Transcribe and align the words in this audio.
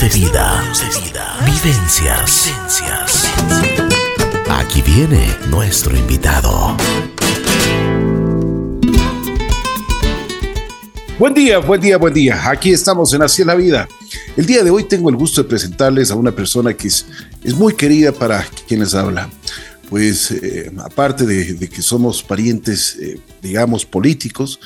de 0.00 0.08
vida. 0.08 0.64
Vivencias. 1.44 2.50
Aquí 4.48 4.80
viene 4.80 5.28
nuestro 5.50 5.94
invitado. 5.94 6.74
Buen 11.18 11.34
día, 11.34 11.58
buen 11.58 11.80
día, 11.80 11.98
buen 11.98 12.14
día. 12.14 12.48
Aquí 12.48 12.70
estamos 12.70 13.12
en 13.12 13.20
Así 13.20 13.44
la 13.44 13.54
Vida. 13.54 13.86
El 14.34 14.46
día 14.46 14.64
de 14.64 14.70
hoy 14.70 14.84
tengo 14.84 15.10
el 15.10 15.16
gusto 15.16 15.42
de 15.42 15.48
presentarles 15.50 16.10
a 16.10 16.14
una 16.14 16.32
persona 16.32 16.72
que 16.72 16.88
es, 16.88 17.04
es 17.44 17.54
muy 17.54 17.74
querida 17.74 18.12
para 18.12 18.46
quienes 18.66 18.94
habla. 18.94 19.28
Pues 19.90 20.30
eh, 20.30 20.72
aparte 20.78 21.26
de, 21.26 21.68
que 21.68 21.82
somos 21.82 22.22
parientes, 22.22 22.96
eh, 22.98 23.20
digamos, 23.42 23.84
políticos, 23.84 24.58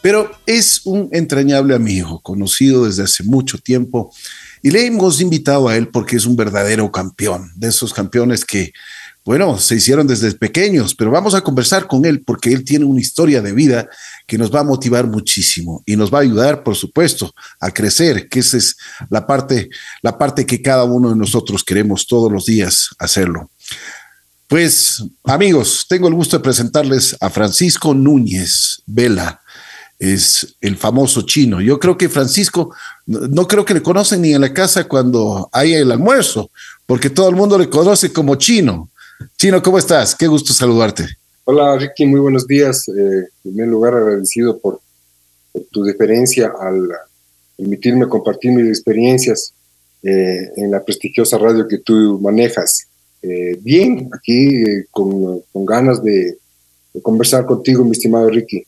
pero 0.00 0.28
es 0.44 0.80
un 0.84 1.08
entrañable 1.12 1.76
amigo, 1.76 2.18
conocido 2.20 2.86
desde 2.86 3.04
hace 3.04 3.22
mucho 3.22 3.58
tiempo. 3.58 4.12
Y 4.62 4.70
le 4.70 4.86
hemos 4.86 5.20
invitado 5.20 5.68
a 5.68 5.76
él 5.76 5.88
porque 5.88 6.16
es 6.16 6.24
un 6.24 6.36
verdadero 6.36 6.90
campeón, 6.90 7.50
de 7.56 7.68
esos 7.68 7.92
campeones 7.92 8.44
que 8.44 8.72
bueno, 9.24 9.56
se 9.56 9.76
hicieron 9.76 10.06
desde 10.08 10.32
pequeños, 10.32 10.96
pero 10.96 11.12
vamos 11.12 11.34
a 11.34 11.42
conversar 11.42 11.86
con 11.86 12.04
él 12.04 12.22
porque 12.22 12.52
él 12.52 12.64
tiene 12.64 12.84
una 12.84 13.00
historia 13.00 13.40
de 13.40 13.52
vida 13.52 13.88
que 14.26 14.36
nos 14.36 14.52
va 14.52 14.60
a 14.60 14.64
motivar 14.64 15.06
muchísimo 15.06 15.82
y 15.86 15.94
nos 15.94 16.12
va 16.12 16.18
a 16.18 16.22
ayudar, 16.22 16.64
por 16.64 16.74
supuesto, 16.74 17.32
a 17.60 17.70
crecer, 17.70 18.28
que 18.28 18.40
esa 18.40 18.56
es 18.56 18.76
la 19.10 19.24
parte, 19.24 19.70
la 20.02 20.18
parte 20.18 20.44
que 20.44 20.60
cada 20.60 20.82
uno 20.84 21.10
de 21.10 21.16
nosotros 21.16 21.62
queremos 21.62 22.06
todos 22.08 22.32
los 22.32 22.46
días 22.46 22.88
hacerlo. 22.98 23.48
Pues, 24.48 25.04
amigos, 25.24 25.86
tengo 25.88 26.08
el 26.08 26.14
gusto 26.14 26.36
de 26.36 26.42
presentarles 26.42 27.16
a 27.20 27.30
Francisco 27.30 27.94
Núñez 27.94 28.82
Vela. 28.86 29.40
Es 30.02 30.56
el 30.60 30.76
famoso 30.76 31.22
chino. 31.22 31.60
Yo 31.60 31.78
creo 31.78 31.96
que 31.96 32.08
Francisco, 32.08 32.74
no 33.06 33.46
creo 33.46 33.64
que 33.64 33.74
le 33.74 33.84
conocen 33.84 34.22
ni 34.22 34.34
en 34.34 34.40
la 34.40 34.52
casa 34.52 34.88
cuando 34.88 35.48
hay 35.52 35.74
el 35.74 35.92
almuerzo, 35.92 36.50
porque 36.86 37.08
todo 37.08 37.28
el 37.28 37.36
mundo 37.36 37.56
le 37.56 37.70
conoce 37.70 38.12
como 38.12 38.34
chino. 38.34 38.90
Chino, 39.38 39.62
¿cómo 39.62 39.78
estás? 39.78 40.16
Qué 40.16 40.26
gusto 40.26 40.52
saludarte. 40.52 41.06
Hola 41.44 41.78
Ricky, 41.78 42.04
muy 42.04 42.18
buenos 42.18 42.48
días. 42.48 42.88
Eh, 42.88 42.92
en 42.98 43.28
primer 43.44 43.68
lugar, 43.68 43.94
agradecido 43.94 44.58
por, 44.58 44.80
tu 45.70 45.84
deferencia 45.84 46.52
al 46.60 46.88
permitirme 47.56 48.08
compartir 48.08 48.50
mis 48.50 48.66
experiencias 48.66 49.54
eh, 50.02 50.50
en 50.56 50.72
la 50.72 50.84
prestigiosa 50.84 51.38
radio 51.38 51.68
que 51.68 51.78
tú 51.78 52.18
manejas. 52.20 52.88
Eh, 53.22 53.56
bien, 53.60 54.10
aquí 54.12 54.64
con, 54.90 55.44
ganas 55.54 56.02
de 56.02 56.38
conversar 57.02 57.46
contigo, 57.46 57.84
mi 57.84 57.92
estimado 57.92 58.28
Ricky. 58.28 58.64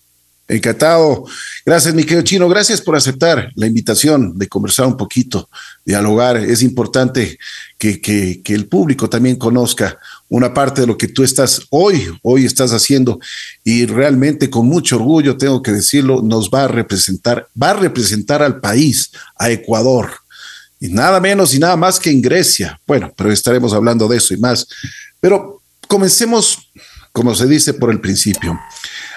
Encantado. 0.47 1.25
Gracias, 1.65 1.95
mi 1.95 2.03
querido 2.05 2.23
Chino. 2.23 2.49
Gracias 2.51 2.83
por 2.83 2.95
aceptar 2.95 3.51
la 3.55 3.67
invitación 3.67 4.39
de 4.39 4.47
conversar 4.47 4.87
un 4.87 4.97
poquito, 4.97 5.49
dialogar. 5.87 6.37
Es 6.37 6.63
importante 6.63 7.39
que, 7.79 7.99
que, 8.01 8.43
el 8.55 8.67
público 8.67 9.09
también 9.09 9.37
conozca 9.37 9.99
una 10.29 10.53
parte 10.53 10.83
de 10.83 10.87
lo 10.87 10.99
que 10.99 11.09
tú 11.09 11.25
estás 11.25 11.63
hoy, 11.71 12.11
hoy 12.23 12.45
estás 12.45 12.73
haciendo. 12.73 13.19
Y 13.65 13.87
realmente 13.87 14.51
con 14.51 14.67
mucho 14.67 14.97
orgullo, 14.97 15.39
tengo 15.39 15.63
que 15.63 15.73
decirlo, 15.73 16.21
nos 16.23 16.51
va 16.51 16.65
a 16.65 16.69
representar, 16.69 17.49
va 17.61 17.71
a 17.71 17.75
representar 17.75 18.43
al 18.43 18.61
país, 18.61 19.13
a 19.39 19.51
Ecuador. 19.51 20.11
Y 20.79 20.89
nada 20.89 21.21
menos 21.21 21.55
y 21.55 21.59
nada 21.59 21.77
más 21.77 21.99
que 21.99 22.11
en 22.11 22.21
Grecia. 22.21 22.79
Bueno, 22.87 23.11
pero 23.17 23.33
estaremos 23.33 23.73
hablando 23.73 24.07
de 24.09 24.19
eso 24.19 24.35
y 24.35 24.37
más. 24.37 24.67
Pero 25.21 25.63
comencemos, 25.89 26.71
como 27.13 27.35
se 27.35 27.47
dice, 27.47 27.73
por 27.73 27.91
el 27.91 28.01
principio. 28.01 28.61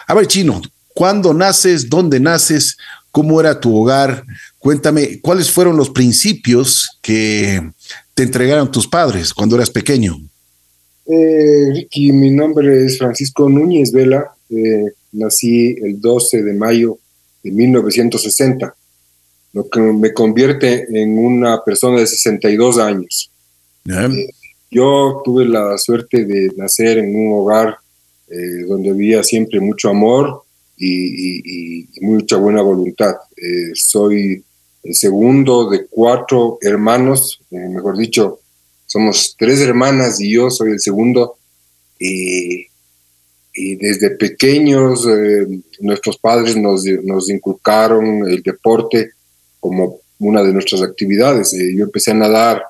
A 0.08 0.14
ver, 0.14 0.25
Chino, 0.28 0.61
¿Cuándo 0.98 1.31
naces? 1.31 1.92
¿Dónde 1.92 2.20
naces? 2.20 2.76
¿Cómo 3.12 3.40
era 3.40 3.59
tu 3.59 3.78
hogar? 3.78 4.23
Cuéntame, 4.58 5.22
¿cuáles 5.22 5.52
fueron 5.52 5.78
los 5.78 5.92
principios 5.92 6.98
que 7.04 7.62
te 8.16 8.23
entregaron 8.23 8.72
tus 8.72 8.88
padres 8.88 9.31
cuando 9.31 9.56
eras 9.58 9.70
pequeño? 9.70 10.17
Eh, 11.06 11.70
Ricky, 11.72 12.12
mi 12.12 12.31
nombre 12.31 12.84
es 12.84 12.98
Francisco 12.98 13.48
Núñez 13.48 13.92
Vela. 13.92 14.32
Eh, 14.49 14.86
nací 15.11 15.76
el 15.83 16.02
12 16.02 16.42
de 16.42 16.54
mayo 16.54 16.98
de 17.44 17.52
1960, 17.52 18.76
lo 19.54 19.70
que 19.70 19.80
me 19.80 20.14
convierte 20.14 20.88
en 21.00 21.20
una 21.20 21.64
persona 21.64 22.00
de 22.00 22.08
62 22.08 22.80
años. 22.80 23.30
Eh, 23.86 24.30
yo 24.71 25.21
tuve 25.23 25.45
la 25.45 25.77
suerte 25.77 26.26
de 26.26 26.52
nacer 26.58 26.98
en 26.98 27.16
un 27.16 27.33
hogar 27.33 27.77
donde 28.67 28.89
había 28.89 29.23
siempre 29.23 29.60
mucho 29.60 29.89
amor, 29.89 30.44
y, 30.77 31.88
mucha 32.02 32.38
buena 32.38 32.61
voluntad. 32.61 33.15
Eh, 33.36 33.71
soy 33.73 34.43
el 34.83 34.95
segundo 34.95 35.70
de 35.70 35.88
cuatro 35.88 36.58
hermanos, 36.61 37.42
eh, 37.52 37.58
mejor 37.58 37.98
dicho, 37.98 38.39
somos 38.86 39.36
tres 39.38 39.60
hermanas 39.60 40.21
y 40.21 40.33
yo 40.33 40.49
soy 40.49 40.71
el 40.71 40.80
segundo. 40.80 41.38
Y, 41.99 42.67
desde 43.80 44.11
pequeños 44.11 45.04
eh, 45.08 45.48
nuestros 45.80 46.20
padres 46.20 46.55
nos, 46.55 46.83
nos, 47.04 47.27
inculcaron 47.27 48.30
el 48.30 48.44
deporte 48.44 49.14
como 49.59 49.98
una 50.20 50.44
de 50.44 50.54
nuestras 50.54 50.83
actividades. 50.83 51.54
yo 51.54 51.86
empecé 51.86 52.11
a 52.11 52.14
nadar 52.14 52.61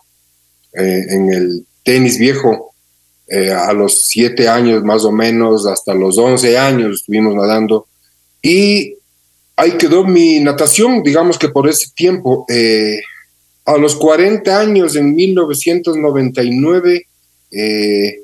en 0.72 1.34
el 1.34 1.66
tenis 1.84 2.18
viejo 2.18 2.74
a 3.29 3.74
los 3.74 4.07
siete 4.07 4.47
años 4.47 4.81
más 4.81 5.03
o 5.03 5.12
menos, 5.12 5.68
hasta 5.68 5.94
los 5.94 6.18
once 6.18 6.57
años 6.57 7.01
estuvimos 7.01 7.35
nadando 7.35 7.85
y 8.42 8.96
ahí 9.56 9.72
quedó 9.78 10.03
mi 10.06 10.40
natación, 10.40 11.03
digamos 11.03 11.38
que 11.38 11.50
por 11.50 11.68
ese 11.68 11.90
tiempo. 11.94 12.46
Eh, 12.50 13.00
a 13.66 13.78
los 13.78 13.96
40 13.96 14.58
años, 14.59 14.96
en 14.96 15.14
1999, 15.14 17.08
eh, 17.52 18.20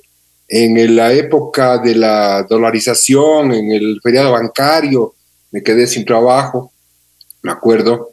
en 0.47 0.95
la 0.95 1.11
época 1.11 1.77
de 1.79 1.95
la 1.95 2.43
dolarización, 2.43 3.53
en 3.53 3.71
el 3.71 3.99
feriado 4.01 4.31
bancario, 4.31 5.13
me 5.51 5.61
quedé 5.61 5.85
sin 5.87 6.05
trabajo, 6.05 6.71
me 7.41 7.51
acuerdo, 7.51 8.11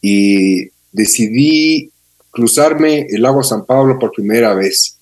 y 0.00 0.68
decidí 0.92 1.90
cruzarme 2.30 3.06
el 3.10 3.22
lago 3.22 3.42
San 3.42 3.64
Pablo 3.64 3.98
por 3.98 4.12
primera 4.12 4.54
vez. 4.54 4.96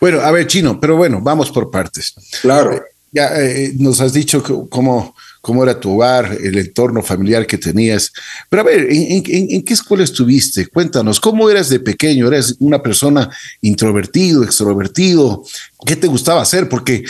Bueno, 0.00 0.20
a 0.20 0.30
ver, 0.32 0.46
Chino, 0.46 0.80
pero 0.80 0.96
bueno, 0.96 1.20
vamos 1.22 1.50
por 1.50 1.70
partes. 1.70 2.14
Claro. 2.40 2.82
Ya 3.12 3.30
eh, 3.40 3.72
nos 3.78 4.00
has 4.00 4.12
dicho 4.12 4.42
cómo 4.70 5.14
cómo 5.42 5.64
era 5.64 5.78
tu 5.78 5.94
hogar, 5.94 6.38
el 6.42 6.56
entorno 6.56 7.02
familiar 7.02 7.46
que 7.46 7.58
tenías. 7.58 8.12
Pero 8.48 8.62
a 8.62 8.64
ver, 8.64 8.86
¿en, 8.88 9.22
qué 9.64 9.74
escuela 9.74 10.04
estuviste? 10.04 10.66
Cuéntanos, 10.68 11.20
¿cómo 11.20 11.50
eras 11.50 11.68
de 11.68 11.80
pequeño? 11.80 12.28
¿Eras 12.28 12.54
una 12.60 12.80
persona 12.80 13.28
introvertido, 13.60 14.44
extrovertido? 14.44 15.42
¿Qué 15.84 15.96
te 15.96 16.06
gustaba 16.06 16.40
hacer? 16.40 16.68
Porque 16.68 17.04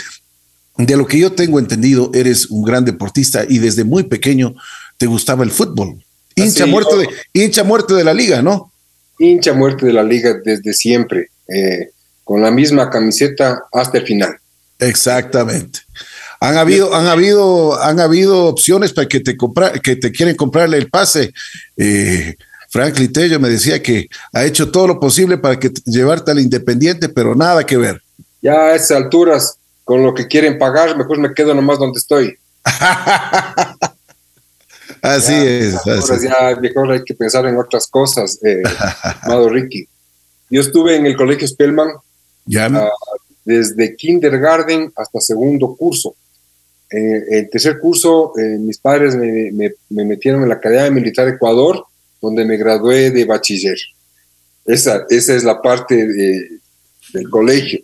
de 0.77 0.97
lo 0.97 1.05
que 1.05 1.19
yo 1.19 1.31
tengo 1.31 1.59
entendido, 1.59 2.09
eres 2.15 2.47
un 2.47 2.63
gran 2.63 2.83
deportista 2.83 3.45
y 3.47 3.59
desde 3.59 3.83
muy 3.83 4.03
pequeño 4.03 4.55
te 4.97 5.05
gustaba 5.05 5.43
el 5.43 5.51
fútbol. 5.51 6.03
Hincha, 6.35 6.65
muerto, 6.65 6.97
de, 6.97 7.07
hincha 7.33 7.63
de 7.63 8.03
la 8.03 8.15
liga, 8.15 8.41
¿no? 8.41 8.71
Hincha 9.19 9.53
muerto 9.53 9.85
de 9.85 9.93
la 9.93 10.03
liga 10.03 10.39
desde 10.43 10.73
siempre, 10.73 11.29
eh, 11.47 11.91
con 12.23 12.41
la 12.41 12.49
misma 12.49 12.89
camiseta 12.89 13.61
hasta 13.71 13.99
el 13.99 14.07
final. 14.07 14.35
Exactamente. 14.79 15.81
Han 16.43 16.57
habido, 16.57 16.93
han 16.93 17.07
habido, 17.07 17.81
han 17.81 18.01
habido 18.01 18.47
opciones 18.47 18.91
para 18.91 19.07
que 19.07 19.21
te 19.21 19.37
compra, 19.37 19.71
que 19.71 19.95
te 19.95 20.11
quieren 20.11 20.35
comprarle 20.35 20.77
el 20.77 20.89
pase. 20.89 21.33
Eh, 21.77 22.35
Frank 22.69 22.99
Litello 22.99 23.39
me 23.39 23.47
decía 23.47 23.81
que 23.81 24.09
ha 24.33 24.43
hecho 24.43 24.69
todo 24.69 24.87
lo 24.87 24.99
posible 24.99 25.37
para 25.37 25.57
que 25.57 25.71
llevarte 25.85 26.31
al 26.31 26.41
Independiente, 26.41 27.07
pero 27.07 27.33
nada 27.33 27.65
que 27.65 27.77
ver. 27.77 28.01
Ya 28.41 28.55
a 28.55 28.75
esas 28.75 28.91
alturas, 28.91 29.55
con 29.85 30.03
lo 30.03 30.13
que 30.13 30.27
quieren 30.27 30.57
pagar, 30.57 30.97
mejor 30.97 31.17
me 31.17 31.33
quedo 31.33 31.53
nomás 31.53 31.79
donde 31.79 31.99
estoy. 31.99 32.37
así 35.01 35.33
es. 35.33 35.75
Ya 35.85 36.57
mejor 36.59 36.91
hay 36.91 37.05
que 37.05 37.13
pensar 37.13 37.45
en 37.45 37.57
otras 37.57 37.87
cosas, 37.87 38.37
eh, 38.43 38.63
amado 39.21 39.47
Ricky. 39.47 39.87
Yo 40.49 40.59
estuve 40.59 40.97
en 40.97 41.05
el 41.05 41.15
colegio 41.15 41.47
Spellman 41.47 41.93
ya. 42.45 42.65
Ah, 42.65 42.89
desde 43.45 43.95
kindergarten 43.95 44.91
hasta 44.97 45.21
segundo 45.21 45.73
curso. 45.77 46.13
Eh, 46.93 47.39
el 47.39 47.49
tercer 47.49 47.79
curso, 47.79 48.33
eh, 48.37 48.57
mis 48.59 48.77
padres 48.77 49.15
me, 49.15 49.73
metieron 49.89 50.43
en 50.43 50.49
la 50.49 50.55
Academia 50.55 50.91
Militar 50.91 51.25
de 51.25 51.31
Ecuador, 51.31 51.83
donde 52.21 52.45
me 52.45 52.55
gradué 52.55 53.09
de 53.09 53.25
bachiller. 53.25 53.77
Esa, 54.63 55.03
esa 55.09 55.33
es 55.33 55.43
la 55.43 55.59
parte 55.59 56.05
del 56.05 57.29
colegio. 57.31 57.79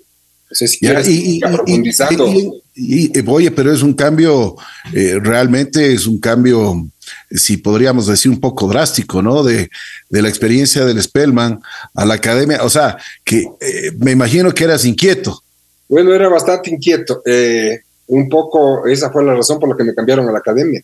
y, 2.76 3.20
oye, 3.28 3.52
pero 3.52 3.74
es 3.74 3.82
un 3.82 3.94
cambio, 3.94 4.56
eh, 4.94 5.20
realmente 5.20 5.92
es 5.92 6.06
un 6.06 6.20
cambio, 6.20 6.88
si 7.32 7.58
podríamos 7.58 8.06
decir, 8.06 8.30
un 8.30 8.40
poco 8.40 8.68
drástico, 8.68 9.24
¿no? 9.24 9.42
De, 9.44 9.72
de 10.08 10.22
la 10.22 10.30
experiencia 10.30 10.86
del 10.86 11.02
Spellman 11.02 11.60
a 11.96 12.06
la 12.06 12.14
academia. 12.14 12.64
O 12.64 12.70
sea, 12.70 12.96
que 13.24 13.44
me 13.98 14.12
imagino 14.12 14.54
que 14.54 14.66
eras 14.66 14.86
inquieto. 14.86 15.44
Bueno, 15.88 16.14
era 16.14 16.30
bastante 16.30 16.70
inquieto. 16.70 17.24
Eh, 17.26 17.82
un 18.10 18.28
poco, 18.28 18.88
esa 18.88 19.12
fue 19.12 19.24
la 19.24 19.36
razón 19.36 19.60
por 19.60 19.70
la 19.70 19.78
que 19.78 19.84
me 19.84 19.94
cambiaron 19.94 20.28
a 20.28 20.32
la 20.32 20.40
academia, 20.40 20.84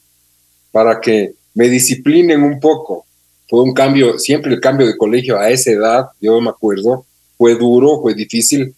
para 0.71 1.01
que 1.01 1.33
me 1.55 1.67
disciplinen 1.69 2.43
un 2.43 2.59
poco. 2.59 3.05
fue 3.47 3.61
un 3.61 3.73
cambio, 3.73 4.17
siempre 4.17 4.53
el 4.53 4.59
cambio 4.59 4.87
de 4.87 4.97
colegio 4.97 5.37
a 5.37 5.49
esa 5.49 5.71
edad, 5.71 6.05
yo 6.19 6.39
me 6.41 6.49
acuerdo, 6.49 7.05
fue 7.37 7.55
duro, 7.55 8.01
fue 8.01 8.15
difícil, 8.15 8.75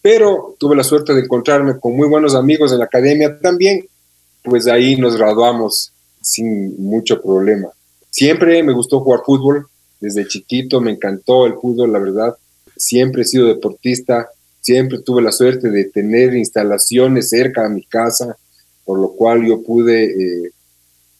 pero 0.00 0.54
tuve 0.58 0.76
la 0.76 0.84
suerte 0.84 1.12
de 1.12 1.22
encontrarme 1.22 1.78
con 1.80 1.96
muy 1.96 2.06
buenos 2.06 2.34
amigos 2.34 2.72
en 2.72 2.78
la 2.78 2.84
academia 2.84 3.38
también, 3.40 3.86
pues 4.42 4.68
ahí 4.68 4.96
nos 4.96 5.16
graduamos 5.16 5.92
sin 6.20 6.80
mucho 6.80 7.20
problema. 7.20 7.68
Siempre 8.10 8.62
me 8.62 8.72
gustó 8.72 9.00
jugar 9.00 9.20
fútbol, 9.24 9.66
desde 10.00 10.26
chiquito 10.26 10.80
me 10.80 10.92
encantó 10.92 11.46
el 11.46 11.54
fútbol, 11.54 11.92
la 11.92 11.98
verdad, 11.98 12.36
siempre 12.76 13.22
he 13.22 13.24
sido 13.24 13.46
deportista, 13.46 14.28
siempre 14.66 14.98
tuve 14.98 15.22
la 15.22 15.30
suerte 15.30 15.70
de 15.70 15.84
tener 15.84 16.34
instalaciones 16.34 17.28
cerca 17.28 17.62
de 17.62 17.68
mi 17.68 17.84
casa, 17.84 18.36
por 18.84 18.98
lo 18.98 19.10
cual 19.12 19.46
yo 19.46 19.62
pude 19.62 20.06
eh, 20.06 20.50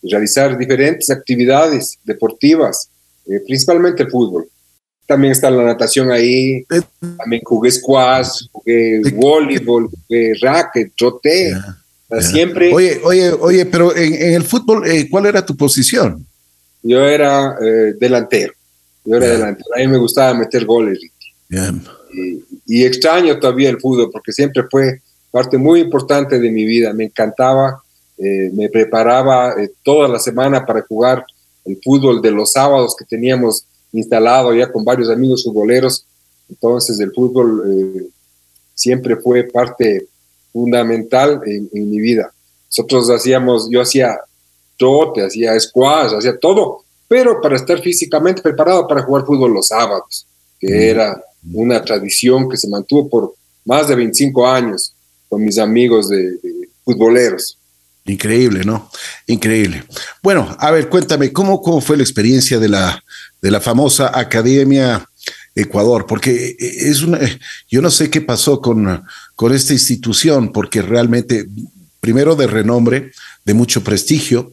realizar 0.03 0.59
diferentes 0.59 1.11
actividades 1.11 1.97
deportivas, 2.03 2.91
eh, 3.27 3.41
principalmente 3.47 4.03
el 4.03 4.11
fútbol. 4.11 4.49
También 5.07 5.31
está 5.31 5.49
la 5.49 5.63
natación 5.63 6.11
ahí, 6.11 6.67
eh, 6.69 6.81
también 7.17 7.41
jugué 7.45 7.71
squash, 7.71 8.49
jugué 8.51 9.01
voleibol, 9.15 9.89
jugué 9.91 10.33
racket, 10.41 10.93
troté. 10.97 11.55
Siempre. 12.21 12.73
Oye, 12.75 13.01
oye, 13.05 13.31
oye, 13.31 13.67
pero 13.67 13.95
en, 13.95 14.35
el 14.35 14.43
fútbol, 14.43 14.85
¿cuál 15.09 15.27
era 15.27 15.47
tu 15.47 15.57
posición? 15.57 16.27
Yo 16.83 17.05
era 17.05 17.57
delantero. 17.99 18.53
Yo 19.05 19.17
era 19.17 19.27
delantero. 19.27 19.69
A 19.77 19.79
mí 19.79 19.89
me 19.89 19.99
gustaba 19.99 20.35
meter 20.35 20.65
goles. 20.65 20.99
Y, 22.17 22.43
y, 22.67 22.85
extraño 22.85 23.39
todavía 23.39 23.69
el 23.69 23.81
fútbol 23.81 24.11
porque 24.11 24.33
siempre 24.33 24.65
fue 24.71 25.01
parte 25.37 25.59
muy 25.59 25.81
importante 25.81 26.39
de 26.39 26.51
mi 26.51 26.65
vida. 26.65 26.95
Me 26.95 27.05
encantaba, 27.05 27.83
eh, 28.17 28.51
me 28.55 28.71
preparaba 28.71 29.53
eh, 29.61 29.71
toda 29.83 30.09
la 30.09 30.19
semana 30.19 30.65
para 30.65 30.81
jugar 30.81 31.27
el 31.67 31.79
fútbol 31.85 32.23
de 32.23 32.31
los 32.31 32.53
sábados 32.53 32.97
que 32.97 33.05
teníamos 33.05 33.67
instalado 33.93 34.55
ya 34.55 34.73
con 34.73 34.83
varios 34.83 35.11
amigos 35.11 35.45
futboleros. 35.45 36.07
Entonces 36.49 36.99
el 37.01 37.13
fútbol 37.13 37.63
eh, 37.67 38.09
siempre 38.75 39.17
fue 39.17 39.45
parte 39.45 40.07
fundamental 40.55 41.43
en, 41.45 41.69
en, 41.71 41.91
mi 41.91 42.01
vida. 42.01 42.33
Nosotros 42.69 43.11
hacíamos, 43.11 43.69
yo 43.71 43.83
hacía 43.83 44.19
trote, 44.79 45.23
hacía 45.23 45.61
squash, 45.61 46.15
hacía 46.15 46.39
todo, 46.39 46.83
pero 47.09 47.43
para 47.43 47.57
estar 47.57 47.79
físicamente 47.81 48.41
preparado 48.41 48.87
para 48.87 49.03
jugar 49.03 49.27
fútbol 49.27 49.53
los 49.53 49.69
sábados, 49.69 50.27
que 50.59 50.89
era 50.89 51.23
una 51.53 51.83
tradición 51.83 52.49
que 52.49 52.57
se 52.57 52.69
mantuvo 52.69 53.09
por 53.09 53.35
más 53.65 53.89
de 53.89 53.97
25 53.97 54.47
años 54.47 54.93
con 55.29 55.45
mis 55.45 55.59
amigos 55.59 56.09
de, 56.09 56.39
futboleros. 56.85 57.59
Increíble, 58.05 58.65
¿no? 58.65 58.89
Increíble. 59.27 59.83
Bueno, 60.23 60.55
a 60.61 60.71
ver, 60.71 60.89
cuéntame, 60.89 61.33
¿cómo, 61.33 61.61
cómo 61.61 61.81
fue 61.81 61.97
la 61.97 62.05
experiencia 62.05 62.61
de 62.61 62.69
la, 62.69 63.03
de 63.43 63.51
la 63.51 63.61
famosa 63.61 64.17
Academia 64.17 65.05
Ecuador? 65.57 66.07
Porque 66.07 66.57
es 66.61 67.03
una, 67.03 67.19
yo 67.69 67.83
no 67.83 67.91
sé 67.91 68.09
qué 68.09 68.21
pasó 68.21 68.61
con, 68.61 69.05
con 69.35 69.53
esta 69.53 69.73
institución, 69.73 70.53
porque 70.53 70.83
realmente, 70.83 71.49
primero 72.01 72.37
de 72.37 72.47
renombre, 72.47 73.11
de 73.45 73.55
mucho 73.55 73.83
prestigio, 73.83 74.53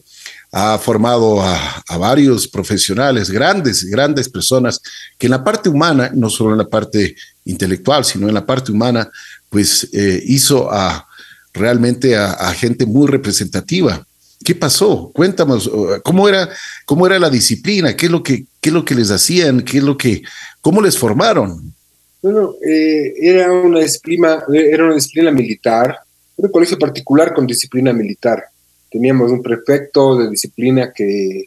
ha 0.56 0.78
formado 0.78 1.42
a, 1.42 1.82
varios 1.98 2.46
profesionales, 2.46 3.28
grandes, 3.28 3.84
grandes 3.84 4.28
personas, 4.28 4.80
que 5.18 5.26
en 5.26 5.32
la 5.32 5.42
parte 5.42 5.68
humana, 5.68 6.12
no 6.14 6.30
solo 6.30 6.52
en 6.52 6.58
la 6.58 6.68
parte 6.68 7.16
intelectual, 7.44 8.04
sino 8.04 8.28
en 8.28 8.34
la 8.34 8.46
parte 8.46 8.70
humana, 8.70 9.10
pues 9.50 9.88
eh, 9.92 10.22
hizo 10.26 10.70
a 10.70 11.08
realmente 11.52 12.16
a, 12.16 12.52
gente 12.52 12.86
muy 12.86 13.08
representativa. 13.08 14.06
¿Qué 14.44 14.54
pasó? 14.54 15.10
Cuéntanos, 15.12 15.68
¿cómo 16.04 16.28
era, 16.28 16.48
cómo 16.84 17.04
era 17.06 17.18
la 17.18 17.30
disciplina? 17.30 17.96
¿Qué 17.96 18.06
es 18.06 18.12
lo 18.12 18.22
que, 18.22 18.44
qué 18.60 18.68
es 18.68 18.72
lo 18.72 18.84
que 18.84 18.94
les 18.94 19.10
hacían? 19.10 19.62
¿Qué 19.62 19.78
es 19.78 19.84
lo 19.84 19.96
que, 19.96 20.22
cómo 20.60 20.80
les 20.80 20.96
formaron? 20.96 21.74
Bueno, 22.22 22.54
eh, 22.64 23.12
era 23.20 23.52
una 23.52 23.80
disciplina, 23.80 24.44
era 24.52 24.84
una 24.84 24.94
disciplina 24.94 25.32
militar, 25.32 25.98
un 26.36 26.48
colegio 26.50 26.78
particular 26.78 27.34
con 27.34 27.44
disciplina 27.44 27.92
militar. 27.92 28.44
Teníamos 28.94 29.32
un 29.32 29.42
prefecto 29.42 30.16
de 30.16 30.30
disciplina 30.30 30.92
que, 30.92 31.46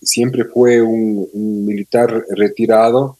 siempre 0.00 0.44
fue 0.44 0.80
un 0.80 1.28
militar 1.64 2.24
retirado 2.30 3.16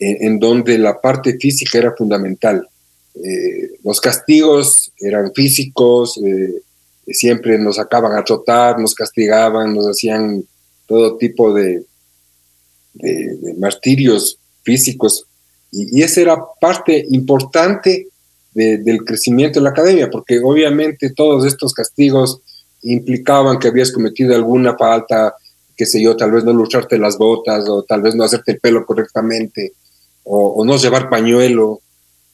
en, 0.00 0.38
donde 0.38 0.78
la 0.78 1.00
parte 1.00 1.38
física 1.38 1.78
era 1.78 1.94
fundamental. 1.96 2.66
Eh, 3.14 3.72
los 3.84 4.00
castigos 4.00 4.90
eran 4.98 5.32
físicos, 5.34 6.18
eh, 6.24 6.62
siempre 7.06 7.58
nos 7.58 7.76
sacaban 7.76 8.16
a 8.16 8.24
trotar, 8.24 8.78
nos 8.78 8.94
castigaban, 8.94 9.74
nos 9.74 9.86
hacían 9.86 10.42
todo 10.86 11.18
tipo 11.18 11.52
de, 11.52 11.84
de, 12.94 13.54
martirios 13.58 14.38
físicos. 14.62 15.26
Y, 15.70 16.02
esa 16.02 16.22
era 16.22 16.38
parte 16.60 17.04
importante 17.10 18.08
del 18.52 19.04
crecimiento 19.04 19.60
de 19.60 19.64
la 19.64 19.70
academia, 19.70 20.10
porque 20.10 20.40
obviamente 20.42 21.10
todos 21.10 21.46
estos 21.46 21.72
castigos 21.72 22.40
implicaban 22.82 23.58
que 23.58 23.68
habías 23.68 23.92
cometido 23.92 24.34
alguna 24.34 24.76
falta, 24.76 25.34
qué 25.76 25.86
sé 25.86 26.02
yo, 26.02 26.16
tal 26.16 26.32
vez 26.32 26.44
no 26.44 26.52
lucharte 26.52 26.98
las 26.98 27.16
botas 27.16 27.68
o 27.68 27.82
tal 27.84 28.02
vez 28.02 28.14
no 28.14 28.24
hacerte 28.24 28.52
el 28.52 28.60
pelo 28.60 28.84
correctamente 28.84 29.72
o, 30.24 30.64
no 30.64 30.76
llevar 30.76 31.08
pañuelo, 31.08 31.80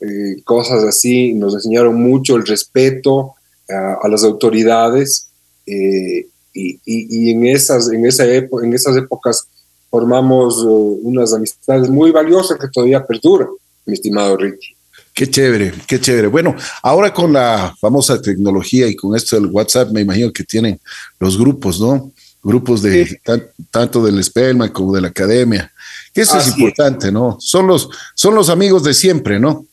eh, 0.01 0.43
cosas 0.45 0.85
así. 0.85 1.33
Nos 1.35 1.55
enseñaron 1.55 1.95
mucho 1.95 2.37
el 2.37 2.47
respeto 2.47 3.35
a, 3.69 4.09
las 4.09 4.25
autoridades 4.25 5.29
eh, 5.67 6.27
y, 6.53 7.31
en, 7.31 7.47
esas, 7.47 7.91
en, 7.93 8.07
esa 8.07 8.25
en 8.27 8.75
esas 8.75 8.97
épocas 8.97 9.49
formamos 9.91 10.63
uh, 10.63 11.01
unas 11.03 11.33
amistades 11.33 11.89
muy 11.89 12.11
valiosas 12.11 12.59
que 12.59 12.69
todavía 12.69 13.07
perduran, 13.07 13.49
mi 13.85 13.95
estimado 13.95 14.37
Ricky. 14.37 14.76
Qué 15.17 15.29
chévere, 15.29 15.73
qué 15.89 15.99
chévere. 15.99 16.29
Bueno, 16.29 16.55
ahora 16.83 17.13
con 17.13 17.33
la 17.33 17.75
famosa 17.81 18.21
tecnología 18.21 18.87
y 18.87 18.95
con 18.95 19.17
esto 19.17 19.35
del 19.35 19.47
WhatsApp, 19.47 19.91
me 19.91 20.03
imagino 20.03 20.33
que 20.33 20.45
tienen 20.45 20.79
los 21.19 21.37
grupos, 21.37 21.81
¿no? 21.81 22.13
Grupos 22.43 22.83
de 22.83 23.21
tanto 23.73 24.05
del 24.05 24.23
Spellman 24.23 24.69
como 24.69 24.95
de 24.95 25.01
la 25.01 25.09
academia 25.09 25.73
eso 26.23 26.39
es 26.39 26.49
importante, 26.49 27.13
¿no? 27.13 27.37
Son 27.41 27.67
los, 27.67 27.89
son 28.15 28.35
los 28.35 28.49
amigos 28.49 28.83
de 28.83 28.95
siempre, 28.95 29.39
¿no? 29.39 29.67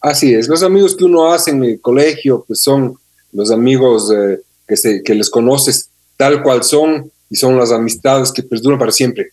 Así 0.00 0.34
es, 0.34 0.48
los 0.48 0.62
amigos 0.62 0.96
que 0.96 1.04
uno 1.04 1.32
hace 1.32 1.50
en 1.50 1.64
el 1.64 1.80
colegio, 1.80 2.44
pues 2.46 2.60
son 2.60 2.96
los 3.32 3.50
amigos 3.50 4.12
eh, 4.12 4.40
que, 4.66 4.76
se, 4.76 5.02
que 5.02 5.14
les 5.14 5.30
conoces 5.30 5.88
tal 6.16 6.42
cual 6.42 6.62
son 6.64 7.10
y 7.30 7.36
son 7.36 7.56
las 7.56 7.72
amistades 7.72 8.32
que 8.32 8.42
perduran 8.42 8.78
para 8.78 8.92
siempre. 8.92 9.30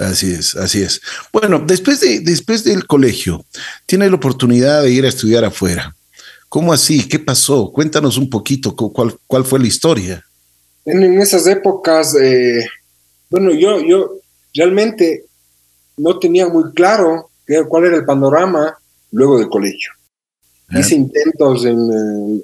Así 0.00 0.32
es, 0.32 0.56
así 0.56 0.82
es. 0.82 1.00
Bueno, 1.30 1.62
después, 1.66 2.00
de, 2.00 2.20
después 2.20 2.64
del 2.64 2.86
colegio, 2.86 3.44
tiene 3.84 4.08
la 4.08 4.16
oportunidad 4.16 4.82
de 4.82 4.90
ir 4.90 5.04
a 5.04 5.08
estudiar 5.08 5.44
afuera. 5.44 5.94
¿Cómo 6.48 6.72
así? 6.72 7.06
¿Qué 7.06 7.18
pasó? 7.18 7.70
Cuéntanos 7.70 8.16
un 8.16 8.30
poquito 8.30 8.74
cuál, 8.74 9.14
cuál 9.26 9.44
fue 9.44 9.58
la 9.58 9.66
historia. 9.66 10.24
En, 10.86 11.20
esas 11.20 11.46
épocas, 11.46 12.16
eh, 12.20 12.66
bueno, 13.28 13.52
yo, 13.52 13.78
yo 13.80 14.14
realmente 14.54 15.26
no 15.98 16.18
tenía 16.18 16.48
muy 16.48 16.72
claro 16.72 17.30
cuál 17.68 17.84
era 17.84 17.96
el 17.96 18.06
panorama 18.06 18.78
luego 19.12 19.38
del 19.38 19.50
colegio. 19.50 19.90
Hice 20.70 20.94
intentos, 20.94 21.66
en, 21.66 22.42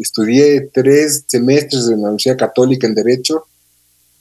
estudié 0.00 0.70
tres 0.72 1.24
semestres 1.26 1.88
en 1.88 2.00
la 2.00 2.08
Universidad 2.08 2.38
Católica 2.38 2.86
en 2.86 2.94
Derecho, 2.94 3.46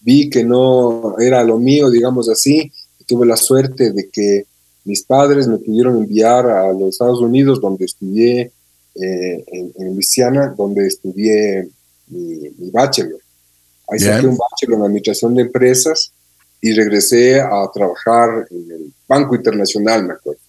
vi 0.01 0.29
que 0.29 0.43
no 0.43 1.15
era 1.19 1.43
lo 1.43 1.57
mío, 1.57 1.89
digamos 1.89 2.29
así, 2.29 2.71
tuve 3.05 3.25
la 3.25 3.37
suerte 3.37 3.91
de 3.91 4.09
que 4.09 4.45
mis 4.83 5.03
padres 5.03 5.47
me 5.47 5.57
pudieron 5.57 5.97
enviar 5.97 6.45
a 6.49 6.71
los 6.71 6.89
Estados 6.89 7.19
Unidos, 7.19 7.59
donde 7.59 7.85
estudié 7.85 8.51
eh, 8.95 9.43
en, 9.47 9.73
en, 9.77 9.93
Luisiana, 9.93 10.53
donde 10.57 10.87
estudié 10.87 11.67
mi, 12.07 12.69
bachelor. 12.71 13.19
Ahí 13.89 13.99
saqué 13.99 14.27
un 14.27 14.37
bachelor 14.37 14.79
en 14.79 14.85
Administración 14.85 15.35
de 15.35 15.43
Empresas 15.43 16.11
y 16.61 16.73
regresé 16.73 17.39
a 17.39 17.69
trabajar 17.73 18.47
en 18.49 18.71
el 18.71 18.93
Banco 19.07 19.35
Internacional, 19.35 20.05
me 20.05 20.13
acuerdo. 20.13 20.41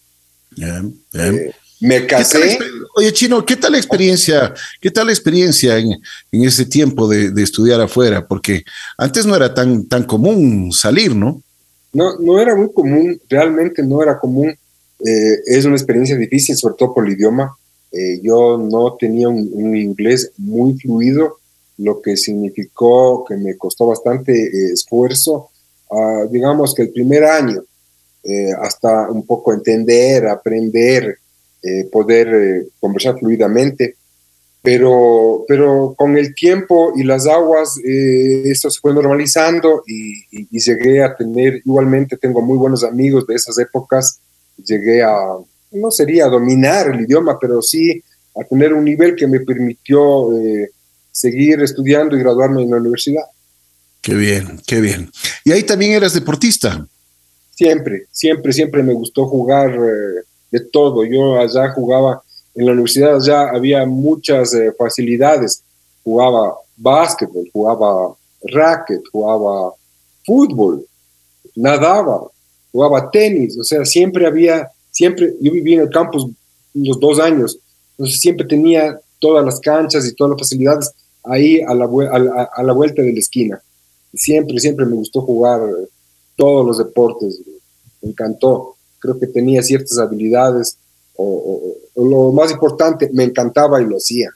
Eh, 1.15 1.53
me 1.81 2.07
casé. 2.07 2.59
Oye, 2.99 3.13
Chino, 3.13 3.47
¿qué 3.47 3.55
tal 3.55 3.71
la 3.71 3.79
experiencia? 3.79 4.53
¿Qué 4.81 4.91
tal 4.91 5.07
la 5.07 5.13
experiencia 5.13 5.79
en, 5.79 5.93
en 6.33 6.43
ese 6.43 6.65
tiempo 6.65 7.07
de, 7.07 7.31
estudiar 7.41 7.81
afuera? 7.81 8.27
Porque 8.27 8.65
antes 8.97 9.25
no 9.25 9.37
era 9.37 9.55
tan, 9.55 9.87
tan 9.87 10.03
común 10.03 10.73
salir, 10.73 11.15
¿no? 11.15 11.41
No, 11.93 12.19
no 12.19 12.41
era 12.41 12.57
muy 12.57 12.73
común, 12.73 13.21
realmente 13.29 13.85
no 13.85 14.03
era 14.03 14.19
común. 14.19 14.49
Eh, 14.49 15.39
es 15.47 15.65
una 15.65 15.77
experiencia 15.77 16.17
difícil, 16.17 16.57
sobre 16.57 16.75
todo 16.77 16.93
por 16.93 17.07
el 17.07 17.13
idioma. 17.13 17.57
Eh, 17.93 18.19
yo 18.21 18.59
no 18.59 18.97
tenía 18.99 19.29
un, 19.29 19.77
inglés 19.77 20.33
muy 20.37 20.77
fluido, 20.77 21.39
lo 21.77 22.03
que 22.03 22.17
significó 22.17 23.25
que 23.25 23.37
me 23.37 23.57
costó 23.57 23.87
bastante 23.87 24.73
esfuerzo 24.73 25.51
digamos 26.31 26.75
que 26.75 26.83
el 26.83 26.91
primer 26.91 27.25
año, 27.25 27.63
eh, 28.25 28.51
hasta 28.61 29.09
un 29.09 29.25
poco 29.25 29.55
entender, 29.55 30.27
aprender, 30.27 31.19
eh, 31.63 31.85
poder 31.91 32.29
eh, 32.29 32.69
conversar 32.81 33.19
fluidamente. 33.19 33.97
pero, 34.63 35.45
pero 35.47 35.95
con 35.97 36.17
el 36.19 36.35
tiempo 36.35 36.93
y 36.97 37.05
las 37.05 37.27
aguas, 37.27 37.79
eh, 37.85 38.43
eso 38.47 38.69
se 38.71 38.81
fue 38.81 38.93
normalizando 38.93 39.83
y, 39.87 40.27
llegué 40.51 41.03
a 41.03 41.15
tener, 41.15 41.63
igualmente 41.65 42.17
tengo 42.17 42.43
muy 42.43 42.59
buenos 42.59 42.85
amigos 42.85 43.27
de 43.27 43.35
esas 43.35 43.59
épocas, 43.59 44.21
llegué 44.63 45.03
a, 45.03 45.15
no 45.73 45.91
sería 45.91 46.27
dominar 46.27 46.89
el 46.89 47.03
idioma, 47.03 47.39
pero 47.41 47.63
sí 47.63 48.03
a 48.39 48.45
tener 48.45 48.73
un 48.73 48.85
nivel 48.85 49.17
que 49.17 49.27
me 49.27 49.41
permitió 49.41 50.37
eh, 50.39 50.71
seguir 51.11 51.61
estudiando 51.63 52.17
y 52.17 52.21
graduarme 52.21 52.63
en 52.63 52.71
la 52.71 52.77
universidad. 52.77 53.25
Qué 54.01 54.15
bien, 54.15 54.61
qué 54.67 54.81
bien. 54.81 55.11
¿Y 55.45 55.53
ahí 55.53 55.63
también 55.63 55.93
eras 55.93 56.15
deportista? 56.15 56.87
Siempre, 57.55 58.07
siempre, 58.13 58.53
siempre 58.53 58.83
me 58.83 58.93
gustó 58.93 59.27
jugar 59.27 59.71
eh, 59.71 60.23
de 60.51 60.61
todo. 60.61 61.05
Yo 61.05 61.39
allá 61.39 61.73
jugaba 61.73 62.23
en 62.55 62.67
la 62.67 62.73
universidad 62.73 63.21
ya 63.21 63.51
había 63.51 63.87
muchas 63.87 64.53
eh, 64.55 64.73
facilidades. 64.77 65.63
Jugaba 66.03 66.57
básquetbol, 66.77 67.49
jugaba 67.53 68.15
racket, 68.43 69.03
jugaba 69.13 69.75
fútbol, 70.25 70.85
nadaba, 71.55 72.29
jugaba 72.73 73.11
tenis, 73.11 73.59
o 73.59 73.65
sea, 73.65 73.85
siempre 73.85 74.27
había, 74.27 74.71
siempre, 74.91 75.35
yo 75.41 75.53
viví 75.53 75.75
en 75.75 75.81
el 75.81 75.91
campus 75.91 76.27
los 76.75 77.01
dos 77.01 77.19
años, 77.19 77.59
entonces 77.93 78.21
siempre 78.21 78.47
tenía 78.47 79.01
todas 79.19 79.45
las 79.45 79.59
canchas 79.61 80.07
y 80.07 80.15
todas 80.15 80.33
las 80.33 80.41
facilidades 80.41 80.93
ahí 81.25 81.61
a 81.61 81.75
la, 81.75 81.85
a 82.55 82.63
la, 82.63 82.73
vuelta 82.73 83.03
de 83.03 83.13
la 83.13 83.19
esquina. 83.19 83.61
Siempre, 84.15 84.59
siempre 84.59 84.87
me 84.87 84.97
gustó 84.97 85.21
jugar 85.23 85.61
todos 86.37 86.67
los 86.67 86.79
deportes, 86.79 87.41
me 88.01 88.11
encantó. 88.11 88.77
Creo 88.99 89.19
que 89.19 89.27
tenía 89.27 89.63
ciertas 89.63 89.99
habilidades 89.99 90.77
o, 91.19 91.77
lo 91.97 92.33
más 92.33 92.53
importante, 92.53 93.11
me 93.13 93.25
encantaba 93.25 93.83
y 93.83 93.87
lo 93.87 93.97
hacía. 93.97 94.31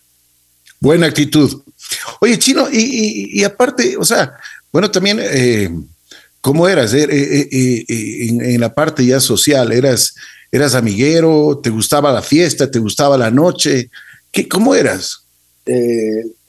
Buena 0.80 1.06
actitud. 1.06 1.62
Oye, 2.20 2.38
Chino, 2.38 2.66
y, 2.70 3.42
aparte, 3.44 3.96
o 3.96 4.04
sea, 4.04 4.36
bueno, 4.72 4.90
también, 4.90 5.18
eh, 5.20 5.70
¿cómo 6.40 6.66
eras 6.66 6.92
eh, 6.94 7.06
eh, 7.08 7.84
en, 7.88 8.60
la 8.60 8.74
parte 8.74 9.06
ya 9.06 9.20
social? 9.20 9.70
¿Eras, 9.70 10.14
¿Eras 10.50 10.74
amiguero? 10.74 11.60
¿Te 11.62 11.70
gustaba 11.70 12.12
la 12.12 12.22
fiesta? 12.22 12.68
¿Te 12.68 12.80
gustaba 12.80 13.16
la 13.16 13.30
noche? 13.30 13.90
¿Qué, 14.32 14.48
¿Cómo 14.48 14.74
eras? 14.74 15.20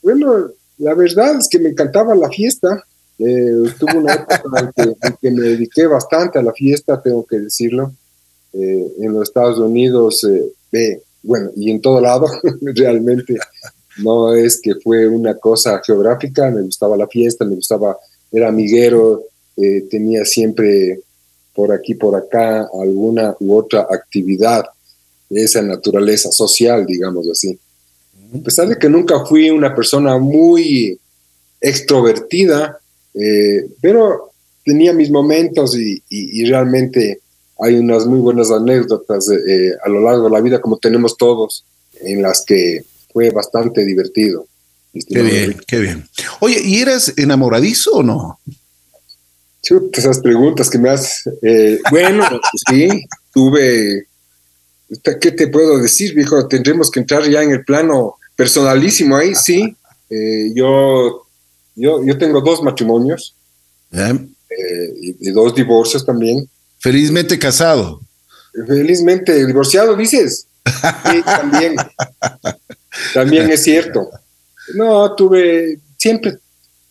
bueno, 0.02 0.50
la 0.80 0.96
verdad 0.96 1.38
es 1.38 1.48
que 1.48 1.60
me 1.60 1.70
encantaba 1.70 2.16
la 2.16 2.30
fiesta. 2.30 2.84
tuve 3.18 3.98
una 3.98 4.14
época 4.16 4.74
en 5.04 5.18
que 5.22 5.32
me 5.32 5.42
dediqué 5.42 5.86
bastante 5.86 6.40
a 6.40 6.42
la 6.42 6.54
fiesta, 6.54 7.00
tengo 7.00 7.24
que 7.24 7.38
decirlo. 7.38 7.94
Eh, 8.54 8.94
en 9.00 9.14
los 9.14 9.24
Estados 9.24 9.58
Unidos, 9.58 10.24
eh, 10.72 11.02
bueno, 11.24 11.50
y 11.56 11.72
en 11.72 11.82
todo 11.82 12.00
lado, 12.00 12.28
realmente 12.62 13.36
no 13.98 14.34
es 14.36 14.62
que 14.62 14.76
fue 14.76 15.08
una 15.08 15.36
cosa 15.36 15.82
geográfica, 15.84 16.52
me 16.52 16.62
gustaba 16.62 16.96
la 16.96 17.08
fiesta, 17.08 17.46
me 17.46 17.56
gustaba, 17.56 17.98
era 18.32 18.50
amiguero, 18.50 19.24
eh, 19.58 19.86
tenía 19.90 20.24
siempre 20.24 21.00
por 21.56 21.72
aquí, 21.72 21.96
por 21.96 22.16
acá, 22.16 22.68
alguna 22.80 23.36
u 23.40 23.56
otra 23.56 23.88
actividad 23.90 24.66
de 25.30 25.44
esa 25.44 25.64
naturaleza 25.64 26.32
social, 26.32 26.86
digamos 26.86 27.28
así. 27.30 27.58
A 28.36 28.44
pesar 28.44 28.68
de 28.68 28.78
que 28.78 28.90
nunca 28.90 29.26
fui 29.26 29.50
una 29.50 29.74
persona 29.74 30.18
muy 30.18 31.00
extrovertida, 31.62 32.80
pero 33.80 34.32
tenía 34.66 34.92
mis 34.94 35.12
momentos 35.12 35.78
y 35.78 36.46
realmente 36.46 37.22
hay 37.64 37.76
unas 37.76 38.06
muy 38.06 38.20
buenas 38.20 38.52
anécdotas 38.52 39.30
eh, 39.30 39.72
a 39.84 39.90
lo 39.90 40.02
largo 40.02 40.26
de 40.26 40.32
la 40.32 40.42
vida, 40.42 40.60
como 40.60 40.78
tenemos 40.78 41.16
todos, 41.16 41.66
en 42.02 42.22
las 42.22 42.44
que 42.46 42.84
fue 43.12 43.30
bastante 43.32 43.86
divertido. 43.86 44.46
Qué 44.94 45.22
bien, 45.22 45.58
qué 45.66 45.80
bien. 45.80 46.08
Oye, 46.42 46.62
¿y 46.62 46.82
eres 46.82 47.14
enamoradizo 47.18 47.92
o 47.94 48.04
no? 48.04 48.40
esas 49.94 50.20
preguntas 50.20 50.70
que 50.70 50.78
me 50.78 50.90
haces. 50.90 51.24
Eh, 51.42 51.80
bueno, 51.92 52.26
sí, 52.70 53.06
tuve. 53.34 54.08
¿Qué 55.22 55.32
te 55.32 55.48
puedo 55.48 55.80
decir, 55.80 56.14
viejo? 56.14 56.48
Tendremos 56.48 56.92
que 56.92 57.00
entrar 57.00 57.28
ya 57.30 57.42
en 57.42 57.52
el 57.52 57.64
plano 57.64 58.16
personalísimo 58.36 59.16
ahí, 59.16 59.34
sí. 59.36 59.76
Eh, 60.10 60.52
yo, 60.54 61.26
yo, 61.76 62.06
yo 62.06 62.18
tengo 62.18 62.42
dos 62.42 62.62
matrimonios 62.62 63.36
y, 65.00 65.32
dos 65.32 65.56
divorcios 65.56 66.06
también. 66.06 66.48
Felizmente 66.84 67.40
casado. 67.40 68.02
Felizmente 68.68 69.46
divorciado, 69.46 69.96
dices. 69.96 70.48
Sí, 70.66 71.22
también. 71.24 71.78
también 73.14 73.50
es 73.50 73.64
cierto. 73.64 74.10
No, 74.76 75.16
tuve 75.16 75.80
siempre, 75.98 76.40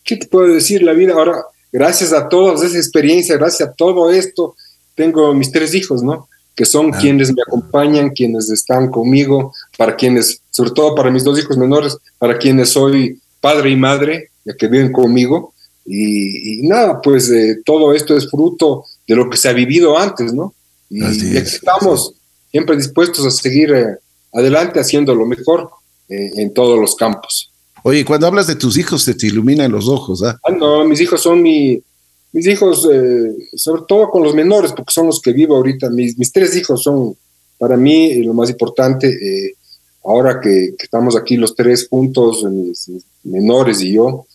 ¿qué 0.02 0.16
te 0.16 0.26
puedo 0.26 0.54
decir? 0.54 0.82
La 0.82 0.94
vida, 0.94 1.12
ahora, 1.12 1.44
gracias 1.70 2.14
a 2.14 2.26
toda 2.26 2.54
esa 2.54 2.78
experiencia, 2.78 3.36
gracias 3.36 3.68
a 3.68 3.72
todo 3.74 4.10
esto, 4.10 4.56
tengo 4.94 5.34
mis 5.34 5.52
tres 5.52 5.74
hijos, 5.74 6.02
¿no? 6.02 6.26
Que 6.54 6.64
son 6.64 6.94
ah. 6.94 6.98
quienes 6.98 7.30
me 7.34 7.42
acompañan, 7.42 8.10
quienes 8.10 8.48
están 8.48 8.90
conmigo, 8.90 9.52
para 9.76 9.94
quienes, 9.94 10.40
sobre 10.50 10.70
todo 10.70 10.94
para 10.94 11.10
mis 11.10 11.22
dos 11.22 11.38
hijos 11.38 11.58
menores, 11.58 11.98
para 12.18 12.38
quienes 12.38 12.70
soy 12.70 13.20
padre 13.42 13.68
y 13.68 13.76
madre, 13.76 14.30
ya 14.46 14.54
que 14.56 14.68
viven 14.68 14.90
conmigo. 14.90 15.51
Y, 15.84 16.62
nada, 16.62 17.00
pues 17.00 17.30
eh, 17.30 17.60
todo 17.64 17.92
esto 17.92 18.16
es 18.16 18.30
fruto 18.30 18.84
de 19.06 19.16
lo 19.16 19.28
que 19.28 19.36
se 19.36 19.48
ha 19.48 19.52
vivido 19.52 19.98
antes, 19.98 20.32
¿no? 20.32 20.54
Y, 20.88 21.02
estamos 21.36 22.14
siempre 22.50 22.76
dispuestos 22.76 23.26
a 23.26 23.30
seguir 23.30 23.72
eh, 23.72 23.96
adelante 24.32 24.78
haciendo 24.78 25.14
lo 25.14 25.26
mejor 25.26 25.70
eh, 26.08 26.30
en 26.36 26.52
todos 26.52 26.78
los 26.78 26.94
campos. 26.94 27.50
Oye, 27.82 28.04
cuando 28.04 28.26
hablas 28.26 28.46
de 28.46 28.54
tus 28.54 28.76
hijos 28.76 29.02
se 29.02 29.14
te 29.14 29.26
iluminan 29.26 29.72
los 29.72 29.88
ojos, 29.88 30.22
¿ah? 30.22 30.38
ah 30.44 30.52
no, 30.52 30.84
mis 30.84 31.00
hijos 31.00 31.20
son 31.20 31.42
mi, 31.42 31.82
mis 32.30 32.46
hijos, 32.46 32.88
eh, 32.92 33.32
sobre 33.54 33.82
todo 33.88 34.10
con 34.10 34.22
los 34.22 34.34
menores, 34.34 34.72
porque 34.72 34.92
son 34.92 35.06
los 35.06 35.20
que 35.20 35.32
vivo 35.32 35.56
ahorita. 35.56 35.90
Mis, 35.90 36.16
mis 36.18 36.30
tres 36.30 36.54
hijos 36.54 36.82
son 36.82 37.16
para 37.58 37.76
mí 37.76 38.22
lo 38.22 38.34
más 38.34 38.50
importante. 38.50 39.56
ahora 40.04 40.40
que, 40.40 40.74
estamos 40.78 41.16
aquí 41.16 41.36
los 41.36 41.54
tres 41.56 41.88
juntos, 41.88 42.44
mis 42.44 42.88
menores 43.24 43.80
y 43.80 43.92
yo, 43.92 44.26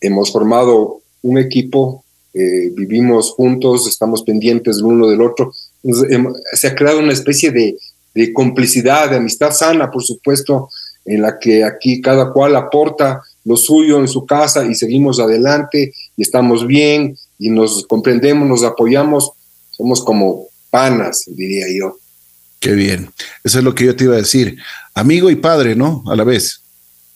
hemos 0.00 0.32
formado 0.32 1.00
un 1.22 1.38
equipo 1.38 2.04
eh, 2.34 2.70
vivimos 2.72 3.32
juntos, 3.32 3.88
estamos 3.88 4.22
pendientes 4.22 4.78
el 4.78 4.84
uno 4.84 5.08
del 5.08 5.20
otro. 5.22 5.52
se 6.52 6.66
ha 6.68 6.74
creado 6.74 7.00
una 7.00 7.12
especie 7.12 7.50
de, 7.50 7.76
complicidad, 8.32 9.10
de 9.10 9.16
amistad 9.16 9.52
sana, 9.52 9.90
por 9.90 10.02
supuesto, 10.02 10.70
en 11.04 11.22
la 11.22 11.38
que 11.38 11.64
aquí 11.64 12.00
cada 12.00 12.32
cual 12.32 12.56
aporta 12.56 13.22
lo 13.44 13.56
suyo 13.56 13.98
en 13.98 14.08
su 14.08 14.26
casa 14.26 14.66
y 14.66 14.74
seguimos 14.74 15.20
adelante 15.20 15.92
y 16.16 16.22
estamos 16.22 16.66
bien 16.66 17.16
y 17.38 17.50
nos 17.50 17.86
comprendemos, 17.86 18.46
nos 18.46 18.64
apoyamos, 18.64 19.30
somos 19.70 20.04
como 20.04 20.46
panas, 20.70 21.24
diría 21.26 21.66
yo. 21.72 21.96
Qué 22.60 22.72
bien, 22.72 23.10
eso 23.44 23.58
es 23.58 23.64
lo 23.64 23.74
que 23.74 23.84
yo 23.84 23.96
te 23.96 24.04
iba 24.04 24.14
a 24.14 24.18
decir. 24.18 24.58
Amigo 24.94 25.30
y 25.30 25.36
padre, 25.36 25.76
¿no? 25.76 26.02
A 26.08 26.16
la 26.16 26.24
vez. 26.24 26.60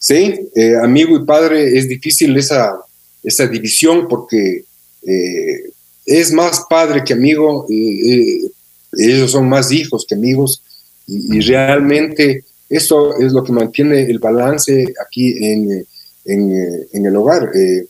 Sí, 0.03 0.49
eh, 0.57 0.75
amigo 0.83 1.17
y 1.17 1.25
padre 1.25 1.79
es 1.79 1.89
difícil 1.89 2.37
esa, 2.37 2.77
esa 3.23 3.47
división 3.47 4.09
porque 4.09 4.65
eh, 5.07 5.71
es 6.05 6.33
más 6.33 6.67
padre 6.69 7.05
que 7.05 7.13
amigo, 7.13 7.69
eh, 7.71 8.51
ellos 8.95 9.31
son 9.31 9.49
más 9.49 9.71
hijos 9.71 10.05
que 10.05 10.17
amigos 10.17 10.61
y, 11.07 11.39
realmente 11.43 12.45
eso 12.69 13.17
es 13.21 13.33
lo 13.33 13.45
que 13.45 13.53
mantiene 13.53 14.03
el 14.03 14.19
balance 14.19 14.93
aquí 15.07 15.37
en, 15.47 15.87
en, 16.25 17.07
el 17.07 17.17
hogar. 17.17 17.51
Eh, 17.55 17.87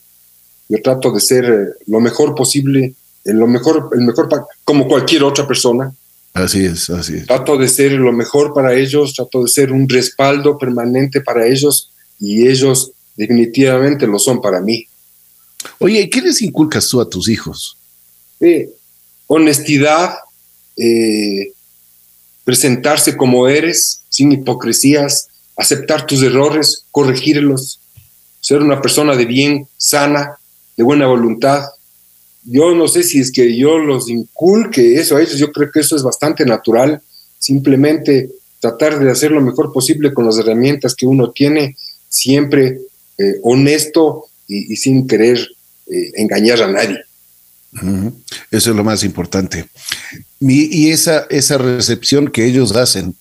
yo 0.68 0.82
trato 0.82 1.12
de 1.12 1.20
ser 1.20 1.78
lo 1.86 1.98
mejor 1.98 2.34
posible, 2.34 2.92
lo 3.24 3.46
mejor, 3.46 3.88
el 3.94 4.02
mejor 4.02 4.28
como 4.64 4.86
cualquier 4.86 5.22
otra 5.24 5.46
persona. 5.46 5.90
Así 6.34 6.66
es, 6.66 6.90
así 6.90 7.16
es. 7.16 7.26
Trato 7.26 7.56
de 7.56 7.68
ser 7.68 7.92
lo 7.92 8.12
mejor 8.12 8.52
para 8.52 8.74
ellos, 8.74 9.14
trato 9.14 9.44
de 9.44 9.48
ser 9.48 9.72
un 9.72 9.88
respaldo 9.88 10.58
permanente 10.58 11.22
para 11.22 11.46
ellos 11.46 11.91
y 12.22 12.46
ellos 12.46 12.92
definitivamente 13.16 14.06
lo 14.06 14.18
son 14.20 14.40
para 14.40 14.60
mí. 14.60 14.86
Oye, 15.80 16.08
¿qué 16.08 16.20
les 16.22 16.40
inculcas 16.40 16.86
tú 16.88 17.00
a 17.00 17.08
tus 17.08 17.28
hijos? 17.28 17.76
honestidad, 19.28 20.14
eh, 20.76 21.52
presentarse 22.42 23.16
como 23.16 23.46
eres, 23.46 24.02
sin 24.08 24.32
hipocresías, 24.32 25.28
aceptar 25.56 26.06
tus 26.06 26.24
errores, 26.24 26.86
corregirlos, 26.90 27.78
ser 28.40 28.60
una 28.62 28.82
persona 28.82 29.14
de 29.14 29.24
bien, 29.24 29.68
sana, 29.76 30.38
de 30.76 30.82
buena 30.82 31.06
voluntad. 31.06 31.62
Yo 32.42 32.74
no 32.74 32.88
sé 32.88 33.04
si 33.04 33.20
es 33.20 33.30
que 33.30 33.56
yo 33.56 33.78
los 33.78 34.08
inculque 34.08 34.96
eso 34.96 35.16
a 35.16 35.22
ellos, 35.22 35.38
yo 35.38 35.52
creo 35.52 35.70
que 35.70 35.80
eso 35.80 35.94
es 35.94 36.02
bastante 36.02 36.44
natural, 36.44 37.00
simplemente 37.38 38.28
tratar 38.58 38.98
de 38.98 39.10
hacer 39.10 39.30
lo 39.30 39.40
mejor 39.40 39.72
posible 39.72 40.12
con 40.12 40.26
las 40.26 40.36
herramientas 40.38 40.96
que 40.96 41.06
uno 41.06 41.30
tiene, 41.30 41.76
siempre 42.12 42.78
eh, 43.16 43.36
honesto 43.42 44.26
y 44.46 44.76
sin 44.76 45.06
querer 45.06 45.38
eh, 45.86 46.12
engañar 46.16 46.62
a 46.62 46.70
nadie. 46.70 47.02
Eso 48.50 48.70
es 48.70 48.76
lo 48.76 48.84
más 48.84 49.02
importante. 49.02 49.66
Y, 50.40 50.90
esa, 50.90 51.26
esa 51.30 51.56
recepción 51.56 52.28
que 52.28 52.44
ellos 52.44 52.76
hacen, 52.76 53.16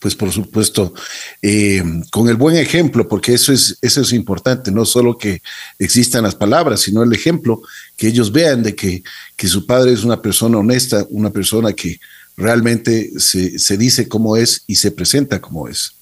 pues 0.00 0.14
por 0.14 0.32
supuesto, 0.32 0.94
eh, 1.42 1.82
con 2.10 2.28
el 2.28 2.36
buen 2.36 2.56
ejemplo, 2.56 3.06
porque 3.06 3.34
eso 3.34 3.52
es, 3.52 3.76
eso 3.82 4.00
es 4.00 4.12
importante, 4.12 4.70
no 4.70 4.84
solo 4.84 5.18
que 5.18 5.42
existan 5.78 6.24
las 6.24 6.34
palabras, 6.34 6.80
sino 6.80 7.02
el 7.02 7.12
ejemplo, 7.12 7.62
que 7.96 8.08
ellos 8.08 8.32
vean 8.32 8.62
de 8.62 8.74
que, 8.74 9.02
que 9.36 9.48
su 9.48 9.66
padre 9.66 9.92
es 9.92 10.02
una 10.02 10.20
persona 10.20 10.58
honesta, 10.58 11.06
una 11.10 11.30
persona 11.30 11.72
que 11.72 12.00
realmente 12.36 13.12
se, 13.18 13.76
dice 13.76 14.08
cómo 14.08 14.36
es 14.36 14.64
y 14.66 14.76
se 14.76 14.90
presenta 14.90 15.40
como 15.40 15.68
es. 15.68 15.92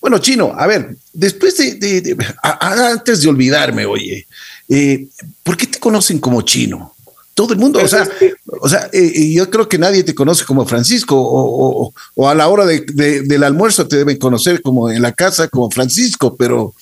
Bueno, 0.00 0.18
Chino, 0.18 0.52
a 0.56 0.66
ver, 0.66 0.96
después 1.12 1.56
de, 1.56 2.16
antes 2.42 3.22
de 3.22 3.28
olvidarme, 3.28 3.86
oye, 3.86 4.26
eh, 4.68 5.06
¿por 5.42 5.56
qué 5.56 5.66
te 5.66 5.78
conocen 5.78 6.18
como 6.18 6.42
Chino? 6.42 6.94
Todo 7.34 7.52
el 7.52 7.58
mundo, 7.58 7.80
o 7.82 7.88
sea, 7.88 8.08
o 8.46 8.68
sea 8.68 8.88
eh, 8.92 9.32
yo 9.32 9.50
creo 9.50 9.68
que 9.68 9.76
nadie 9.76 10.04
te 10.04 10.14
conoce 10.14 10.44
como 10.44 10.64
Francisco, 10.66 11.16
o, 11.18 12.28
a 12.28 12.34
la 12.34 12.48
hora 12.48 12.64
del 12.64 13.42
almuerzo 13.42 13.88
te 13.88 13.96
deben 13.96 14.18
conocer 14.18 14.62
como 14.62 14.88
en 14.88 15.02
la 15.02 15.12
casa 15.12 15.48
como 15.48 15.68
Francisco, 15.70 16.36
pero, 16.36 16.74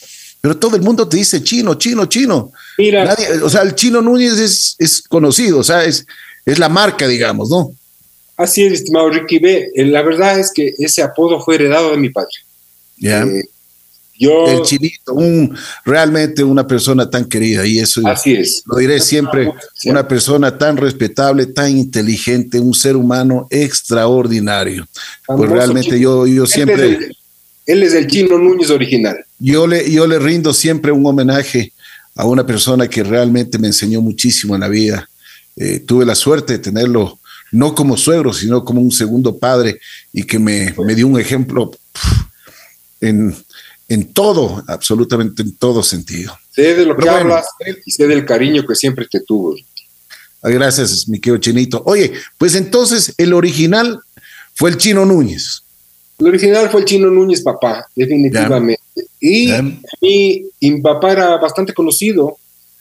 pero 0.42 0.58
todo 0.58 0.76
el 0.76 0.82
mundo 0.82 1.08
te 1.08 1.16
dice 1.16 1.42
chino, 1.42 1.74
chino, 1.74 2.04
chino. 2.04 2.52
Mira. 2.76 3.16
o 3.42 3.48
sea, 3.48 3.62
el 3.62 3.74
chino 3.74 4.02
Núñez 4.02 4.34
es, 4.34 4.76
es 4.78 5.02
conocido, 5.02 5.58
o 5.58 5.64
sea, 5.64 5.84
es, 5.84 6.06
es 6.44 6.58
la 6.58 6.68
marca, 6.68 7.08
digamos, 7.08 7.48
¿no? 7.48 7.72
Así 8.42 8.64
es, 8.64 8.72
estimado 8.72 9.08
Ricky 9.10 9.38
B. 9.38 9.70
Eh, 9.74 9.84
la 9.84 10.02
verdad 10.02 10.38
es 10.38 10.52
que 10.52 10.74
ese 10.78 11.02
apodo 11.02 11.40
fue 11.40 11.54
heredado 11.54 11.92
de 11.92 11.96
mi 11.96 12.10
padre. 12.10 12.34
Ya. 12.98 13.22
Eh, 13.22 13.44
el 14.18 14.62
chinito, 14.62 15.14
un, 15.14 15.56
realmente 15.84 16.44
una 16.44 16.66
persona 16.66 17.08
tan 17.10 17.24
querida 17.24 17.66
y 17.66 17.78
eso 17.78 18.06
Así 18.06 18.34
es. 18.34 18.62
lo 18.66 18.76
diré 18.76 19.00
siempre, 19.00 19.52
una 19.86 20.06
persona 20.06 20.56
tan 20.56 20.76
respetable, 20.76 21.46
tan 21.46 21.76
inteligente, 21.76 22.60
un 22.60 22.74
ser 22.74 22.94
humano 22.94 23.48
extraordinario. 23.50 24.86
pues 25.26 25.50
realmente 25.50 25.98
yo, 25.98 26.26
yo 26.26 26.46
siempre... 26.46 27.10
él 27.66 27.82
es 27.82 27.94
el 27.94 28.06
chino 28.06 28.38
Núñez 28.38 28.70
original. 28.70 29.16
Yo 29.38 29.66
le, 29.66 29.90
yo 29.90 30.06
le 30.06 30.18
rindo 30.18 30.52
siempre 30.54 30.92
un 30.92 31.04
homenaje 31.04 31.72
a 32.14 32.24
una 32.26 32.46
persona 32.46 32.88
que 32.88 33.02
realmente 33.02 33.58
me 33.58 33.68
enseñó 33.68 34.00
muchísimo 34.00 34.54
en 34.54 34.60
la 34.60 34.68
vida. 34.68 35.08
Eh, 35.56 35.80
tuve 35.80 36.06
la 36.06 36.14
suerte 36.14 36.54
de 36.54 36.58
tenerlo 36.60 37.18
no 37.52 37.74
como 37.74 37.96
suegro, 37.96 38.32
sino 38.32 38.64
como 38.64 38.80
un 38.80 38.90
segundo 38.90 39.38
padre 39.38 39.78
y 40.12 40.24
que 40.24 40.38
me, 40.38 40.74
me 40.84 40.94
dio 40.94 41.06
un 41.06 41.20
ejemplo 41.20 41.70
en, 43.00 43.34
en 43.88 44.12
todo, 44.12 44.64
absolutamente 44.66 45.42
en 45.42 45.54
todo 45.56 45.82
sentido. 45.82 46.36
Sé 46.50 46.74
de 46.74 46.86
lo 46.86 46.96
que 46.96 47.08
hablas 47.08 47.46
y 47.84 47.90
sé 47.90 48.06
del 48.06 48.24
cariño 48.24 48.66
que 48.66 48.74
siempre 48.74 49.06
te 49.10 49.20
tuvo. 49.20 49.54
Ah, 50.42 50.50
gracias, 50.50 51.06
mi 51.08 51.20
querido 51.20 51.38
Chinito. 51.38 51.82
Oye, 51.86 52.12
pues 52.36 52.54
entonces 52.56 53.14
el 53.16 53.32
original 53.32 54.00
fue 54.54 54.70
el 54.70 54.76
Chino 54.76 55.04
Núñez. 55.04 55.62
El 56.18 56.26
original 56.28 56.68
fue 56.70 56.80
el 56.80 56.86
Chino 56.86 57.10
Núñez, 57.10 57.42
papá, 57.42 57.86
definitivamente. 57.94 58.82
Y, 59.20 59.52
mi 60.60 60.80
papá 60.80 61.12
era 61.12 61.36
bastante 61.36 61.72
conocido 61.72 62.36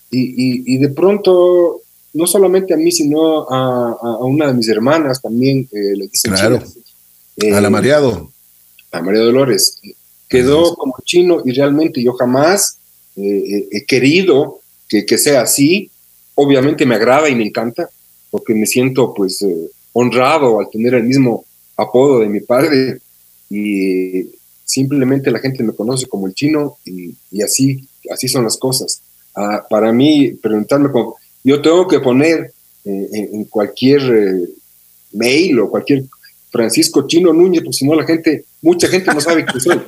y, 0.09 0.77
de 0.77 0.89
pronto, 0.89 1.81
no 2.13 2.27
solamente 2.27 2.73
a 2.73 2.77
mí, 2.77 2.91
sino 2.91 3.47
a, 3.49 4.17
una 4.25 4.47
de 4.47 4.53
mis 4.53 4.67
hermanas 4.67 5.21
también 5.21 5.67
eh, 5.71 5.95
le 5.95 6.07
dicen 6.07 6.33
Claro, 6.33 6.57
a 6.57 7.61
la 7.61 7.67
eh, 7.67 7.71
Mariado. 7.71 8.31
A 8.91 9.01
María 9.01 9.21
Dolores 9.21 9.79
quedó 10.27 10.75
como 10.75 10.95
chino 11.03 11.41
y 11.45 11.51
realmente 11.51 12.03
yo 12.03 12.13
jamás 12.13 12.77
eh, 13.15 13.21
eh, 13.21 13.67
he 13.71 13.85
querido 13.85 14.59
que, 14.89 15.17
sea 15.17 15.41
así. 15.41 15.89
Obviamente 16.35 16.85
me 16.85 16.95
agrada 16.95 17.29
y 17.29 17.35
me 17.35 17.45
encanta 17.45 17.89
porque 18.29 18.53
me 18.53 18.65
siento 18.65 19.13
pues 19.13 19.45
honrado 19.93 20.59
al 20.59 20.69
tener 20.69 20.93
el 20.95 21.03
mismo 21.03 21.45
apodo 21.77 22.19
de 22.19 22.27
mi 22.27 22.41
padre 22.41 22.99
y 23.49 24.29
simplemente 24.65 25.31
la 25.31 25.39
gente 25.39 25.63
me 25.63 25.73
conoce 25.73 26.07
como 26.07 26.27
el 26.27 26.33
chino 26.33 26.77
y, 26.85 27.41
así, 27.41 27.87
así 28.09 28.27
son 28.27 28.43
las 28.43 28.57
cosas. 28.57 29.01
Ah, 29.35 29.63
para 29.69 29.93
mí, 29.93 30.33
preguntarme, 30.41 30.91
como, 30.91 31.15
yo 31.43 31.61
tengo 31.61 31.87
que 31.87 31.99
poner 31.99 32.51
en, 32.85 33.45
cualquier 33.45 34.01
mail 35.11 35.59
o 35.59 35.69
cualquier 35.69 36.03
Francisco 36.51 37.07
Chino 37.07 37.33
Núñez, 37.33 37.63
porque 37.63 37.77
si 37.77 37.85
no 37.85 37.95
la 37.95 38.05
gente, 38.05 38.45
mucha 38.61 38.87
gente 38.87 39.13
no 39.13 39.21
sabe 39.21 39.45
quién 39.45 39.61
soy. 39.61 39.81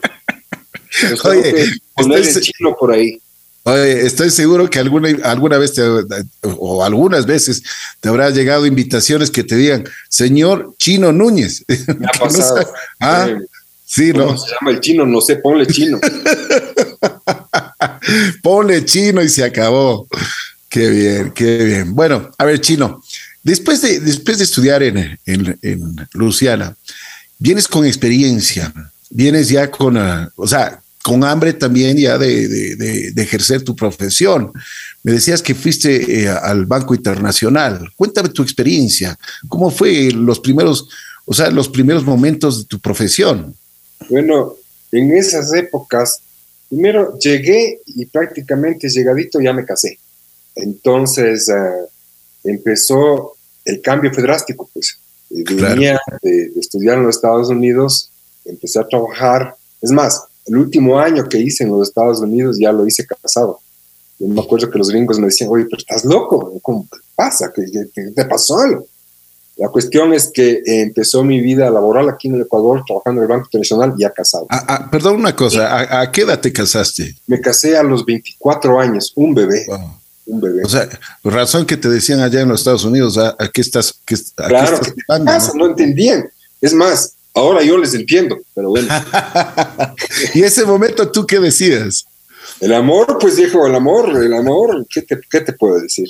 Oye, 1.26 1.66
estoy, 1.98 2.52
por 2.80 2.92
ahí. 2.92 3.20
Oye, 3.64 4.06
estoy 4.06 4.30
seguro 4.30 4.70
que 4.70 4.80
alguna, 4.80 5.10
alguna 5.24 5.58
vez 5.58 5.74
o 6.44 6.84
algunas 6.84 7.26
veces 7.26 7.64
te 8.00 8.10
habrá 8.10 8.30
llegado 8.30 8.66
invitaciones 8.66 9.32
que 9.32 9.44
te 9.44 9.56
digan, 9.56 9.86
señor 10.10 10.76
Chino 10.78 11.12
Núñez. 11.12 11.64
Me 11.98 12.06
ha 12.06 12.20
pasado. 12.20 12.68
ah, 13.00 13.30
sí, 13.86 14.14
¿no? 14.14 14.38
se 14.38 14.52
llama 14.52 14.72
el 14.72 14.80
chino? 14.80 15.06
No 15.06 15.22
sé, 15.22 15.38
ponle 15.38 15.66
chino. 15.66 16.00
ponle 18.44 18.86
chino 18.86 19.22
y 19.22 19.30
se 19.30 19.44
acabó. 19.44 20.08
Qué 20.74 20.90
bien, 20.90 21.32
qué 21.34 21.64
bien. 21.66 21.94
Bueno, 21.94 22.32
a 22.36 22.46
ver, 22.46 22.60
chino, 22.60 23.04
después 23.44 23.80
de, 23.84 24.00
después 24.00 24.40
de 24.40 24.46
estudiar 24.46 24.82
en, 24.82 25.20
en, 25.24 25.60
en 25.62 25.96
Luciana, 26.14 26.76
vienes 27.38 27.68
con 27.68 27.86
experiencia, 27.86 28.74
vienes 29.12 29.50
ya 29.50 29.70
con, 29.70 29.98
ah, 29.98 30.32
o 30.36 30.48
sea, 30.48 30.82
con 31.04 31.24
hambre 31.24 31.54
también 31.54 31.96
ya 31.96 32.18
de, 32.18 33.14
ejercer 33.18 33.62
tu 33.62 33.76
profesión. 33.76 34.52
Me 35.04 35.12
decías 35.12 35.44
que 35.44 35.54
fuiste 35.54 36.24
eh, 36.24 36.28
al 36.28 36.66
Banco 36.66 36.96
Internacional. 36.96 37.92
Cuéntame 37.96 38.30
tu 38.30 38.42
experiencia. 38.42 39.16
¿Cómo 39.48 39.70
fue 39.70 40.10
los 40.12 40.40
primeros, 40.40 40.90
o 41.26 41.36
sea, 41.36 41.52
los 41.52 41.70
primeros 41.70 42.04
momentos 42.04 42.58
de 42.58 42.66
tu 42.66 42.80
profesión? 42.80 43.54
Bueno, 44.10 44.56
en 44.92 45.16
esas 45.16 45.54
épocas, 45.54 46.20
primero 46.68 47.16
llegué 47.20 47.80
y 47.86 48.08
prácticamente 48.08 48.90
llegadito 48.90 49.40
ya 49.40 49.54
me 49.54 49.66
casé. 49.66 50.00
Entonces 50.56 51.50
eh, 51.50 51.88
empezó 52.44 53.36
el 53.66 53.82
cambio 53.82 54.14
fue 54.14 54.24
drástico, 54.24 54.70
pues. 54.74 55.00
Venía 55.30 56.00
de, 56.22 56.50
de 56.50 56.60
estudiar 56.60 56.98
en 56.98 57.06
los 57.06 57.16
Estados 57.16 57.50
Unidos, 57.50 58.12
empecé 58.46 58.80
a 58.80 58.88
trabajar. 58.88 59.56
Es 59.82 59.92
más, 59.92 60.26
el 60.46 60.58
último 60.58 61.00
año 61.00 61.28
que 61.28 61.40
hice 61.40 61.64
en 61.64 61.72
los 61.72 61.88
Estados 61.88 62.20
Unidos 62.20 62.58
ya 62.60 62.72
lo 62.72 62.86
hice 62.86 63.06
casado. 63.06 63.60
Yo 64.20 64.28
me 64.28 64.42
acuerdo 64.42 64.70
que 64.70 64.78
los 64.78 64.90
gringos 64.90 65.18
me 65.18 65.28
decían, 65.28 65.50
oye, 65.50 65.66
pero 65.66 65.78
estás 65.78 66.06
loco, 66.06 66.54
¿cómo 66.62 66.88
pasa? 67.16 67.52
¿Qué, 67.54 68.12
te 68.14 68.26
pasó 68.26 68.60
algo? 68.60 68.86
La 69.56 69.70
cuestión 69.70 70.14
es 70.14 70.32
que 70.34 70.62
empezó 70.66 71.24
mi 71.24 71.40
vida 71.40 71.70
laboral 71.70 72.10
aquí 72.10 72.28
en 72.28 72.36
el 72.36 72.42
Ecuador, 72.42 72.84
trabajando 72.86 73.22
en 73.22 73.24
el 73.24 73.30
Banco 73.30 73.46
Internacional, 73.46 73.94
ya 73.98 74.12
casado. 74.12 74.48
Ah, 74.50 74.66
ah, 74.68 74.90
perdón 74.90 75.16
una 75.18 75.36
cosa, 75.36 76.02
¿a, 76.02 76.12
qué 76.12 76.22
edad 76.22 76.40
te 76.40 76.52
casaste? 76.52 77.16
Me 77.28 77.40
casé 77.40 77.78
a 77.78 77.84
los 77.84 78.04
24 78.06 78.80
años, 78.80 79.14
un 79.16 79.34
bebé. 79.34 79.66
Un 80.26 80.40
bebé. 80.40 80.64
O 80.64 80.70
sea, 80.70 80.88
razón 81.24 81.66
que 81.66 81.78
te 81.78 81.90
decían 81.90 82.22
allá 82.22 82.42
en 82.42 82.50
los 82.50 82.62
Estados 82.62 82.86
Unidos, 82.86 83.18
¿a, 83.18 83.36
qué 83.54 83.62
estás? 83.62 83.94
Qué, 84.06 84.16
claro, 84.36 84.80
¿qué 84.80 84.94
pasa? 85.06 85.52
¿no? 85.54 85.66
no 85.66 85.72
entendían. 85.72 86.30
Es 86.62 86.74
más, 86.74 87.16
Ahora 87.36 87.64
yo 87.64 87.78
les 87.78 87.94
entiendo, 87.94 88.40
pero 88.54 88.70
bueno. 88.70 88.88
¿Y 90.36 90.44
ese 90.44 90.66
momento 90.66 91.10
tú 91.12 91.26
qué 91.26 91.40
decías? 91.40 92.06
El 92.60 92.74
amor, 92.74 93.18
pues 93.20 93.38
dijo, 93.38 93.66
el 93.66 93.74
amor, 93.74 94.10
el 94.24 94.34
amor, 94.34 94.86
¿qué 94.88 95.02
te, 95.02 95.20
qué 95.30 95.42
te 95.42 95.54
puedo 95.54 95.80
decir? 95.80 96.10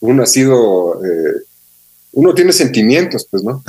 Uno 0.00 0.22
ha 0.22 0.26
sido, 0.26 1.04
eh, 1.04 1.42
uno 2.12 2.32
tiene 2.34 2.52
sentimientos, 2.52 3.26
pues, 3.30 3.42
¿no? 3.42 3.62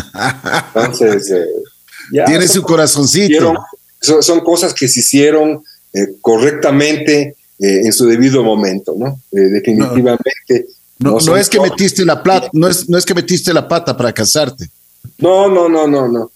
Entonces, 0.76 1.30
eh, 1.32 2.26
tiene 2.26 2.48
su 2.48 2.62
corazoncito. 2.62 3.54
son, 4.00 4.40
cosas 4.40 4.74
que 4.74 4.88
se 4.88 5.02
hicieron 5.02 5.62
eh, 5.92 6.16
correctamente 6.22 7.36
en 7.60 7.94
su 7.94 8.08
debido 8.08 8.44
momento, 8.44 8.96
¿no? 8.98 9.20
definitivamente. 9.32 10.68
No, 10.98 11.18
no, 11.20 11.38
es 11.38 11.50
que 11.50 11.60
metiste 11.60 12.04
la 12.04 12.22
plata, 12.22 12.50
no 12.54 12.68
es, 12.68 12.90
no 12.90 12.98
es 12.98 13.06
que 13.06 13.14
metiste 13.14 13.54
la 13.54 13.68
pata 13.68 13.96
para 13.96 14.12
casarte. 14.12 14.70
No, 15.18 15.48
no, 15.48 15.70
no, 15.70 15.88
no, 15.88 16.08
no. 16.08 16.32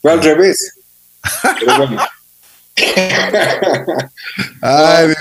Fue 0.00 0.12
al 0.12 0.22
revés. 0.22 0.72
Ay, 4.60 5.14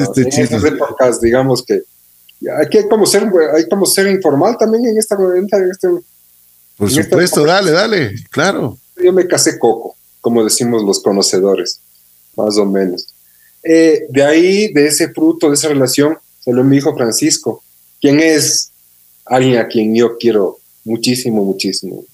este 0.00 0.22
en 0.22 0.66
épocas, 0.66 1.20
digamos 1.20 1.62
que 1.62 1.82
hay 2.50 2.68
que 2.68 2.88
como 2.88 3.06
ser, 3.06 3.30
hay 3.54 3.68
como 3.68 3.86
ser 3.86 4.08
informal 4.08 4.56
también 4.58 4.86
en 4.86 4.98
esta. 4.98 5.14
En 5.14 5.48
este, 5.70 5.88
Por 6.76 6.90
supuesto, 6.90 7.44
dale, 7.44 7.70
dale, 7.70 8.14
claro. 8.30 8.78
Yo 9.02 9.12
me 9.12 9.26
casé 9.26 9.58
coco, 9.58 9.94
como 10.20 10.42
decimos 10.44 10.82
los 10.82 11.00
conocedores, 11.00 11.80
más 12.36 12.56
o 12.58 12.66
menos. 12.66 13.06
Eh, 13.62 14.06
de 14.08 14.22
ahí, 14.24 14.72
de 14.72 14.86
ese 14.86 15.08
fruto, 15.08 15.48
de 15.48 15.54
esa 15.54 15.68
relación, 15.68 16.16
salió 16.40 16.64
mi 16.64 16.78
hijo 16.78 16.94
Francisco, 16.94 17.62
quien 18.00 18.20
es 18.20 18.70
alguien 19.24 19.58
a 19.58 19.68
quien 19.68 19.94
yo 19.94 20.16
quiero 20.18 20.58
muchísimo, 20.84 21.44
muchísimo. 21.44 22.04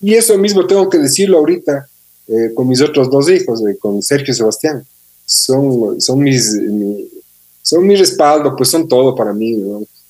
Y 0.00 0.14
eso 0.14 0.38
mismo 0.38 0.66
tengo 0.66 0.88
que 0.88 0.98
decirlo 0.98 1.38
ahorita 1.38 1.88
eh, 2.28 2.52
con 2.54 2.68
mis 2.68 2.80
otros 2.80 3.10
dos 3.10 3.28
hijos, 3.28 3.60
eh, 3.66 3.76
con 3.78 4.02
Sergio 4.02 4.32
y 4.32 4.36
Sebastián. 4.36 4.86
Son, 5.26 6.00
son, 6.00 6.20
mis, 6.20 6.52
mi, 6.54 7.08
son 7.62 7.86
mi 7.86 7.96
respaldo, 7.96 8.54
pues 8.56 8.70
son 8.70 8.86
todo 8.86 9.14
para 9.14 9.32
mí. 9.32 9.56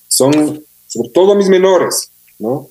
Son 0.07 0.63
sobre 0.87 1.09
todo 1.09 1.35
mis 1.35 1.49
menores, 1.49 2.09
¿no? 2.39 2.69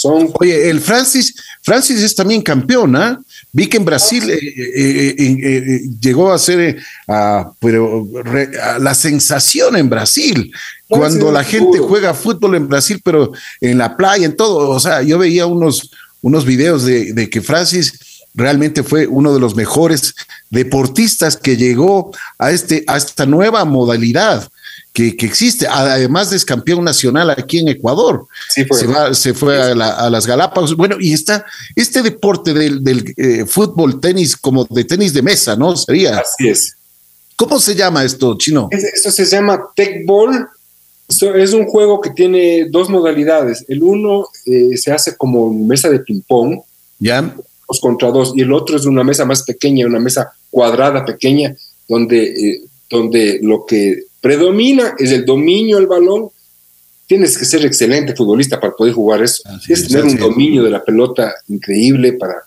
Son... 0.00 0.30
Oye, 0.40 0.70
el 0.70 0.80
Francis, 0.80 1.34
Francis 1.62 2.02
es 2.02 2.14
también 2.14 2.40
campeón, 2.40 2.96
¿ah? 2.96 3.20
Vi 3.52 3.66
que 3.66 3.76
en 3.76 3.84
Brasil 3.84 4.30
eh, 4.30 4.38
eh, 4.38 5.14
eh, 5.18 5.80
llegó 6.00 6.32
a 6.32 6.38
ser 6.38 6.80
pero, 7.58 8.08
la 8.78 8.94
sensación 8.94 9.76
en 9.76 9.90
Brasil, 9.90 10.52
cuando 10.88 11.30
la 11.30 11.44
gente 11.44 11.78
juega 11.78 12.14
fútbol 12.14 12.54
en 12.54 12.68
Brasil, 12.68 13.00
pero 13.04 13.32
en 13.60 13.76
la 13.78 13.96
playa, 13.96 14.24
en 14.24 14.36
todo. 14.36 14.70
O 14.70 14.80
sea, 14.80 15.02
yo 15.02 15.18
veía 15.18 15.46
unos, 15.46 15.90
unos 16.22 16.46
videos 16.46 16.84
de, 16.84 17.12
de 17.12 17.28
que 17.28 17.42
Francis 17.42 17.92
realmente 18.34 18.82
fue 18.82 19.06
uno 19.06 19.34
de 19.34 19.40
los 19.40 19.54
mejores 19.54 20.14
deportistas 20.48 21.36
que 21.36 21.56
llegó 21.56 22.12
a, 22.38 22.52
este, 22.52 22.84
a 22.86 22.96
esta 22.96 23.26
nueva 23.26 23.64
modalidad 23.64 24.48
que, 24.92 25.08
existe. 25.20 25.66
Además 25.66 26.32
es 26.32 26.44
campeón 26.44 26.84
nacional 26.84 27.30
aquí 27.30 27.58
en 27.58 27.68
Ecuador. 27.68 28.26
Se, 28.48 29.34
fue 29.34 29.60
a, 29.60 29.74
las 29.74 30.26
Galápagos. 30.26 30.76
Bueno, 30.76 30.96
y 30.98 31.12
está 31.12 31.44
este 31.76 32.02
deporte 32.02 32.52
del, 32.52 33.14
eh, 33.16 33.44
fútbol, 33.46 34.00
tenis, 34.00 34.36
como 34.36 34.64
de 34.64 34.84
tenis 34.84 35.12
de 35.14 35.22
mesa, 35.22 35.56
¿no? 35.56 35.76
Sería. 35.76 36.18
Así 36.18 36.48
es. 36.48 36.76
¿Cómo 37.36 37.58
se 37.58 37.74
llama 37.74 38.04
esto, 38.04 38.36
Chino? 38.36 38.68
Esto 38.70 39.10
se 39.10 39.24
llama 39.24 39.70
Tech 39.74 40.04
Ball. 40.04 40.46
es 41.08 41.52
un 41.52 41.66
juego 41.66 42.00
que 42.00 42.10
tiene 42.10 42.66
dos 42.70 42.90
modalidades. 42.90 43.64
El 43.68 43.82
uno 43.82 44.26
eh, 44.44 44.76
se 44.76 44.92
hace 44.92 45.16
como 45.16 45.52
mesa 45.52 45.88
de 45.88 46.00
ping-pong. 46.00 46.60
Ya. 46.98 47.22
Dos 47.66 47.80
contra 47.80 48.10
dos. 48.10 48.32
Y 48.36 48.42
el 48.42 48.52
otro 48.52 48.76
es 48.76 48.84
una 48.84 49.04
mesa 49.04 49.24
más 49.24 49.42
pequeña, 49.44 49.86
una 49.86 50.00
mesa 50.00 50.32
cuadrada 50.50 51.04
pequeña, 51.04 51.56
donde, 51.88 52.24
eh, 52.24 52.62
donde 52.90 53.38
lo 53.42 53.64
que 53.64 54.09
predomina 54.20 54.94
es 54.98 55.12
el 55.12 55.24
dominio 55.24 55.76
del 55.76 55.86
balón. 55.86 56.30
Tienes 57.06 57.36
que 57.36 57.44
ser 57.44 57.64
excelente 57.64 58.14
futbolista 58.14 58.60
para 58.60 58.74
poder 58.74 58.94
jugar 58.94 59.22
eso. 59.22 59.42
Tienes 59.66 59.84
que 59.84 59.88
tener 59.88 60.04
un 60.04 60.16
dominio 60.16 60.62
de 60.62 60.70
la 60.70 60.84
pelota 60.84 61.34
increíble 61.48 62.12
para 62.12 62.44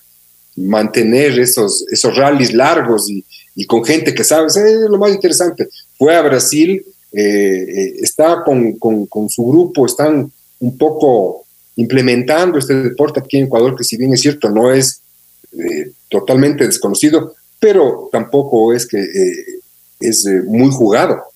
mantener 0.55 1.39
esos, 1.39 1.85
esos 1.91 2.15
rallies 2.15 2.53
largos 2.53 3.09
y, 3.09 3.65
con 3.65 3.83
gente 3.83 4.13
que 4.13 4.23
sabe. 4.23 4.47
Es 4.47 4.57
lo 4.57 4.97
más 4.97 5.11
interesante. 5.11 5.67
Fue 5.97 6.15
a 6.15 6.21
Brasil, 6.21 6.83
eh, 7.11 7.21
eh, 7.21 7.93
está 8.01 8.43
con, 8.43 8.73
con, 8.73 9.29
su 9.29 9.45
grupo, 9.45 9.85
están 9.85 10.31
un 10.59 10.77
poco 10.77 11.45
implementando 11.75 12.57
este 12.57 12.75
deporte 12.75 13.19
aquí 13.19 13.37
en 13.37 13.45
Ecuador, 13.45 13.75
que 13.75 13.83
si 13.83 13.97
bien 13.97 14.13
es 14.13 14.21
cierto, 14.21 14.49
no 14.49 14.71
es 14.71 15.01
eh, 15.51 15.91
totalmente 16.09 16.65
desconocido, 16.65 17.35
pero 17.59 18.09
tampoco 18.11 18.73
es 18.73 18.87
que 18.87 19.05
es 19.99 20.25
muy 20.45 20.69
jugado. 20.71 21.32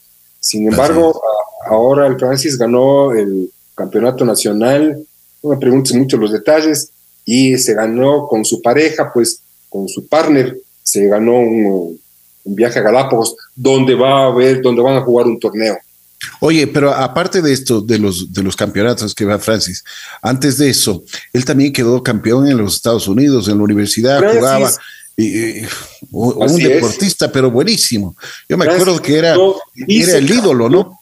Sin 0.48 0.66
embargo, 0.66 1.22
ahora 1.66 2.08
el 2.08 2.18
Francis 2.18 2.58
ganó 2.58 3.12
el 3.12 3.52
campeonato 3.76 4.24
nacional, 4.24 4.98
no 5.44 5.50
me 5.50 5.58
preguntes 5.58 5.94
mucho 5.94 6.16
los 6.16 6.32
detalles, 6.32 6.90
y 7.26 7.58
se 7.58 7.74
ganó 7.74 8.26
con 8.28 8.46
su 8.46 8.62
pareja, 8.62 9.12
pues 9.14 9.42
con 9.68 9.90
su 9.90 10.08
partner, 10.08 10.58
se 10.82 11.06
ganó 11.08 11.34
un, 11.38 12.00
viaje 12.46 12.80
a 12.80 12.82
Galápagos, 12.82 13.36
donde 13.54 13.94
va 13.94 14.28
a 14.28 14.34
ver, 14.34 14.62
donde 14.62 14.82
van 14.82 14.96
a 14.96 15.02
jugar 15.02 15.28
un 15.28 15.38
torneo. 15.38 15.78
Oye, 16.40 16.66
pero 16.66 16.94
aparte 16.94 17.42
de 17.42 17.52
esto, 17.52 17.82
de 17.82 18.00
los, 18.00 18.32
de 18.32 18.42
los 18.42 18.56
campeonatos 18.56 19.14
que 19.14 19.26
va 19.26 19.40
Francis, 19.40 19.84
antes 20.22 20.58
de 20.58 20.70
eso, 20.70 21.04
él 21.34 21.44
también 21.44 21.74
quedó 21.74 22.02
campeón 22.02 22.48
en 22.48 22.58
los 22.58 22.76
Estados 22.76 23.10
Unidos, 23.10 23.50
en 23.50 23.58
la 23.58 23.66
universidad, 23.66 24.24
jugaba 24.34 24.72
y, 25.18 25.64
un 26.12 26.58
deportista, 26.58 27.32
pero 27.32 27.50
buenísimo. 27.50 28.16
Yo 28.48 28.56
me 28.56 28.66
acuerdo 28.66 29.02
que 29.02 29.18
era, 29.18 29.36
era 29.88 30.18
el 30.18 30.30
ídolo, 30.30 30.70
¿no? 30.70 31.00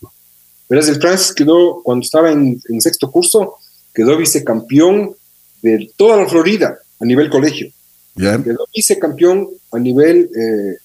Verás, 0.70 0.88
el 0.88 1.02
Francis 1.02 1.34
quedó, 1.34 1.82
cuando 1.84 2.04
estaba 2.04 2.32
en, 2.32 2.60
sexto 2.80 3.12
curso, 3.12 3.56
quedó 3.94 4.18
vicecampeón 4.18 5.16
de 5.62 5.92
toda 5.98 6.18
la 6.18 6.28
Florida 6.28 6.78
a 7.00 7.06
nivel 7.06 7.30
colegio. 7.30 7.70
Quedó 8.16 8.66
vicecampeón 8.74 9.50
a 9.74 9.80
nivel 9.80 10.30
eh, 10.34 10.78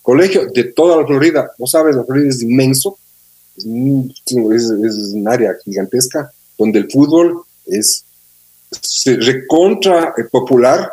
colegio 0.00 0.48
de 0.54 0.64
toda 0.64 0.96
la 0.96 1.06
Florida. 1.06 1.50
No 1.58 1.66
sabes, 1.66 1.96
la 1.96 2.04
Florida 2.04 2.28
es 2.28 2.42
inmenso, 2.42 2.96
es, 3.56 3.64
un 3.64 5.28
área 5.28 5.56
gigantesca 5.64 6.30
donde 6.56 6.78
el 6.78 6.90
fútbol 6.90 7.42
es 7.66 8.04
recontra 9.04 10.14
eh, 10.16 10.24
popular 10.30 10.88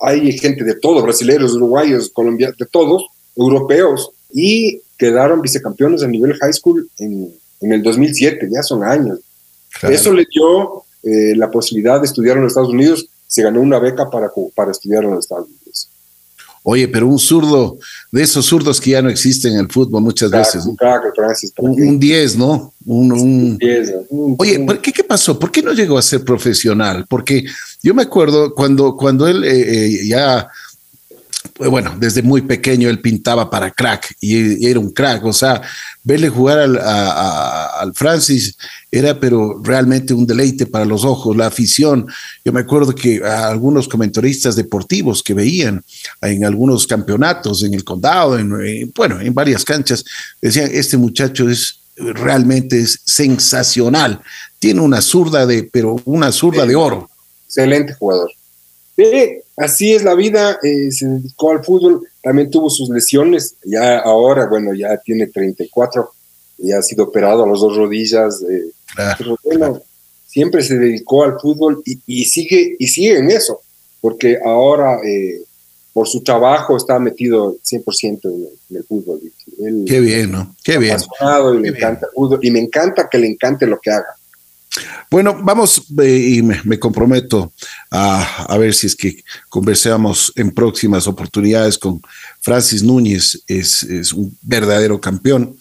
hay 0.00 0.32
gente 0.38 0.64
de 0.64 0.74
todo, 0.74 1.02
brasileños, 1.02 1.54
uruguayos, 1.54 2.10
colombianos, 2.10 2.56
de 2.56 2.66
todos, 2.66 3.06
europeos, 3.36 4.10
y 4.32 4.80
quedaron 4.96 5.40
vicecampeones 5.40 6.02
a 6.02 6.08
nivel 6.08 6.34
high 6.38 6.52
school 6.52 6.88
en, 6.98 7.32
el 7.60 7.82
2007, 7.82 8.48
ya 8.50 8.62
son 8.62 8.84
años. 8.84 9.20
Eso 9.82 10.12
le 10.12 10.26
dio 10.30 10.84
eh, 11.02 11.34
la 11.36 11.50
posibilidad 11.50 12.00
de 12.00 12.06
estudiar 12.06 12.36
en 12.36 12.44
los 12.44 12.52
Estados 12.52 12.70
Unidos, 12.70 13.06
se 13.26 13.42
ganó 13.42 13.60
una 13.60 13.78
beca 13.78 14.10
para, 14.10 14.30
para 14.54 14.70
estudiar 14.70 15.04
en 15.04 15.10
los 15.10 15.20
Estados 15.20 15.46
Unidos. 15.46 15.59
Oye, 16.62 16.88
pero 16.88 17.06
un 17.06 17.18
zurdo, 17.18 17.78
de 18.12 18.22
esos 18.22 18.44
zurdos 18.44 18.80
que 18.80 18.90
ya 18.90 19.00
no 19.00 19.08
existen 19.08 19.54
en 19.54 19.60
el 19.60 19.68
fútbol 19.68 20.02
muchas 20.02 20.30
veces. 20.30 20.66
Un 21.58 21.98
10, 21.98 22.36
¿no? 22.36 22.74
Un, 22.84 23.58
Oye, 24.38 24.66
¿qué, 24.82 24.92
¿qué 24.92 25.04
pasó? 25.04 25.38
¿Por 25.38 25.50
qué 25.50 25.62
no 25.62 25.72
llegó 25.72 25.96
a 25.96 26.02
ser 26.02 26.22
profesional? 26.22 27.06
Porque 27.08 27.44
yo 27.82 27.94
me 27.94 28.02
acuerdo 28.02 28.54
cuando, 28.54 28.94
cuando 28.94 29.26
él 29.26 29.42
eh, 29.44 29.86
eh, 29.86 30.06
ya 30.06 30.48
bueno, 31.58 31.96
desde 31.98 32.22
muy 32.22 32.42
pequeño 32.42 32.88
él 32.88 33.00
pintaba 33.00 33.48
para 33.48 33.70
crack 33.70 34.14
y, 34.20 34.66
era 34.66 34.78
un 34.78 34.90
crack, 34.90 35.24
o 35.24 35.32
sea, 35.32 35.62
verle 36.02 36.28
jugar 36.28 36.58
al, 36.58 37.94
Francis 37.94 38.56
era 38.90 39.18
pero 39.18 39.60
realmente 39.62 40.12
un 40.12 40.26
deleite 40.26 40.66
para 40.66 40.84
los 40.84 41.04
ojos, 41.04 41.36
la 41.36 41.46
afición. 41.46 42.06
Yo 42.44 42.52
me 42.52 42.60
acuerdo 42.60 42.94
que 42.94 43.22
algunos 43.24 43.88
comentaristas 43.88 44.56
deportivos 44.56 45.22
que 45.22 45.34
veían 45.34 45.82
en 46.20 46.44
algunos 46.44 46.86
campeonatos 46.86 47.62
en 47.62 47.74
el 47.74 47.84
condado, 47.84 48.38
en, 48.38 48.92
bueno, 48.94 49.20
en 49.20 49.32
varias 49.32 49.64
canchas, 49.64 50.04
decían, 50.40 50.70
este 50.72 50.96
muchacho 50.96 51.48
es 51.48 51.80
realmente 51.96 52.80
es 52.80 53.00
sensacional, 53.04 54.20
tiene 54.58 54.80
una 54.80 55.02
zurda 55.02 55.46
de, 55.46 55.64
pero 55.64 56.00
una 56.04 56.32
zurda 56.32 56.66
de 56.66 56.76
oro. 56.76 57.10
Excelente 57.46 57.94
jugador. 57.94 58.30
Sí, 59.00 59.40
así 59.56 59.92
es 59.94 60.04
la 60.04 60.14
vida, 60.14 60.58
eh, 60.62 60.90
se 60.92 61.06
dedicó 61.06 61.52
al 61.52 61.64
fútbol, 61.64 62.06
también 62.22 62.50
tuvo 62.50 62.68
sus 62.68 62.90
lesiones, 62.90 63.56
ya 63.64 63.98
ahora, 64.00 64.46
bueno, 64.46 64.74
ya 64.74 64.96
tiene 64.98 65.26
34, 65.26 66.10
ya 66.58 66.78
ha 66.78 66.82
sido 66.82 67.04
operado 67.04 67.44
a 67.44 67.48
las 67.48 67.60
dos 67.60 67.76
rodillas, 67.76 68.42
eh, 68.42 68.72
pero 69.16 69.38
bueno, 69.42 69.80
siempre 70.26 70.62
se 70.62 70.78
dedicó 70.78 71.24
al 71.24 71.40
fútbol 71.40 71.82
y, 71.84 72.24
sigue, 72.26 72.76
y 72.78 72.88
sigue 72.88 73.18
en 73.18 73.30
eso, 73.30 73.62
porque 74.02 74.38
ahora 74.44 74.98
eh, 75.02 75.40
por 75.94 76.06
su 76.06 76.22
trabajo 76.22 76.76
está 76.76 76.98
metido 76.98 77.56
100% 77.64 78.20
en, 78.24 78.76
el 78.76 78.84
fútbol. 78.84 79.20
Qué 79.86 80.00
bien, 80.00 80.30
¿no? 80.30 80.54
Qué 80.62 80.76
bien. 80.78 80.96
y 80.98 81.58
le 81.62 81.68
encanta 81.68 82.06
el 82.06 82.12
fútbol, 82.12 82.40
y 82.42 82.50
me 82.50 82.60
encanta 82.60 83.08
que 83.10 83.18
le 83.18 83.28
encante 83.28 83.66
lo 83.66 83.80
que 83.80 83.90
haga. 83.90 84.14
Bueno, 85.10 85.40
vamos 85.42 85.82
eh, 86.00 86.36
y 86.36 86.42
me, 86.42 86.78
comprometo 86.78 87.52
a, 87.90 88.56
ver 88.58 88.72
si 88.72 88.86
es 88.86 88.94
que 88.94 89.24
conversamos 89.48 90.32
en 90.36 90.52
próximas 90.52 91.08
oportunidades 91.08 91.76
con 91.76 92.00
Francis 92.40 92.82
Núñez, 92.82 93.42
es, 93.48 94.12
un 94.12 94.36
verdadero 94.42 95.00
campeón. 95.00 95.56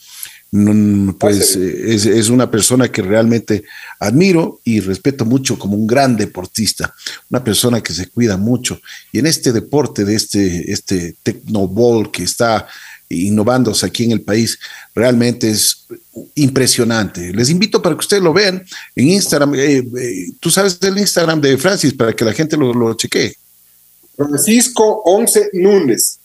Pues 1.20 1.56
eh, 1.56 1.94
es, 1.94 2.30
una 2.30 2.50
persona 2.50 2.88
que 2.88 3.04
realmente 3.04 3.64
admiro 4.00 4.60
y 4.64 4.80
respeto 4.80 5.24
mucho 5.24 5.60
como 5.60 5.76
un 5.76 5.86
gran 5.86 6.16
deportista, 6.16 6.94
una 7.30 7.44
persona 7.44 7.82
que 7.82 7.94
se 7.94 8.10
cuida 8.10 8.38
mucho. 8.38 8.80
Y 9.12 9.20
en 9.20 9.28
este 9.28 9.52
deporte 9.52 10.06
de 10.06 10.16
este, 10.16 10.72
este 10.72 11.16
Tecnoball 11.24 12.12
que 12.12 12.24
está 12.24 12.68
innovándose 13.10 13.86
aquí 13.86 14.04
en 14.04 14.12
el 14.12 14.22
país, 14.22 14.60
realmente 14.94 15.50
es 15.50 15.86
impresionante. 16.36 17.34
Les 17.34 17.50
invito 17.50 17.82
para 17.82 17.96
que 17.96 18.00
ustedes 18.00 18.24
lo 18.24 18.34
vean 18.34 18.64
en 18.96 19.08
Instagram. 19.10 19.56
Eh, 19.56 19.78
eh, 19.98 20.32
Tú 20.40 20.50
sabes 20.50 20.78
el 20.82 20.98
Instagram 20.98 21.42
de 21.42 21.58
Francis 21.58 21.94
para 21.94 22.14
que 22.14 22.26
la 22.26 22.34
gente 22.34 22.56
lo, 22.56 22.74
lo 22.74 22.94
chequee. 22.94 23.36
Francisco 24.16 25.02
11 25.06 25.50
Núñez. 25.54 26.20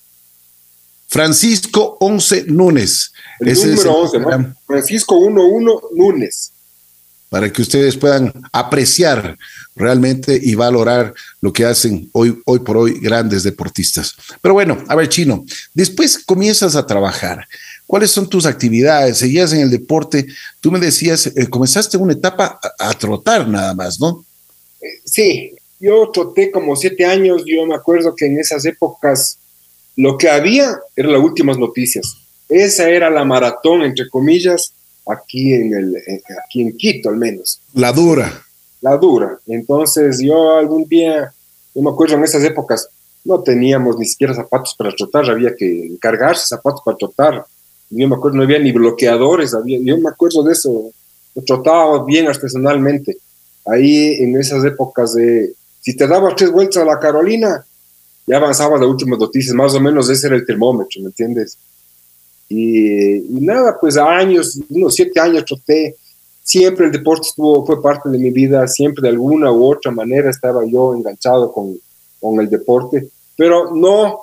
Francisco 1.08 1.96
11 2.00 2.44
Núñez. 2.48 3.12
El 3.40 3.54
número 3.54 3.94
11, 3.94 4.18
¿no? 4.18 4.54
Francisco 4.66 5.14
11 5.16 5.40
Núñez 5.94 6.53
para 7.34 7.52
que 7.52 7.62
ustedes 7.62 7.96
puedan 7.96 8.32
apreciar 8.52 9.36
realmente 9.74 10.38
y 10.40 10.54
valorar 10.54 11.12
lo 11.40 11.52
que 11.52 11.64
hacen 11.64 12.08
hoy, 12.12 12.40
hoy 12.44 12.60
por 12.60 12.76
hoy 12.76 13.00
grandes 13.00 13.42
deportistas. 13.42 14.14
Pero 14.40 14.54
bueno, 14.54 14.84
a 14.86 14.94
ver, 14.94 15.08
Chino, 15.08 15.44
después 15.72 16.22
comienzas 16.24 16.76
a 16.76 16.86
trabajar. 16.86 17.48
¿Cuáles 17.88 18.12
son 18.12 18.28
tus 18.28 18.46
actividades? 18.46 19.18
¿Seguías 19.18 19.52
en 19.52 19.62
el 19.62 19.70
deporte? 19.70 20.28
Tú 20.60 20.70
me 20.70 20.78
decías, 20.78 21.26
eh, 21.26 21.48
comenzaste 21.50 21.96
una 21.96 22.12
etapa 22.12 22.60
a, 22.78 22.94
trotar 22.94 23.48
nada 23.48 23.74
más, 23.74 23.98
¿no? 23.98 24.24
Sí, 25.04 25.56
yo 25.80 26.08
troté 26.12 26.52
como 26.52 26.76
siete 26.76 27.04
años. 27.04 27.42
Yo 27.44 27.66
me 27.66 27.74
acuerdo 27.74 28.14
que 28.14 28.26
en 28.26 28.38
esas 28.38 28.64
épocas 28.64 29.38
lo 29.96 30.16
que 30.16 30.28
había 30.28 30.78
eran 30.94 31.14
las 31.14 31.22
últimas 31.22 31.58
noticias. 31.58 32.16
Esa 32.48 32.88
era 32.88 33.10
la 33.10 33.24
maratón, 33.24 33.82
entre 33.82 34.08
comillas, 34.08 34.72
aquí 35.06 35.54
en, 35.54 35.74
el, 35.74 35.96
aquí 36.44 36.62
en 36.62 36.76
Quito 36.76 37.08
al 37.08 37.16
menos. 37.16 37.60
La 37.74 37.92
dura. 37.92 38.42
la 38.80 38.96
dura. 38.96 39.38
Entonces 39.46 40.20
yo 40.20 40.56
algún 40.56 40.84
día, 40.84 41.32
yo 41.74 41.82
me 41.82 41.90
acuerdo 41.90 42.14
en 42.16 42.24
esas 42.24 42.44
épocas, 42.44 42.88
no 43.24 43.40
teníamos 43.40 43.98
ni 43.98 44.06
siquiera 44.06 44.34
zapatos 44.34 44.74
para 44.76 44.92
trotar, 44.92 45.30
había 45.30 45.54
que 45.54 45.86
encargarse 45.86 46.46
zapatos 46.46 46.82
para 46.84 46.96
trotar. 46.96 47.46
Yo 47.90 48.08
me 48.08 48.16
acuerdo, 48.16 48.36
no 48.36 48.42
había 48.42 48.58
ni 48.58 48.72
bloqueadores, 48.72 49.54
había, 49.54 49.78
yo 49.80 49.98
me 49.98 50.10
acuerdo 50.10 50.42
de 50.42 50.52
eso, 50.52 50.90
trotaba 51.46 52.04
bien 52.04 52.28
artesanalmente. 52.28 53.16
Ahí 53.66 54.16
en 54.22 54.36
esas 54.36 54.64
épocas 54.64 55.14
de, 55.14 55.54
si 55.80 55.96
te 55.96 56.06
dabas 56.06 56.34
tres 56.36 56.50
vueltas 56.50 56.82
a 56.82 56.86
la 56.86 56.98
Carolina, 56.98 57.64
ya 58.26 58.36
avanzabas 58.36 58.80
de 58.80 58.86
últimas 58.86 59.18
noticias, 59.18 59.54
más 59.54 59.74
o 59.74 59.80
menos 59.80 60.08
ese 60.10 60.26
era 60.26 60.36
el 60.36 60.46
termómetro, 60.46 61.00
¿me 61.00 61.06
entiendes? 61.06 61.56
Y, 62.48 63.16
y, 63.16 63.40
nada, 63.40 63.78
pues 63.80 63.96
años, 63.96 64.58
unos 64.68 64.94
siete 64.94 65.18
años 65.18 65.44
troté, 65.44 65.96
siempre 66.42 66.86
el 66.86 66.92
deporte 66.92 67.28
estuvo, 67.28 67.64
fue 67.64 67.82
parte 67.82 68.08
de 68.10 68.18
mi 68.18 68.30
vida, 68.30 68.66
siempre 68.68 69.02
de 69.02 69.08
alguna 69.08 69.50
u 69.50 69.64
otra 69.64 69.90
manera 69.90 70.30
estaba 70.30 70.64
yo 70.66 70.94
enganchado 70.94 71.50
con, 71.52 71.78
con 72.20 72.38
el 72.40 72.48
deporte, 72.50 73.08
pero 73.36 73.74
no 73.74 74.18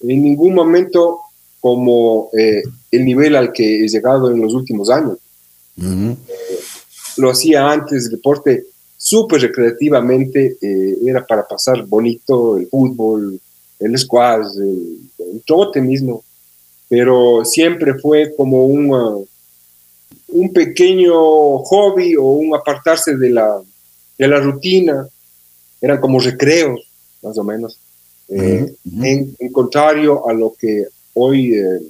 en 0.00 0.22
ningún 0.22 0.54
momento 0.54 1.20
como 1.60 2.30
eh, 2.38 2.62
el 2.90 3.04
nivel 3.04 3.36
al 3.36 3.52
que 3.52 3.84
he 3.84 3.88
llegado 3.88 4.30
en 4.30 4.40
los 4.40 4.54
últimos 4.54 4.90
años. 4.90 5.18
eh, 5.78 6.58
lo 7.18 7.30
hacía 7.30 7.70
antes, 7.70 8.04
el 8.04 8.12
deporte 8.12 8.66
súper 8.96 9.42
recreativamente, 9.42 10.56
eh, 10.60 10.96
era 11.04 11.26
para 11.26 11.46
pasar 11.46 11.84
bonito 11.86 12.56
el 12.56 12.68
fútbol, 12.68 13.38
el 13.78 13.98
squash, 13.98 14.56
el, 14.58 14.98
el 15.18 15.42
trote 15.44 15.80
mismo, 15.80 16.24
pero 16.88 17.44
siempre 17.44 17.94
fue 17.94 18.34
como 18.36 18.66
un, 18.66 19.26
un 20.28 20.52
pequeño 20.52 21.58
hobby 21.58 22.16
o 22.16 22.24
un 22.24 22.54
apartarse 22.54 23.16
de 23.16 23.30
la, 23.30 23.60
de 24.18 24.28
la 24.28 24.40
rutina, 24.40 25.06
eran 25.80 26.00
como 26.00 26.20
recreos, 26.20 26.80
más 27.22 27.36
o 27.38 27.44
menos, 27.44 27.78
eh, 28.28 28.74
uh 28.84 28.90
-huh. 28.90 29.06
en, 29.06 29.36
en, 29.38 29.52
contrario 29.52 30.28
a 30.28 30.32
lo 30.32 30.54
que 30.58 30.86
hoy 31.14 31.54
eh, 31.54 31.80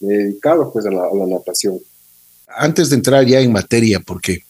me 0.00 0.14
he 0.14 0.18
dedicado 0.18 0.72
pues, 0.72 0.86
a 0.86 0.90
la, 0.90 1.04
a, 1.04 1.14
la, 1.14 1.26
natación. 1.26 1.78
Antes 2.46 2.90
de 2.90 2.96
entrar 2.96 3.24
ya 3.26 3.40
en 3.40 3.52
materia, 3.52 4.00
porque 4.00 4.44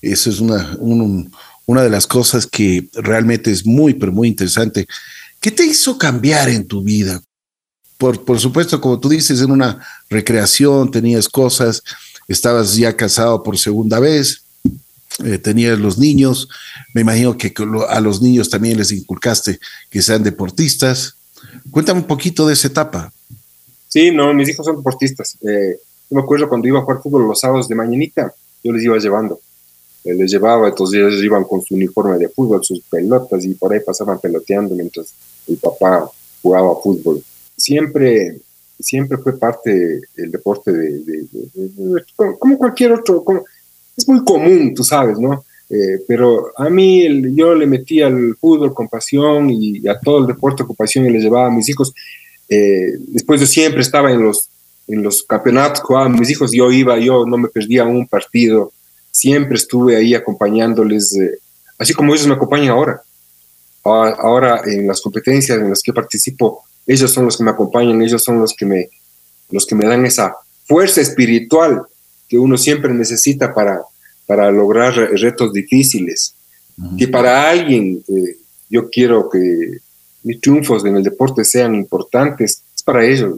eso 0.00 0.30
es 0.30 0.40
una, 0.40 0.76
un, 0.80 1.30
una 1.66 1.82
de 1.82 1.90
las 1.90 2.06
cosas 2.06 2.46
que 2.46 2.88
realmente 2.94 3.50
es 3.50 3.64
muy, 3.64 3.94
pero 3.94 4.12
muy 4.12 4.28
interesante, 4.28 4.86
¿qué 5.40 5.50
te 5.50 5.64
hizo 5.64 5.98
cambiar 5.98 6.48
en 6.48 6.66
tu 6.66 6.82
vida? 6.82 7.22
Por, 8.02 8.24
por 8.24 8.40
supuesto, 8.40 8.80
como 8.80 8.98
tú 8.98 9.08
dices, 9.08 9.40
en 9.42 9.52
una 9.52 9.78
recreación 10.10 10.90
tenías 10.90 11.28
cosas, 11.28 11.84
estabas 12.26 12.74
ya 12.74 12.96
casado 12.96 13.44
por 13.44 13.56
segunda 13.56 14.00
vez, 14.00 14.42
eh, 15.24 15.38
tenías 15.38 15.78
los 15.78 15.98
niños, 15.98 16.48
me 16.94 17.02
imagino 17.02 17.38
que 17.38 17.54
a 17.88 18.00
los 18.00 18.20
niños 18.20 18.50
también 18.50 18.76
les 18.76 18.90
inculcaste 18.90 19.60
que 19.88 20.02
sean 20.02 20.24
deportistas. 20.24 21.14
Cuéntame 21.70 22.00
un 22.00 22.06
poquito 22.08 22.44
de 22.44 22.54
esa 22.54 22.66
etapa. 22.66 23.12
Sí, 23.86 24.10
no, 24.10 24.34
mis 24.34 24.48
hijos 24.48 24.66
son 24.66 24.78
deportistas. 24.78 25.38
Eh, 25.40 25.78
yo 26.10 26.16
me 26.16 26.22
acuerdo 26.22 26.48
cuando 26.48 26.66
iba 26.66 26.80
a 26.80 26.82
jugar 26.82 27.00
fútbol 27.00 27.28
los 27.28 27.38
sábados 27.38 27.68
de 27.68 27.76
mañanita, 27.76 28.34
yo 28.64 28.72
les 28.72 28.82
iba 28.82 28.98
llevando. 28.98 29.38
Eh, 30.02 30.14
les 30.14 30.28
llevaba, 30.28 30.66
entonces 30.66 30.98
ellos 30.98 31.22
iban 31.22 31.44
con 31.44 31.62
su 31.62 31.76
uniforme 31.76 32.18
de 32.18 32.28
fútbol, 32.28 32.64
sus 32.64 32.80
pelotas 32.80 33.44
y 33.44 33.54
por 33.54 33.72
ahí 33.72 33.78
pasaban 33.78 34.18
peloteando 34.18 34.74
mientras 34.74 35.14
el 35.46 35.56
papá 35.58 36.10
jugaba 36.42 36.74
fútbol. 36.82 37.22
Siempre, 37.62 38.40
siempre 38.80 39.18
fue 39.18 39.38
parte 39.38 40.00
el 40.16 40.32
deporte 40.32 40.72
de, 40.72 41.24
como 42.16 42.58
cualquier 42.58 42.92
otro, 42.92 43.24
es 43.96 44.08
muy 44.08 44.24
común, 44.24 44.74
tú 44.74 44.82
sabes, 44.82 45.16
¿no? 45.16 45.44
Eh, 45.70 46.00
pero 46.08 46.52
a 46.56 46.68
mí 46.68 47.34
yo 47.36 47.54
le 47.54 47.66
metí 47.66 48.02
al 48.02 48.36
fútbol 48.40 48.74
con 48.74 48.88
pasión 48.88 49.48
y 49.48 49.86
a 49.88 49.96
todo 50.00 50.18
el 50.18 50.26
deporte 50.26 50.64
con 50.64 50.74
pasión 50.74 51.06
y 51.06 51.10
le 51.10 51.20
llevaba 51.20 51.46
a 51.46 51.50
mis 51.50 51.68
hijos. 51.68 51.94
Eh, 52.48 52.98
después 52.98 53.40
yo 53.40 53.46
siempre 53.46 53.82
estaba 53.82 54.10
en 54.10 54.24
los, 54.24 54.48
en 54.88 55.04
los 55.04 55.22
campeonatos, 55.22 55.82
mis 56.10 56.30
hijos, 56.30 56.50
yo 56.50 56.72
iba, 56.72 56.98
yo 56.98 57.24
no 57.26 57.38
me 57.38 57.48
perdía 57.48 57.84
un 57.84 58.08
partido, 58.08 58.72
siempre 59.12 59.56
estuve 59.56 59.96
ahí 59.96 60.14
acompañándoles, 60.14 61.16
eh, 61.16 61.38
así 61.78 61.94
como 61.94 62.12
ellos 62.12 62.26
me 62.26 62.34
acompañan 62.34 62.70
ahora. 62.70 63.02
Ahora 63.84 64.62
en 64.64 64.86
las 64.86 65.00
competencias 65.00 65.58
en 65.58 65.70
las 65.70 65.82
que 65.82 65.92
participo, 65.92 66.64
ellos 66.86 67.12
son 67.12 67.26
los 67.26 67.36
que 67.36 67.44
me 67.44 67.50
acompañan, 67.50 68.02
ellos 68.02 68.22
son 68.22 68.40
los 68.40 68.54
que 68.54 68.66
me, 68.66 68.88
los 69.50 69.66
que 69.66 69.74
me 69.74 69.86
dan 69.86 70.04
esa 70.06 70.34
fuerza 70.66 71.00
espiritual 71.00 71.82
que 72.28 72.38
uno 72.38 72.56
siempre 72.56 72.92
necesita 72.92 73.54
para, 73.54 73.80
para 74.26 74.50
lograr 74.50 74.94
retos 74.94 75.52
difíciles. 75.52 76.34
Uh 76.78 76.84
-huh. 76.84 76.96
Que 76.98 77.08
para 77.08 77.50
alguien, 77.50 78.02
eh, 78.08 78.36
yo 78.70 78.88
quiero 78.88 79.28
que 79.28 79.78
mis 80.22 80.40
triunfos 80.40 80.84
en 80.84 80.96
el 80.96 81.02
deporte 81.02 81.44
sean 81.44 81.74
importantes, 81.74 82.62
es 82.74 82.82
para 82.82 83.04
ellos, 83.04 83.34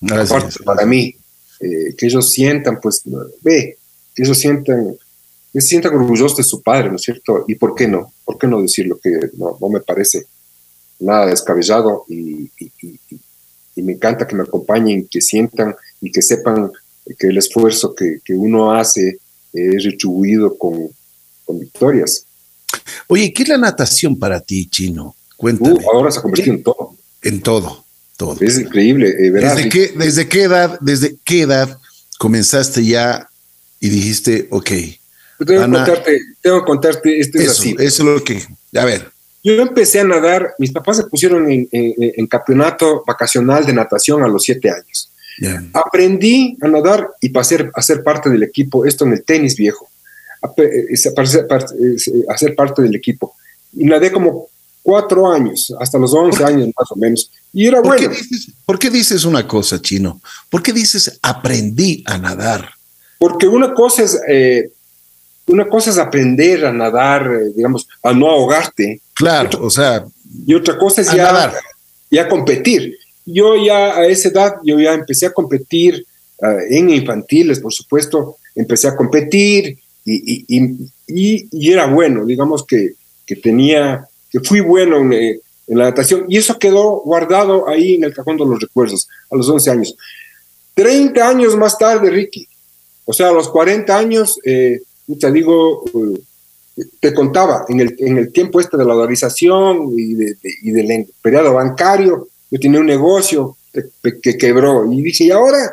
Gracias. 0.00 0.30
aparte 0.30 0.64
para 0.64 0.84
mí, 0.84 1.14
eh, 1.60 1.94
que 1.96 2.06
ellos 2.06 2.30
sientan, 2.30 2.80
pues, 2.80 3.02
ve, 3.42 3.78
que 4.14 4.22
ellos 4.22 4.38
sientan, 4.38 4.96
que 5.52 5.60
se 5.60 5.68
sientan 5.68 5.94
orgullosos 5.94 6.36
de 6.36 6.42
su 6.42 6.60
padre, 6.60 6.90
¿no 6.90 6.96
es 6.96 7.02
cierto? 7.02 7.44
¿Y 7.46 7.54
por 7.54 7.74
qué 7.74 7.86
no? 7.86 8.12
¿Por 8.24 8.36
qué 8.38 8.46
no 8.46 8.60
decirlo? 8.60 8.98
Que 9.02 9.10
no, 9.36 9.56
no 9.60 9.68
me 9.68 9.80
parece 9.80 10.26
nada 10.98 11.26
descabellado 11.26 12.04
y, 12.08 12.50
y, 12.58 12.72
y, 12.82 13.00
y, 13.76 13.82
me 13.82 13.92
encanta 13.92 14.26
que 14.26 14.36
me 14.36 14.42
acompañen, 14.42 15.08
que 15.10 15.20
sientan 15.20 15.74
y 16.00 16.10
que 16.10 16.22
sepan 16.22 16.70
que 17.18 17.28
el 17.28 17.38
esfuerzo 17.38 17.94
que, 17.94 18.20
que 18.24 18.34
uno 18.34 18.72
hace 18.72 19.18
es 19.52 19.84
retribuido 19.84 20.56
con, 20.56 20.88
con, 21.44 21.60
victorias. 21.60 22.24
Oye, 23.06 23.32
¿qué 23.32 23.42
es 23.42 23.48
la 23.48 23.58
natación 23.58 24.18
para 24.18 24.40
ti, 24.40 24.66
Chino? 24.66 25.14
Cuéntame. 25.36 25.74
Uh, 25.74 25.90
ahora 25.90 26.10
se 26.10 26.18
ha 26.18 26.22
convertido 26.22 26.54
en 26.54 26.62
todo. 26.62 26.96
En 27.22 27.40
todo, 27.40 27.84
todo. 28.16 28.36
Es 28.40 28.58
increíble. 28.58 29.14
Eh, 29.18 29.30
¿verdad? 29.30 29.56
¿Desde, 29.56 29.68
qué, 29.68 29.92
¿Desde 29.96 30.28
qué 30.28 30.42
edad, 30.42 30.78
desde 30.80 31.16
qué 31.24 31.42
edad 31.42 31.78
comenzaste 32.18 32.84
ya 32.84 33.28
y 33.80 33.88
dijiste, 33.88 34.48
ok? 34.50 34.70
Tengo, 35.46 35.62
Ana, 35.62 35.84
que, 35.84 35.90
contarte, 35.90 36.20
tengo 36.40 36.60
que 36.60 36.64
contarte, 36.64 37.20
esto 37.20 37.38
eso, 37.38 37.50
es 37.50 37.58
así. 37.58 37.76
Eso 37.78 38.02
es 38.02 38.08
lo 38.08 38.24
que, 38.24 38.42
a 38.74 38.84
ver. 38.84 39.13
Yo 39.44 39.60
empecé 39.60 40.00
a 40.00 40.04
nadar, 40.04 40.54
mis 40.58 40.72
papás 40.72 40.96
se 40.96 41.04
pusieron 41.04 41.50
en, 41.50 41.68
en, 41.70 41.94
en 41.98 42.26
campeonato 42.26 43.04
vacacional 43.06 43.66
de 43.66 43.74
natación 43.74 44.24
a 44.24 44.28
los 44.28 44.42
siete 44.42 44.70
años. 44.70 45.10
Yeah. 45.38 45.62
Aprendí 45.74 46.56
a 46.62 46.68
nadar 46.68 47.10
y 47.20 47.28
pasé 47.28 47.70
a 47.74 47.82
ser 47.82 48.02
parte 48.02 48.30
del 48.30 48.42
equipo, 48.42 48.86
esto 48.86 49.04
en 49.04 49.12
el 49.12 49.22
tenis 49.22 49.54
viejo, 49.54 49.88
a, 50.42 50.48
a 50.48 52.38
ser 52.38 52.54
parte 52.54 52.82
del 52.82 52.94
equipo. 52.94 53.36
Y 53.76 53.84
nadé 53.84 54.10
como 54.10 54.48
cuatro 54.82 55.30
años, 55.30 55.74
hasta 55.78 55.98
los 55.98 56.14
once 56.14 56.42
años 56.42 56.68
más 56.78 56.90
o 56.90 56.96
menos. 56.96 57.30
Y 57.52 57.66
era 57.66 57.82
¿Por 57.82 57.96
bueno. 57.96 58.10
Qué 58.10 58.16
dices, 58.16 58.52
¿Por 58.64 58.78
qué 58.78 58.90
dices 58.90 59.24
una 59.24 59.46
cosa, 59.46 59.80
Chino? 59.82 60.20
¿Por 60.48 60.62
qué 60.62 60.72
dices 60.72 61.18
aprendí 61.20 62.02
a 62.06 62.16
nadar? 62.16 62.70
Porque 63.18 63.46
una 63.46 63.74
cosa 63.74 64.04
es, 64.04 64.20
eh, 64.28 64.70
una 65.48 65.68
cosa 65.68 65.90
es 65.90 65.98
aprender 65.98 66.64
a 66.64 66.72
nadar, 66.72 67.26
eh, 67.26 67.52
digamos, 67.54 67.88
a 68.02 68.12
no 68.12 68.30
ahogarte. 68.30 69.00
Claro, 69.14 69.48
otra, 69.48 69.60
o 69.60 69.70
sea. 69.70 70.04
Y 70.46 70.54
otra 70.54 70.76
cosa 70.76 71.00
es 71.00 71.10
ya, 71.10 71.24
nadar. 71.24 71.54
ya 72.10 72.28
competir 72.28 72.98
yo 73.24 73.56
ya 73.56 73.96
a 73.96 74.06
esa 74.06 74.28
edad, 74.28 74.54
yo 74.62 74.78
ya 74.78 74.94
empecé 74.94 75.26
a 75.26 75.32
competir 75.32 76.06
uh, 76.38 76.58
en 76.70 76.90
infantiles, 76.90 77.60
por 77.60 77.72
supuesto, 77.72 78.36
empecé 78.54 78.88
a 78.88 78.96
competir 78.96 79.78
y, 80.04 80.44
y, 80.46 80.90
y, 81.06 81.48
y 81.50 81.72
era 81.72 81.86
bueno, 81.86 82.24
digamos 82.26 82.64
que, 82.64 82.94
que, 83.26 83.36
tenía, 83.36 84.06
que 84.30 84.40
fui 84.40 84.60
bueno 84.60 84.98
en, 84.98 85.12
eh, 85.14 85.40
en, 85.66 85.78
la 85.78 85.84
natación 85.84 86.26
y 86.28 86.36
eso 86.36 86.58
quedó 86.58 87.00
guardado 87.00 87.68
ahí 87.68 87.94
en 87.94 88.04
el 88.04 88.14
cajón 88.14 88.36
de 88.36 88.44
los 88.44 88.60
recuerdos 88.60 89.08
a 89.30 89.36
los 89.36 89.48
11 89.48 89.70
años. 89.70 89.96
30 90.74 91.26
años 91.26 91.56
más 91.56 91.78
tarde, 91.78 92.10
Ricky, 92.10 92.46
o 93.06 93.12
sea, 93.12 93.28
a 93.28 93.32
los 93.32 93.48
40 93.48 93.96
años, 93.96 94.38
eh, 94.44 94.80
te 95.18 95.32
digo, 95.32 95.84
uh, 95.92 96.18
te 97.00 97.14
contaba, 97.14 97.64
en 97.68 97.80
el, 97.80 97.94
en 97.98 98.18
el 98.18 98.32
tiempo 98.32 98.60
este 98.60 98.76
de 98.76 98.84
la 98.84 98.94
dolarización 98.94 99.92
y, 99.96 100.14
de, 100.14 100.24
de, 100.34 100.50
y 100.62 100.70
del 100.72 101.06
periodo 101.22 101.54
bancario, 101.54 102.28
yo 102.50 102.58
tenía 102.58 102.80
un 102.80 102.86
negocio 102.86 103.56
que, 103.72 104.20
que 104.20 104.36
quebró 104.36 104.90
y 104.90 105.02
dije, 105.02 105.24
¿y 105.24 105.30
ahora? 105.30 105.72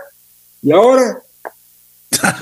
¿Y 0.62 0.72
ahora? 0.72 1.22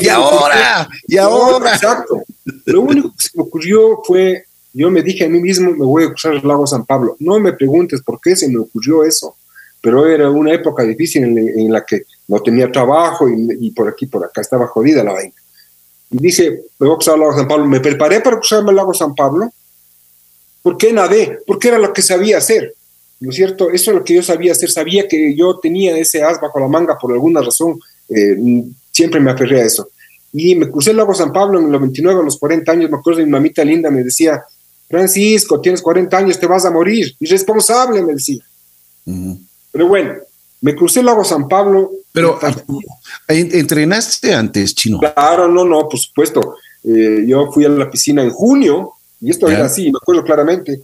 ¿Y 0.00 0.08
ahora? 0.08 0.88
¿Y 1.06 1.16
ahora? 1.16 1.74
Exacto. 1.74 2.22
Lo 2.66 2.82
único 2.82 3.10
que 3.16 3.24
se 3.24 3.30
me 3.34 3.42
ocurrió 3.42 4.00
fue, 4.04 4.44
yo 4.72 4.90
me 4.90 5.02
dije 5.02 5.24
a 5.24 5.28
mí 5.28 5.40
mismo, 5.40 5.72
me 5.72 5.84
voy 5.84 6.04
a 6.04 6.08
cruzar 6.08 6.34
el 6.34 6.46
lago 6.46 6.66
San 6.66 6.84
Pablo. 6.84 7.16
No 7.18 7.40
me 7.40 7.52
preguntes 7.52 8.00
por 8.02 8.20
qué 8.20 8.36
se 8.36 8.48
me 8.48 8.58
ocurrió 8.58 9.04
eso, 9.04 9.36
pero 9.80 10.06
era 10.06 10.30
una 10.30 10.52
época 10.52 10.82
difícil 10.84 11.24
en, 11.24 11.38
en 11.38 11.72
la 11.72 11.84
que 11.84 12.02
no 12.28 12.40
tenía 12.40 12.70
trabajo 12.70 13.28
y, 13.28 13.56
y, 13.60 13.70
por 13.70 13.88
aquí, 13.88 14.06
por 14.06 14.24
acá 14.24 14.40
estaba 14.40 14.66
jodida 14.66 15.02
la 15.02 15.12
vaina. 15.12 15.34
Y 16.10 16.18
dije, 16.18 16.62
me 16.78 16.86
voy 16.86 16.94
a 16.94 16.96
cruzar 16.96 17.14
el 17.14 17.20
lago 17.20 17.36
San 17.36 17.48
Pablo. 17.48 17.66
Me 17.66 17.80
preparé 17.80 18.20
para 18.20 18.38
cruzarme 18.38 18.70
el 18.70 18.76
lago 18.76 18.94
San 18.94 19.14
Pablo. 19.14 19.52
¿Por 20.62 20.76
qué 20.76 20.92
nadé? 20.92 21.38
Porque 21.46 21.68
era 21.68 21.78
lo 21.78 21.92
que 21.92 22.02
sabía 22.02 22.38
hacer. 22.38 22.74
¿no 23.20 23.30
es 23.30 23.36
cierto? 23.36 23.70
Eso 23.70 23.90
es 23.90 23.96
lo 23.96 24.04
que 24.04 24.14
yo 24.14 24.22
sabía 24.22 24.52
hacer, 24.52 24.70
sabía 24.70 25.08
que 25.08 25.34
yo 25.34 25.58
tenía 25.58 25.96
ese 25.96 26.22
as 26.22 26.40
bajo 26.40 26.60
la 26.60 26.68
manga 26.68 26.96
por 26.98 27.12
alguna 27.12 27.40
razón, 27.40 27.78
eh, 28.08 28.36
siempre 28.92 29.20
me 29.20 29.30
aferré 29.30 29.62
a 29.62 29.64
eso. 29.64 29.88
y 30.30 30.54
me 30.54 30.70
crucé 30.70 30.90
el 30.90 30.98
lago 30.98 31.14
San 31.14 31.32
Pablo 31.32 31.58
en 31.58 31.64
el 31.66 31.72
99, 31.72 32.20
a 32.20 32.22
los 32.22 32.38
40 32.38 32.70
años, 32.70 32.90
me 32.90 32.98
acuerdo 32.98 33.20
de 33.20 33.24
mi 33.24 33.32
mamita 33.32 33.64
linda, 33.64 33.90
me 33.90 34.04
decía, 34.04 34.42
Francisco, 34.86 35.58
tienes 35.58 35.80
40 35.80 36.16
años, 36.16 36.38
te 36.38 36.46
vas 36.46 36.66
a 36.66 36.70
morir, 36.70 37.14
irresponsable, 37.18 38.02
me 38.02 38.12
decía. 38.12 38.44
Pero 39.72 39.88
bueno, 39.88 40.14
me 40.60 40.74
crucé 40.74 41.00
el 41.00 41.06
lago 41.06 41.24
San 41.24 41.48
Pablo. 41.48 41.90
Pero, 42.12 42.38
¿entrenaste 43.28 44.34
antes, 44.34 44.74
Chino? 44.74 44.98
Claro, 44.98 45.48
no, 45.48 45.64
no, 45.64 45.88
por 45.88 45.98
supuesto. 45.98 46.56
Eh, 46.84 47.24
yo 47.26 47.50
fui 47.52 47.64
a 47.64 47.68
la 47.68 47.90
piscina 47.90 48.22
en 48.22 48.30
junio, 48.30 48.92
y 49.20 49.30
esto 49.30 49.48
era 49.48 49.66
así, 49.66 49.90
me 49.90 49.98
acuerdo 50.00 50.24
claramente. 50.24 50.80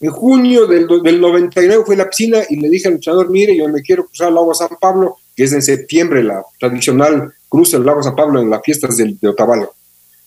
En 0.00 0.10
junio 0.10 0.66
del, 0.66 0.86
del 1.02 1.20
99 1.20 1.82
fui 1.84 1.94
a 1.96 1.98
la 1.98 2.10
piscina 2.10 2.38
y 2.48 2.56
le 2.56 2.68
dije 2.68 2.88
al 2.88 2.94
entrenador, 2.94 3.30
mire, 3.30 3.56
yo 3.56 3.68
me 3.68 3.82
quiero 3.82 4.06
cruzar 4.06 4.28
el 4.28 4.34
lago 4.34 4.54
San 4.54 4.68
Pablo, 4.80 5.16
que 5.34 5.44
es 5.44 5.52
en 5.52 5.62
septiembre 5.62 6.22
la 6.22 6.44
tradicional 6.58 7.32
cruce 7.48 7.76
del 7.76 7.86
lago 7.86 8.02
San 8.02 8.14
Pablo 8.14 8.40
en 8.40 8.50
las 8.50 8.62
fiestas 8.62 8.96
de, 8.96 9.16
de 9.20 9.28
Otavalo. 9.28 9.74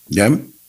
¿Ya? 0.08 0.28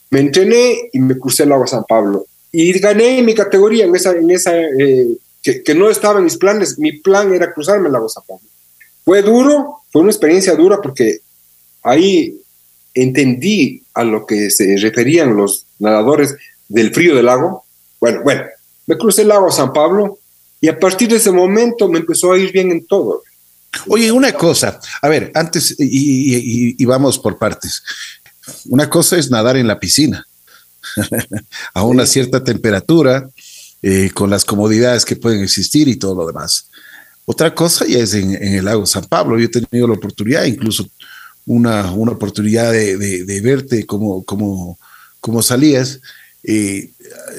Me 0.09 0.19
entrené 0.19 0.89
y 0.93 0.99
me 0.99 1.17
crucé 1.17 1.43
el 1.43 1.49
lago 1.49 1.67
San 1.67 1.83
Pablo. 1.83 2.25
Y 2.51 2.71
gané 2.79 3.21
mi 3.23 3.33
categoría 3.33 3.85
en 3.85 3.95
esa, 3.95 4.11
en 4.11 4.29
esa 4.29 4.55
eh, 4.55 5.07
que, 5.43 5.75
no 5.75 5.89
estaba 5.89 6.19
en 6.19 6.25
mis 6.25 6.37
planes. 6.37 6.79
Mi 6.79 6.93
plan 6.93 7.33
era 7.33 7.53
cruzarme 7.53 7.87
el 7.87 7.93
lago 7.93 8.09
San 8.09 8.23
Pablo. 8.25 8.47
Fue 9.03 9.21
duro, 9.21 9.81
fue 9.91 10.01
una 10.01 10.11
experiencia 10.11 10.55
dura 10.55 10.79
porque 10.81 11.19
ahí 11.83 12.39
entendí 12.93 13.83
a 13.93 14.03
lo 14.03 14.25
que 14.25 14.49
se 14.49 14.77
referían 14.77 15.35
los 15.35 15.65
nadadores 15.79 16.35
del 16.69 16.93
frío 16.93 17.15
del 17.15 17.25
lago. 17.25 17.65
Bueno, 17.99 18.21
bueno, 18.23 18.43
me 18.87 18.97
crucé 18.97 19.23
el 19.23 19.27
lago 19.27 19.51
San 19.51 19.73
Pablo 19.73 20.19
y 20.61 20.69
a 20.69 20.79
partir 20.79 21.09
de 21.09 21.17
ese 21.17 21.31
momento 21.31 21.89
me 21.89 21.99
empezó 21.99 22.31
a 22.31 22.37
ir 22.37 22.51
bien 22.53 22.71
en 22.71 22.85
todo. 22.85 23.23
Oye, 23.87 24.11
una 24.11 24.31
cosa, 24.31 24.79
a 25.01 25.09
ver, 25.09 25.31
antes, 25.33 25.75
y, 25.77 26.85
vamos 26.85 27.19
por 27.19 27.37
partes. 27.37 27.83
Una 28.69 28.89
cosa 28.89 29.17
es 29.17 29.29
nadar 29.29 29.57
en 29.57 29.67
la 29.67 29.79
piscina 29.79 30.25
a 31.73 31.83
una 31.83 32.05
cierta 32.05 32.43
temperatura, 32.43 33.27
eh, 33.83 34.09
con 34.13 34.29
las 34.29 34.45
comodidades 34.45 35.03
que 35.03 35.17
pueden 35.17 35.43
existir 35.43 35.87
y 35.87 35.97
todo 35.97 36.15
lo 36.15 36.25
demás. 36.25 36.67
Otra 37.25 37.53
cosa 37.53 37.85
ya 37.85 37.99
es 37.99 38.13
en, 38.13 38.33
el 38.33 38.65
lago 38.65 38.85
San 38.85 39.03
Pablo. 39.05 39.37
Yo 39.37 39.45
he 39.45 39.49
tenido 39.49 39.87
la 39.87 39.93
oportunidad, 39.93 40.45
incluso 40.45 40.87
una, 41.45 41.91
una 41.91 42.13
oportunidad 42.13 42.71
de, 42.71 43.41
verte 43.43 43.85
como, 43.85 44.23
como, 44.23 44.79
como 45.19 45.41
salías. 45.41 45.99
Eh, 46.43 46.91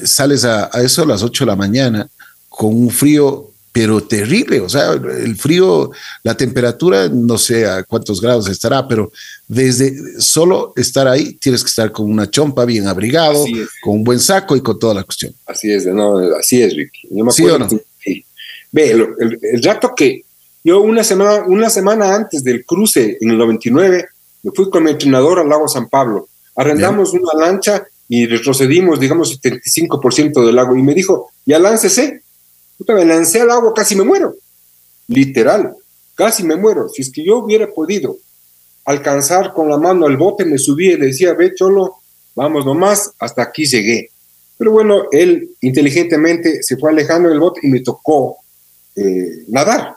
sales 0.03 0.45
a, 0.45 0.69
a, 0.71 0.81
eso 0.81 1.01
a 1.01 1.07
las 1.07 1.23
8 1.23 1.45
de 1.45 1.51
la 1.51 1.55
mañana 1.55 2.09
con 2.47 2.75
un 2.75 2.89
frío 2.89 3.51
pero 3.75 3.99
terrible, 3.99 4.61
o 4.61 4.69
sea, 4.69 4.93
el 4.93 5.35
frío, 5.35 5.91
la 6.23 6.37
temperatura, 6.37 7.09
no 7.09 7.37
sé 7.37 7.65
a 7.65 7.83
cuántos 7.83 8.21
grados 8.21 8.47
estará, 8.47 8.87
pero 8.87 9.11
desde 9.49 10.17
solo 10.21 10.71
estar 10.77 11.09
ahí 11.09 11.33
tienes 11.33 11.61
que 11.61 11.67
estar 11.67 11.91
con 11.91 12.09
una 12.09 12.31
chompa 12.31 12.63
bien 12.63 12.87
abrigado, 12.87 13.43
con 13.83 13.95
un 13.95 14.03
buen 14.05 14.21
saco 14.21 14.55
y 14.55 14.61
con 14.61 14.79
toda 14.79 14.93
la 14.93 15.03
cuestión. 15.03 15.33
Así 15.45 15.73
es, 15.73 15.85
no, 15.87 16.19
así 16.39 16.61
es, 16.61 16.73
Ricky. 16.73 17.09
Yo 17.11 17.25
me 17.25 17.33
¿Sí 17.33 17.43
o 17.43 17.59
no? 17.59 17.67
Ve, 18.71 18.91
el, 18.91 19.39
el, 19.41 19.61
rato 19.61 19.91
que 19.93 20.23
yo 20.63 20.79
una 20.79 21.03
semana, 21.03 21.43
una 21.45 21.69
semana 21.69 22.15
antes 22.15 22.45
del 22.45 22.63
cruce 22.63 23.17
en 23.19 23.31
el 23.31 23.37
99, 23.37 24.05
me 24.43 24.51
fui 24.51 24.69
con 24.69 24.85
mi 24.85 24.91
entrenador 24.91 25.39
al 25.39 25.49
lago 25.49 25.67
San 25.67 25.89
Pablo. 25.89 26.29
Arrendamos 26.55 27.11
una 27.11 27.33
lancha 27.37 27.85
y 28.07 28.25
retrocedimos, 28.25 29.01
digamos, 29.01 29.37
75% 29.41 30.45
del 30.45 30.55
lago. 30.55 30.77
Y 30.77 30.81
me 30.81 30.93
dijo, 30.93 31.31
ya 31.45 31.59
láncese, 31.59 32.21
me 32.87 33.05
lancé 33.05 33.41
al 33.41 33.51
agua, 33.51 33.73
casi 33.73 33.95
me 33.95 34.03
muero. 34.03 34.35
Literal, 35.07 35.75
casi 36.15 36.43
me 36.43 36.55
muero. 36.55 36.89
Si 36.89 37.01
es 37.01 37.11
que 37.11 37.23
yo 37.23 37.37
hubiera 37.37 37.71
podido 37.71 38.17
alcanzar 38.85 39.53
con 39.53 39.69
la 39.69 39.77
mano 39.77 40.07
el 40.07 40.17
bote, 40.17 40.45
me 40.45 40.57
subí 40.57 40.91
y 40.91 40.97
le 40.97 41.07
decía, 41.07 41.33
ve, 41.33 41.53
cholo, 41.55 41.97
vamos 42.35 42.65
nomás, 42.65 43.11
hasta 43.19 43.43
aquí 43.43 43.65
llegué. 43.65 44.09
Pero 44.57 44.71
bueno, 44.71 45.05
él 45.11 45.49
inteligentemente 45.61 46.63
se 46.63 46.77
fue 46.77 46.91
alejando 46.91 47.29
del 47.29 47.39
bote 47.39 47.61
y 47.63 47.67
me 47.67 47.81
tocó 47.81 48.37
eh, 48.95 49.43
nadar. 49.47 49.95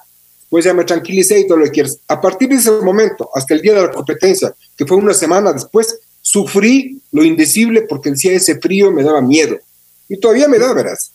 Pues 0.49 0.65
ya 0.65 0.73
me 0.73 0.85
tranquilicé 0.85 1.41
y 1.41 1.47
todo 1.47 1.59
lo 1.59 1.65
que 1.67 1.73
quieras. 1.73 1.99
A 2.09 2.21
partir 2.21 2.49
de 2.49 2.57
ese 2.57 2.71
momento, 2.71 3.29
hasta 3.35 3.55
el 3.55 3.61
día 3.61 3.75
de 3.75 3.83
la 3.83 3.91
competencia, 3.91 4.55
que 4.77 4.87
fue 4.87 4.97
una 4.97 5.13
semana 5.13 5.53
después, 5.53 5.99
sufrí 6.23 7.01
lo 7.13 7.23
indecible 7.23 7.83
porque 7.83 8.11
decía 8.11 8.33
ese 8.33 8.59
frío 8.59 8.91
me 8.91 9.03
daba 9.03 9.21
miedo. 9.21 9.59
Y 10.09 10.19
todavía 10.19 10.49
me 10.49 10.59
da, 10.59 10.73
verás. 10.73 11.13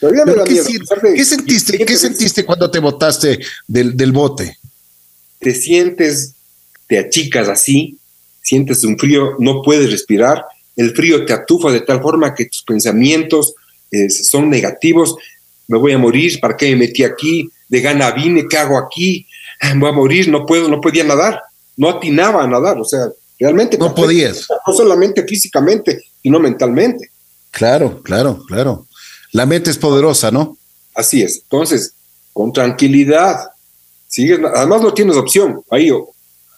¿Qué, 0.00 1.24
sentiste, 1.24 1.78
¿qué 1.84 1.96
sentiste 1.96 2.44
cuando 2.44 2.70
te 2.70 2.78
botaste 2.78 3.38
del, 3.66 3.96
del 3.96 4.12
bote? 4.12 4.58
Te 5.38 5.54
sientes, 5.54 6.34
te 6.86 6.98
achicas 6.98 7.48
así, 7.48 7.98
sientes 8.42 8.84
un 8.84 8.98
frío, 8.98 9.36
no 9.38 9.62
puedes 9.62 9.90
respirar, 9.90 10.44
el 10.76 10.94
frío 10.94 11.24
te 11.24 11.32
atufa 11.32 11.70
de 11.70 11.80
tal 11.80 12.02
forma 12.02 12.34
que 12.34 12.46
tus 12.46 12.62
pensamientos 12.62 13.54
eh, 13.90 14.10
son 14.10 14.50
negativos, 14.50 15.16
me 15.68 15.78
voy 15.78 15.92
a 15.92 15.98
morir, 15.98 16.38
¿para 16.40 16.56
qué 16.56 16.70
me 16.70 16.76
metí 16.76 17.02
aquí? 17.02 17.50
De 17.68 17.80
gana 17.80 18.10
vine, 18.12 18.46
¿qué 18.48 18.58
hago 18.58 18.78
aquí? 18.78 19.26
Voy 19.76 19.88
a 19.88 19.92
morir, 19.92 20.28
no 20.28 20.44
puedo, 20.44 20.68
no 20.68 20.80
podía 20.80 21.02
nadar, 21.04 21.40
no 21.76 21.88
atinaba 21.88 22.44
a 22.44 22.46
nadar, 22.46 22.78
o 22.78 22.84
sea, 22.84 23.08
realmente. 23.38 23.78
No 23.78 23.94
podías. 23.94 24.46
No 24.66 24.72
solamente 24.74 25.24
físicamente, 25.26 26.02
sino 26.22 26.38
mentalmente. 26.38 27.10
Claro, 27.50 28.02
claro, 28.02 28.44
claro. 28.46 28.86
La 29.32 29.46
mente 29.46 29.70
es 29.70 29.78
poderosa, 29.78 30.30
¿no? 30.30 30.56
Así 30.94 31.22
es. 31.22 31.42
Entonces, 31.42 31.94
con 32.32 32.52
tranquilidad, 32.52 33.50
sigues, 34.06 34.40
además 34.54 34.82
no 34.82 34.94
tienes 34.94 35.16
opción, 35.16 35.62
ahí 35.70 35.90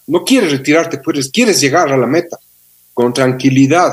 no 0.06 0.24
quieres 0.24 0.52
retirarte, 0.52 0.98
pues 0.98 1.30
quieres 1.30 1.60
llegar 1.60 1.92
a 1.92 1.96
la 1.96 2.06
meta. 2.06 2.38
Con 2.94 3.12
tranquilidad 3.12 3.92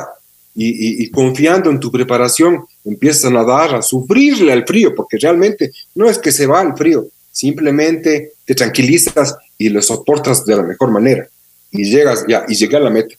y, 0.56 1.12
confiando 1.12 1.70
en 1.70 1.80
tu 1.80 1.92
preparación, 1.92 2.66
empiezas 2.86 3.26
a 3.26 3.30
nadar, 3.30 3.76
a 3.76 3.82
sufrirle 3.82 4.54
al 4.54 4.66
frío, 4.66 4.96
porque 4.96 5.18
realmente 5.18 5.72
no 5.94 6.10
es 6.10 6.18
que 6.18 6.32
se 6.32 6.48
va 6.48 6.62
el 6.62 6.76
frío, 6.76 7.06
simplemente 7.32 8.32
te 8.46 8.56
tranquilizas 8.56 9.36
y 9.58 9.70
lo 9.70 9.82
soportas 9.82 10.46
de 10.46 10.56
la 10.56 10.64
mejor 10.64 10.92
manera. 10.92 11.28
Y 11.72 11.84
llegas 11.84 12.26
ya, 12.28 12.46
y 12.48 12.56
llegas 12.56 12.82
a 12.82 12.86
la 12.86 12.90
meta. 12.90 13.16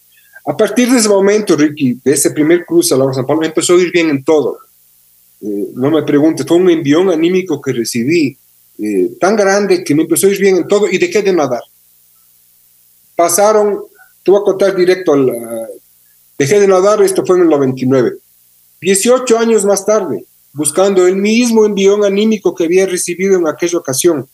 A 0.47 0.57
partir 0.57 0.91
de 0.91 0.99
ese 0.99 1.09
momento, 1.09 1.57
Ricky, 1.57 2.01
de 2.03 2.13
ese 2.13 2.31
primer 2.31 2.65
cruce 2.65 2.95
a 2.95 2.97
la 2.97 3.13
San 3.13 3.27
Pablo, 3.27 3.45
empezó 3.45 3.75
a 3.75 3.83
ir 3.83 3.93
bien 3.93 4.09
en 4.09 4.25
todo. 4.25 4.59
Eh, 5.41 5.69
no 5.75 5.91
me 5.91 6.03
preguntes, 6.03 6.47
fue 6.47 6.57
un 6.57 6.71
envión 6.71 7.11
anímico 7.11 7.61
que 7.61 7.73
recibí 7.73 8.37
eh, 8.79 9.11
tan 9.21 9.37
grande 9.37 9.85
que 9.85 9.95
me 9.95 10.03
empezó 10.03 10.27
a 10.27 10.31
ir 10.31 10.41
bien 10.41 10.57
en 10.57 10.69
todo 10.69 10.89
y 10.89 10.99
dejé 10.99 11.23
de 11.23 11.33
nadar. 11.33 11.63
Pasaron, 13.15 13.83
te 14.23 14.31
voy 14.31 14.41
a 14.41 14.45
contar 14.45 14.77
directo, 14.77 15.15
dejé 16.39 16.61
de 16.61 16.69
nadar, 16.69 17.03
esto 17.03 17.25
fue 17.25 17.37
en 17.37 17.43
el 17.43 17.49
99. 17.49 18.19
18 18.81 19.39
años 19.39 19.65
más 19.65 19.87
tarde, 19.87 20.25
buscando 20.53 21.07
el 21.07 21.17
mismo 21.17 21.65
envión 21.65 22.05
anímico 22.05 22.55
que 22.55 22.65
había 22.65 22.87
recibido 22.87 23.39
en 23.39 23.49
aquella 23.49 23.79
ocasión, 23.79 24.29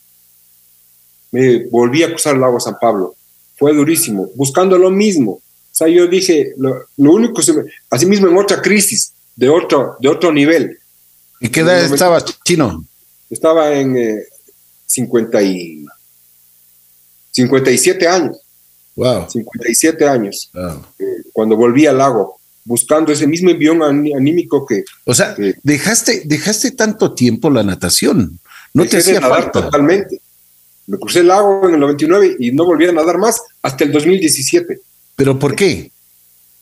me 1.31 1.65
volví 1.67 2.03
a 2.03 2.09
cruzar 2.09 2.35
el 2.35 2.41
lago 2.41 2.61
San 2.61 2.77
Pablo. 2.81 3.15
Fue 3.57 3.73
durísimo, 3.73 4.31
buscando 4.35 4.77
lo 4.77 4.91
mismo. 4.91 5.33
O 5.33 5.75
sea, 5.75 5.89
yo 5.89 6.07
dije, 6.07 6.53
lo, 6.59 6.87
único, 6.97 7.41
así 7.91 8.07
mismo 8.07 8.29
en 8.29 8.37
otra 8.37 8.61
crisis, 8.61 9.13
de 9.35 9.49
otro, 9.49 9.97
de 10.01 10.09
otro 10.09 10.33
nivel, 10.33 10.79
¿Y 11.43 11.49
qué 11.49 11.61
edad 11.61 11.85
estaba 11.93 12.25
chino? 12.45 12.85
Estaba 13.29 13.73
en 13.75 13.97
eh, 13.97 14.23
50 14.87 15.43
y 15.43 15.85
57 17.33 18.07
años. 18.07 18.39
Wow. 18.95 19.29
57 19.29 20.07
años. 20.07 20.51
Eh, 20.99 21.05
cuando 21.33 21.57
volví 21.57 21.85
al 21.87 21.99
lago, 21.99 22.39
buscando 22.65 23.13
ese 23.13 23.27
mismo 23.27 23.51
envión 23.51 23.83
anímico 23.83 24.65
que. 24.65 24.85
O 25.05 25.15
sea, 25.15 25.35
dejaste, 25.65 26.23
dejaste 26.27 26.71
tanto 26.71 27.13
tiempo 27.13 27.51
la 27.51 27.65
natación. 27.65 28.39
No 28.73 28.87
te 28.87 28.99
hacía 28.99 29.19
nadar 29.19 29.51
totalmente. 29.51 30.21
Me 30.87 30.97
crucé 30.97 31.21
el 31.21 31.29
lago 31.29 31.69
en 31.69 31.75
el 31.75 31.81
99 31.81 32.37
y 32.39 32.53
no 32.53 32.65
volví 32.65 32.87
a 32.87 32.93
nadar 32.93 33.19
más 33.19 33.41
hasta 33.63 33.83
el 33.83 33.91
2017. 33.91 34.81
¿Pero 35.17 35.39
por 35.39 35.57
qué? 35.57 35.91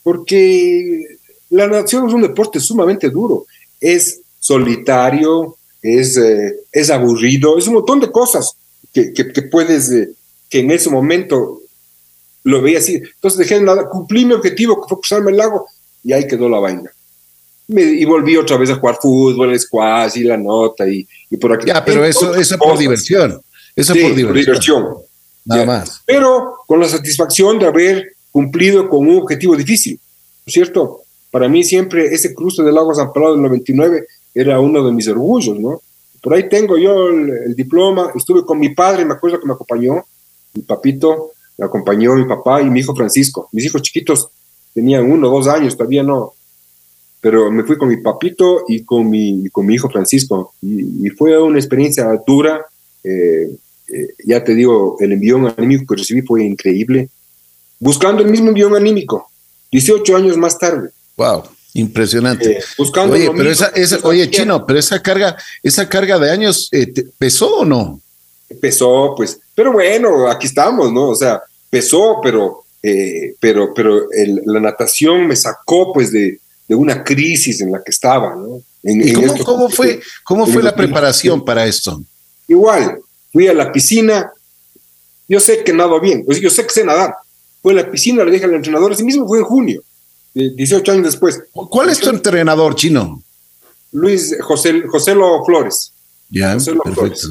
Porque 0.03 1.19
la 1.51 1.67
natación 1.67 2.09
es 2.09 2.15
un 2.15 2.23
deporte 2.23 2.61
sumamente 2.61 3.11
duro. 3.11 3.47
Es 3.79 4.21
solitario, 4.41 5.57
es, 5.83 6.17
eh, 6.17 6.57
es 6.73 6.91
aburrido, 6.91 7.59
es 7.59 7.69
un 7.69 7.75
montón 7.75 8.01
de 8.01 8.11
cosas 8.11 8.57
que, 8.93 9.13
que, 9.13 9.43
puedes, 9.43 9.91
eh, 9.93 10.11
que 10.49 10.61
en 10.61 10.71
ese 10.73 10.91
momento 10.91 11.61
lo 12.43 12.61
veía 12.61 12.79
así. 12.79 12.97
Entonces 12.97 13.39
dejé 13.39 13.61
nada, 13.61 13.89
cumplí 13.89 14.25
mi 14.25 14.33
objetivo, 14.33 14.81
que 14.81 14.89
fue 14.89 15.01
cruzarme 15.01 15.31
el 15.31 15.37
lago, 15.37 15.67
y 16.03 16.13
ahí 16.13 16.27
quedó 16.27 16.49
la 16.49 16.59
vaina. 16.59 16.91
y 17.69 18.05
volví 18.05 18.37
otra 18.37 18.57
vez 18.57 18.71
a 18.71 18.77
jugar 18.77 18.99
fútbol, 19.01 19.59
squash 19.59 20.17
y 20.17 20.25
la 20.25 20.37
nota 20.37 20.89
y, 20.89 21.07
y 21.31 21.37
por 21.37 21.53
aquí. 21.53 21.67
Ya, 21.69 21.85
pero 21.85 22.05
eso, 22.05 22.35
eso 22.35 22.59
por 22.59 22.77
diversión. 22.77 23.41
Eso 23.77 23.95
por 23.95 24.15
diversión. 24.15 24.97
Nada 25.45 25.65
más. 25.65 26.03
Pero 26.05 26.57
con 26.67 26.81
la 26.81 26.89
satisfacción 26.89 27.59
de 27.59 27.67
haber 27.67 28.17
cumplido 28.33 28.89
con 28.89 29.07
un 29.07 29.19
objetivo 29.19 29.57
difícil, 29.57 29.99
¿cierto? 30.47 31.03
Para 31.31 31.49
mí 31.49 31.63
siempre 31.63 32.13
ese 32.13 32.35
cruce 32.35 32.63
del 32.63 32.75
lago 32.75 32.95
San 32.95 33.13
Pedro 33.13 33.33
del 33.33 33.43
99 33.43 34.07
era 34.35 34.61
uno 34.61 34.85
de 34.85 34.93
mis 34.93 35.09
orgullos, 35.09 35.59
¿no? 35.59 35.81
Por 36.23 36.35
ahí 36.35 36.49
tengo 36.49 36.77
yo 36.77 37.09
el, 37.09 37.55
diploma, 37.55 38.13
estuve 38.15 38.45
con 38.45 38.59
mi 38.59 38.71
padre, 38.71 39.05
me 39.05 39.15
acuerdo 39.15 39.41
que 39.41 39.47
me 39.47 39.55
acompañó, 39.55 40.05
mi 40.55 40.63
papito, 40.63 41.33
me 41.57 41.65
acompañó 41.65 42.15
mi 42.15 42.25
papá 42.25 42.61
y 42.61 42.69
mi 42.69 42.81
hijo 42.81 42.95
Francisco. 42.95 43.49
Mis 43.53 43.65
hijos 43.65 43.83
chiquitos 43.83 44.29
tenían 44.75 45.11
uno, 45.11 45.31
dos 45.31 45.49
años, 45.49 45.77
todavía 45.77 46.03
no. 46.03 46.35
Pero 47.21 47.51
me 47.51 47.65
fui 47.65 47.77
con 47.77 47.89
mi 47.89 47.99
papito 47.99 48.65
y 48.69 48.83
con 48.85 49.09
mi, 49.09 49.49
con 49.51 49.67
mi 49.67 49.75
hijo 49.75 49.89
Francisco. 49.89 50.55
Y, 50.63 51.09
fue 51.11 51.41
una 51.41 51.59
experiencia 51.59 52.09
dura. 52.27 52.67
Eh, 53.03 53.51
eh, 53.89 54.09
ya 54.25 54.43
te 54.45 54.55
digo, 54.55 54.97
el 55.01 55.13
envión 55.13 55.53
anímico 55.57 55.87
que 55.87 56.01
recibí 56.01 56.23
fue 56.23 56.45
increíble. 56.45 57.09
Buscando 57.79 58.23
el 58.23 58.31
mismo 58.31 58.49
envión 58.49 58.75
anímico, 58.75 59.31
18 59.73 60.17
años 60.17 60.37
más 60.37 60.59
tarde. 60.59 60.91
Wow. 61.17 61.45
Impresionante. 61.75 62.59
Eh, 62.59 62.65
buscando 62.77 63.15
oye, 63.15 63.31
pero 63.37 63.51
esa, 63.51 63.71
oye, 64.03 64.29
Chino, 64.31 64.67
pero 64.67 64.79
esa 64.79 65.01
carga, 65.01 65.37
esa 65.63 65.89
carga 65.89 66.19
de 66.19 66.31
años, 66.31 66.69
eh, 66.73 66.93
¿pesó 67.17 67.59
o 67.59 67.65
no? 67.65 68.01
Pesó, 68.61 69.15
pues, 69.17 69.39
pero 69.55 69.73
bueno, 69.73 70.29
aquí 70.29 70.47
estamos, 70.47 70.93
¿no? 70.93 71.11
O 71.11 71.15
sea, 71.15 71.41
pesó, 71.69 72.19
pero, 72.23 72.65
eh, 72.83 73.35
pero, 73.39 73.73
pero 73.73 74.09
la 74.47 74.61
natación 74.61 75.29
me 75.29 75.37
sacó, 75.37 75.93
pues, 75.93 76.11
de, 76.13 76.41
una 76.69 77.03
crisis 77.03 77.61
en 77.61 77.73
la 77.73 77.83
que 77.83 77.91
estaba, 77.91 78.35
¿no? 78.37 78.63
¿Y 78.83 79.13
cómo, 79.45 79.69
fue, 79.69 80.01
cómo 80.23 80.47
fue 80.47 80.63
la 80.63 80.75
preparación 80.75 81.45
para 81.45 81.67
esto? 81.67 82.01
Igual, 82.47 83.01
fui 83.33 83.49
a 83.49 83.55
la 83.55 83.73
piscina, 83.73 84.33
yo 85.29 85.41
sé 85.41 85.65
que 85.65 85.73
nado 85.73 86.01
bien, 86.01 86.25
pues, 86.25 86.41
yo 86.41 86.51
sé 86.51 86.65
que 86.65 86.71
sé 86.71 86.85
nadar. 86.85 87.15
Fui 87.63 87.73
a 87.73 87.83
la 87.83 87.91
piscina, 87.91 88.25
le 88.25 88.31
dije 88.31 88.45
al 88.45 88.55
entrenador, 88.55 88.93
así 88.93 89.05
mismo 89.05 89.27
fue 89.27 89.39
en 89.39 89.45
junio 89.45 89.83
18 90.35 90.93
años 90.93 91.05
después. 91.05 91.43
¿Cuál 91.53 91.91
es 91.91 91.99
tu 91.99 92.11
entrenador 92.11 92.75
chino? 92.75 93.23
Luis 93.93 94.37
José, 94.41 94.83
José 94.87 95.15
Lo 95.15 95.45
Flores. 95.45 95.93
Ya, 96.29 96.57
perfecto. 96.85 97.29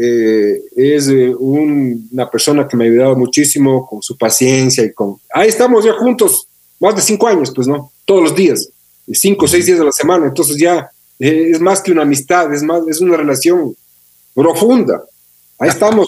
Eh, 0.00 0.62
es 0.76 1.08
eh, 1.08 1.34
una 1.36 2.30
persona 2.30 2.68
que 2.68 2.76
me 2.76 2.84
ha 2.84 2.86
ayudado 2.88 3.16
muchísimo 3.16 3.84
con 3.84 4.00
su 4.00 4.16
paciencia 4.16 4.84
y 4.84 4.92
con... 4.92 5.16
Ahí 5.34 5.48
estamos 5.48 5.84
ya 5.84 5.92
juntos, 5.94 6.46
más 6.78 6.94
de 6.94 7.02
cinco 7.02 7.26
años, 7.26 7.50
pues, 7.52 7.66
¿no? 7.66 7.90
Todos 8.04 8.22
los 8.22 8.36
días, 8.36 8.68
cinco 9.12 9.46
o 9.46 9.48
seis 9.48 9.66
días 9.66 9.80
de 9.80 9.84
la 9.84 9.92
semana. 9.92 10.26
Entonces 10.26 10.56
ya 10.56 10.88
eh, 11.18 11.50
es 11.50 11.60
más 11.60 11.82
que 11.82 11.90
una 11.90 12.02
amistad, 12.02 12.52
es, 12.54 12.62
más, 12.62 12.86
es 12.86 13.00
una 13.00 13.16
relación 13.16 13.74
profunda. 14.34 15.02
Ahí 15.58 15.70
estamos. 15.70 16.06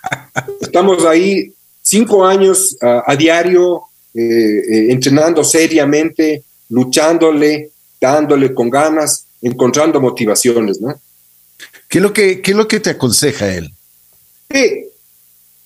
estamos 0.60 1.04
ahí 1.04 1.54
cinco 1.82 2.26
años 2.26 2.76
a 2.80 3.14
diario, 3.14 3.82
eh, 4.14 4.20
eh, 4.22 4.86
entrenando 4.90 5.44
seriamente, 5.44 6.42
luchándole, 6.68 7.70
dándole 8.00 8.52
con 8.52 8.70
ganas, 8.70 9.26
encontrando 9.40 10.00
motivaciones, 10.00 10.80
¿no? 10.80 11.00
¿Qué 11.88 11.98
es 11.98 12.02
lo 12.02 12.12
que, 12.12 12.40
qué 12.40 12.52
es 12.52 12.56
lo 12.56 12.66
que 12.66 12.80
te 12.80 12.90
aconseja 12.90 13.54
él? 13.54 13.72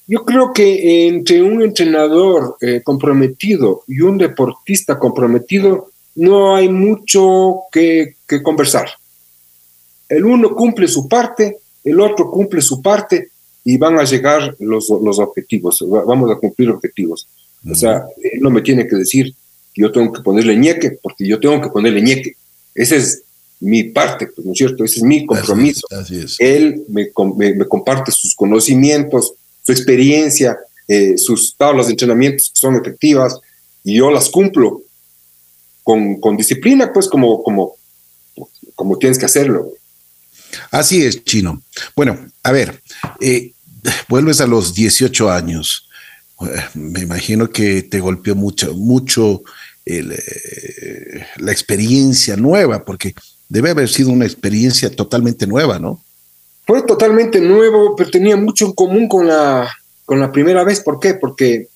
yo 0.06 0.24
creo 0.26 0.52
que 0.52 1.06
entre 1.08 1.42
un 1.42 1.62
entrenador 1.62 2.58
eh, 2.60 2.82
comprometido 2.84 3.82
y 3.88 4.02
un 4.02 4.18
deportista 4.18 4.98
comprometido 4.98 5.90
no 6.16 6.54
hay 6.54 6.68
mucho 6.68 7.60
que, 7.72 8.16
que 8.28 8.42
conversar. 8.42 8.90
El 10.06 10.26
uno 10.26 10.54
cumple 10.54 10.86
su 10.86 11.08
parte, 11.08 11.56
el 11.82 11.98
otro 11.98 12.30
cumple 12.30 12.60
su 12.60 12.82
parte 12.82 13.30
y 13.64 13.78
van 13.78 13.98
a 13.98 14.04
llegar 14.04 14.54
los, 14.58 14.90
los 14.90 15.18
objetivos, 15.18 15.82
vamos 15.88 16.30
a 16.30 16.36
cumplir 16.36 16.70
objetivos. 16.70 17.26
O 17.70 17.74
sea, 17.74 18.04
él 18.22 18.40
no 18.40 18.50
me 18.50 18.62
tiene 18.62 18.86
que 18.86 18.96
decir 18.96 19.34
que 19.72 19.82
yo 19.82 19.90
tengo 19.90 20.12
que 20.12 20.22
ponerle 20.22 20.56
ñeque, 20.56 20.98
porque 21.02 21.26
yo 21.26 21.40
tengo 21.40 21.60
que 21.60 21.70
ponerle 21.70 22.02
ñeque. 22.02 22.36
Ese 22.74 22.96
es 22.96 23.22
mi 23.60 23.84
parte, 23.84 24.26
pues, 24.26 24.46
¿no 24.46 24.52
es 24.52 24.58
cierto? 24.58 24.84
Ese 24.84 24.96
es 24.96 25.02
mi 25.02 25.24
compromiso. 25.24 25.86
Él 26.38 26.84
me, 26.88 27.10
me, 27.36 27.66
comparte 27.66 28.12
sus 28.12 28.34
conocimientos, 28.34 29.34
su 29.62 29.72
experiencia, 29.72 30.56
eh, 30.86 31.16
sus 31.16 31.56
tablas 31.56 31.86
de 31.86 31.92
entrenamientos 31.92 32.50
que 32.50 32.58
son 32.58 32.76
efectivas, 32.76 33.38
y 33.82 33.96
yo 33.96 34.10
las 34.10 34.28
cumplo 34.28 34.82
con, 35.82 36.20
con 36.20 36.36
disciplina, 36.36 36.92
pues 36.92 37.08
como, 37.08 37.42
como, 37.42 37.76
como 38.74 38.98
tienes 38.98 39.18
que 39.18 39.26
hacerlo. 39.26 39.72
Así 40.70 41.04
es, 41.04 41.24
Chino. 41.24 41.62
Bueno, 41.96 42.18
a 42.42 42.52
ver, 42.52 42.82
eh, 43.20 43.52
vuelves 44.08 44.40
a 44.40 44.46
los 44.46 44.74
18 44.74 45.30
años 45.30 45.83
me 46.74 47.00
imagino 47.00 47.50
que 47.50 47.82
te 47.82 48.00
golpeó 48.00 48.34
mucho, 48.34 48.74
mucho 48.74 49.42
eh, 49.86 50.02
la 51.36 51.52
experiencia 51.52 52.36
nueva, 52.36 52.84
porque 52.84 53.14
debe 53.48 53.70
haber 53.70 53.88
sido 53.88 54.10
una 54.10 54.24
experiencia 54.24 54.90
totalmente 54.90 55.46
nueva, 55.46 55.78
¿no? 55.78 56.02
Fue 56.66 56.82
totalmente 56.82 57.40
nuevo, 57.40 57.94
pero 57.94 58.10
tenía 58.10 58.36
mucho 58.36 58.66
en 58.66 58.72
común 58.72 59.06
con 59.08 59.28
la, 59.28 59.70
con 60.06 60.18
la 60.18 60.32
primera 60.32 60.64
vez. 60.64 60.80
¿Por 60.80 60.98
qué? 60.98 61.14
Porque 61.14 61.68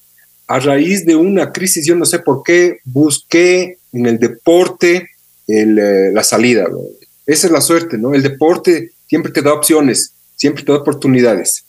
a 0.46 0.58
raíz 0.58 1.04
de 1.04 1.14
una 1.14 1.52
crisis, 1.52 1.86
yo 1.86 1.94
no 1.94 2.06
sé 2.06 2.20
por 2.20 2.42
qué, 2.42 2.78
busqué 2.84 3.76
en 3.92 4.06
el 4.06 4.18
deporte 4.18 5.10
eh, 5.46 6.10
la 6.12 6.24
salida. 6.24 6.66
Esa 7.26 7.46
es 7.46 7.52
la 7.52 7.60
suerte, 7.60 7.98
¿no? 7.98 8.14
El 8.14 8.22
deporte 8.22 8.92
siempre 9.06 9.30
te 9.30 9.42
da 9.42 9.52
opciones, 9.52 10.12
siempre 10.36 10.64
te 10.64 10.72
da 10.72 10.78
oportunidades. 10.78 11.64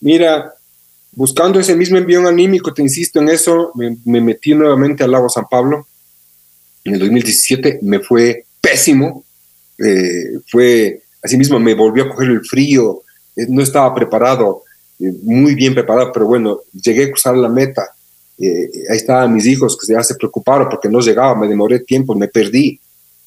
Mira, 0.00 0.54
buscando 1.12 1.60
ese 1.60 1.76
mismo 1.76 1.98
envión 1.98 2.26
anímico, 2.26 2.72
te 2.72 2.82
insisto 2.82 3.20
en 3.20 3.28
eso, 3.28 3.72
me, 3.74 4.20
metí 4.20 4.54
nuevamente 4.54 5.04
al 5.04 5.12
lago 5.12 5.28
San 5.28 5.46
Pablo. 5.48 5.86
En 6.84 6.94
el 6.94 7.00
2017 7.00 7.80
me 7.82 8.00
fue 8.00 8.44
pésimo, 8.60 9.24
eh, 9.78 10.38
fue, 10.48 11.02
asimismo 11.22 11.60
me 11.60 11.74
volvió 11.74 12.04
a 12.04 12.08
coger 12.08 12.30
el 12.30 12.44
frío, 12.44 13.02
eh, 13.36 13.46
no 13.48 13.62
estaba 13.62 13.94
preparado, 13.94 14.64
eh, 14.98 15.12
muy 15.22 15.54
bien 15.54 15.74
preparado, 15.74 16.10
pero 16.12 16.26
bueno, 16.26 16.60
llegué 16.72 17.04
a 17.04 17.10
cruzar 17.10 17.36
la 17.36 17.48
meta. 17.48 17.82
ahí 18.40 18.96
estaban 18.96 19.32
mis 19.32 19.46
hijos 19.46 19.78
que 19.78 19.92
ya 19.92 20.02
se 20.02 20.16
preocuparon 20.16 20.68
porque 20.68 20.88
no 20.88 21.00
llegaba, 21.00 21.36
me 21.36 21.46
demoré 21.46 21.80
tiempo, 21.80 22.14
me 22.14 22.28
perdí. 22.28 22.80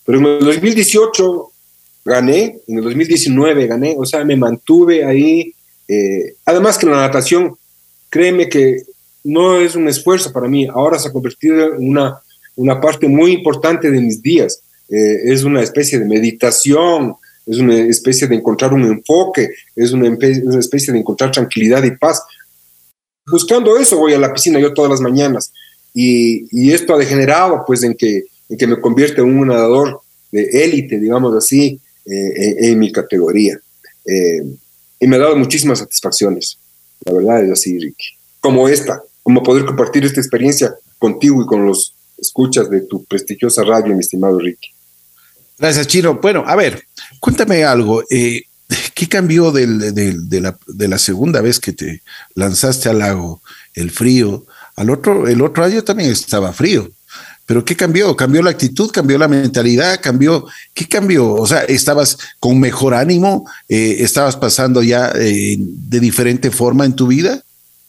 Pero 0.04 0.20
en 0.20 0.26
el 0.26 0.46
2018 0.46 1.52
gané, 2.04 2.60
en 2.68 2.78
el 2.78 2.84
2019 2.84 3.68
gané, 3.68 3.96
o 3.98 4.06
sea, 4.06 4.26
me 4.26 4.36
mantuve 4.36 5.06
ahí. 5.06 5.54
además 6.46 6.78
que 6.78 6.88
la 6.88 6.98
natación 6.98 7.56
créeme 8.16 8.48
que 8.48 8.82
no 9.26 9.60
es 9.60 9.76
un 9.76 9.90
esfuerzo 9.90 10.32
para 10.32 10.48
mí, 10.48 10.66
ahora 10.74 10.98
se 10.98 11.10
ha 11.10 11.12
convertido 11.12 11.76
en 11.76 11.90
una, 11.90 12.22
una 12.56 12.80
parte 12.80 13.10
muy 13.10 13.34
importante 13.34 13.92
de 13.92 14.00
mis 14.00 14.22
días. 14.22 14.62
Eh, 14.88 15.34
es 15.34 15.44
una 15.44 15.62
especie 15.62 16.00
de 16.00 16.06
meditación, 16.06 17.16
es 17.46 17.58
una 17.58 17.78
especie 17.78 18.26
de 18.30 18.36
encontrar 18.36 18.72
un 18.74 18.86
enfoque, 18.86 19.50
es 19.76 19.92
una, 19.92 20.08
especie 20.58 20.94
de 20.94 21.00
encontrar 21.00 21.32
tranquilidad 21.32 21.84
y 21.84 21.92
paz. 21.92 22.24
Buscando 23.30 23.78
eso 23.78 23.98
voy 23.98 24.14
a 24.14 24.18
la 24.18 24.32
piscina 24.32 24.62
yo 24.62 24.74
todas 24.74 24.92
las 24.92 25.02
mañanas 25.02 25.52
y, 25.94 26.48
y 26.58 26.72
esto 26.72 26.94
ha 26.94 26.98
degenerado 26.98 27.66
pues 27.68 27.84
en 27.84 27.96
que, 27.96 28.24
en 28.48 28.58
que 28.58 28.66
me 28.66 28.80
convierte 28.80 29.20
en 29.20 29.38
un 29.38 29.50
nadador 29.50 30.00
de 30.32 30.64
élite, 30.64 31.02
digamos 31.02 31.36
así, 31.36 31.82
eh, 32.06 32.70
en, 32.70 32.80
mi 32.80 32.94
categoría. 32.94 33.60
Eh, 34.06 34.42
y 35.02 35.06
me 35.06 35.18
ha 35.18 35.20
dado 35.20 35.36
muchísimas 35.36 35.80
satisfacciones. 35.80 36.60
La 37.06 37.14
verdad 37.14 37.44
es 37.44 37.52
así, 37.52 37.80
Ricky. 37.80 38.18
Como 38.42 38.68
esta, 38.68 39.02
como 39.24 39.44
poder 39.44 39.66
compartir 39.66 40.04
esta 40.06 40.20
experiencia 40.20 40.76
contigo 41.00 41.42
y 41.42 41.46
con 41.46 41.66
los 41.66 41.94
escuchas 42.18 42.70
de 42.70 42.82
tu 42.82 43.06
prestigiosa 43.06 43.64
radio, 43.64 43.94
mi 43.94 44.00
estimado 44.02 44.40
Ricky. 44.40 44.70
Gracias, 45.58 45.88
Chino. 45.88 46.16
Bueno, 46.16 46.44
a 46.46 46.56
ver, 46.56 46.86
cuéntame 47.20 47.64
algo. 47.64 48.04
Eh, 48.10 48.44
¿Qué 48.94 49.08
cambió 49.08 49.52
de, 49.52 49.68
la, 49.68 50.58
de, 50.66 50.88
la, 50.88 50.98
segunda 50.98 51.42
vez 51.42 51.60
que 51.60 51.72
te 51.72 52.02
lanzaste 52.34 52.90
al 52.90 53.00
lago? 53.00 53.42
El 53.74 53.92
frío. 53.92 54.46
Al 54.76 54.90
otro, 54.90 55.28
el 55.28 55.42
otro 55.42 55.64
año 55.64 55.84
también 55.84 56.12
estaba 56.12 56.52
frío. 56.52 56.90
Pero 57.46 57.64
¿qué 57.64 57.76
cambió? 57.76 58.16
¿Cambió 58.16 58.42
la 58.42 58.50
actitud? 58.50 58.90
¿Cambió 58.92 59.18
la 59.18 59.28
mentalidad? 59.28 60.00
¿Cambió? 60.02 60.46
¿Qué 60.74 60.88
cambió? 60.88 61.32
O 61.34 61.46
sea, 61.46 61.64
¿estabas 61.66 62.18
con 62.40 62.60
mejor 62.60 62.96
ánimo? 62.96 63.46
Eh, 63.70 63.98
¿Estabas 64.00 64.36
pasando 64.36 64.82
ya 64.82 65.12
eh, 65.16 65.56
de 65.60 66.00
diferente 66.00 66.50
forma 66.50 66.86
en 66.86 66.96
tu 66.96 67.08
vida? 67.08 67.44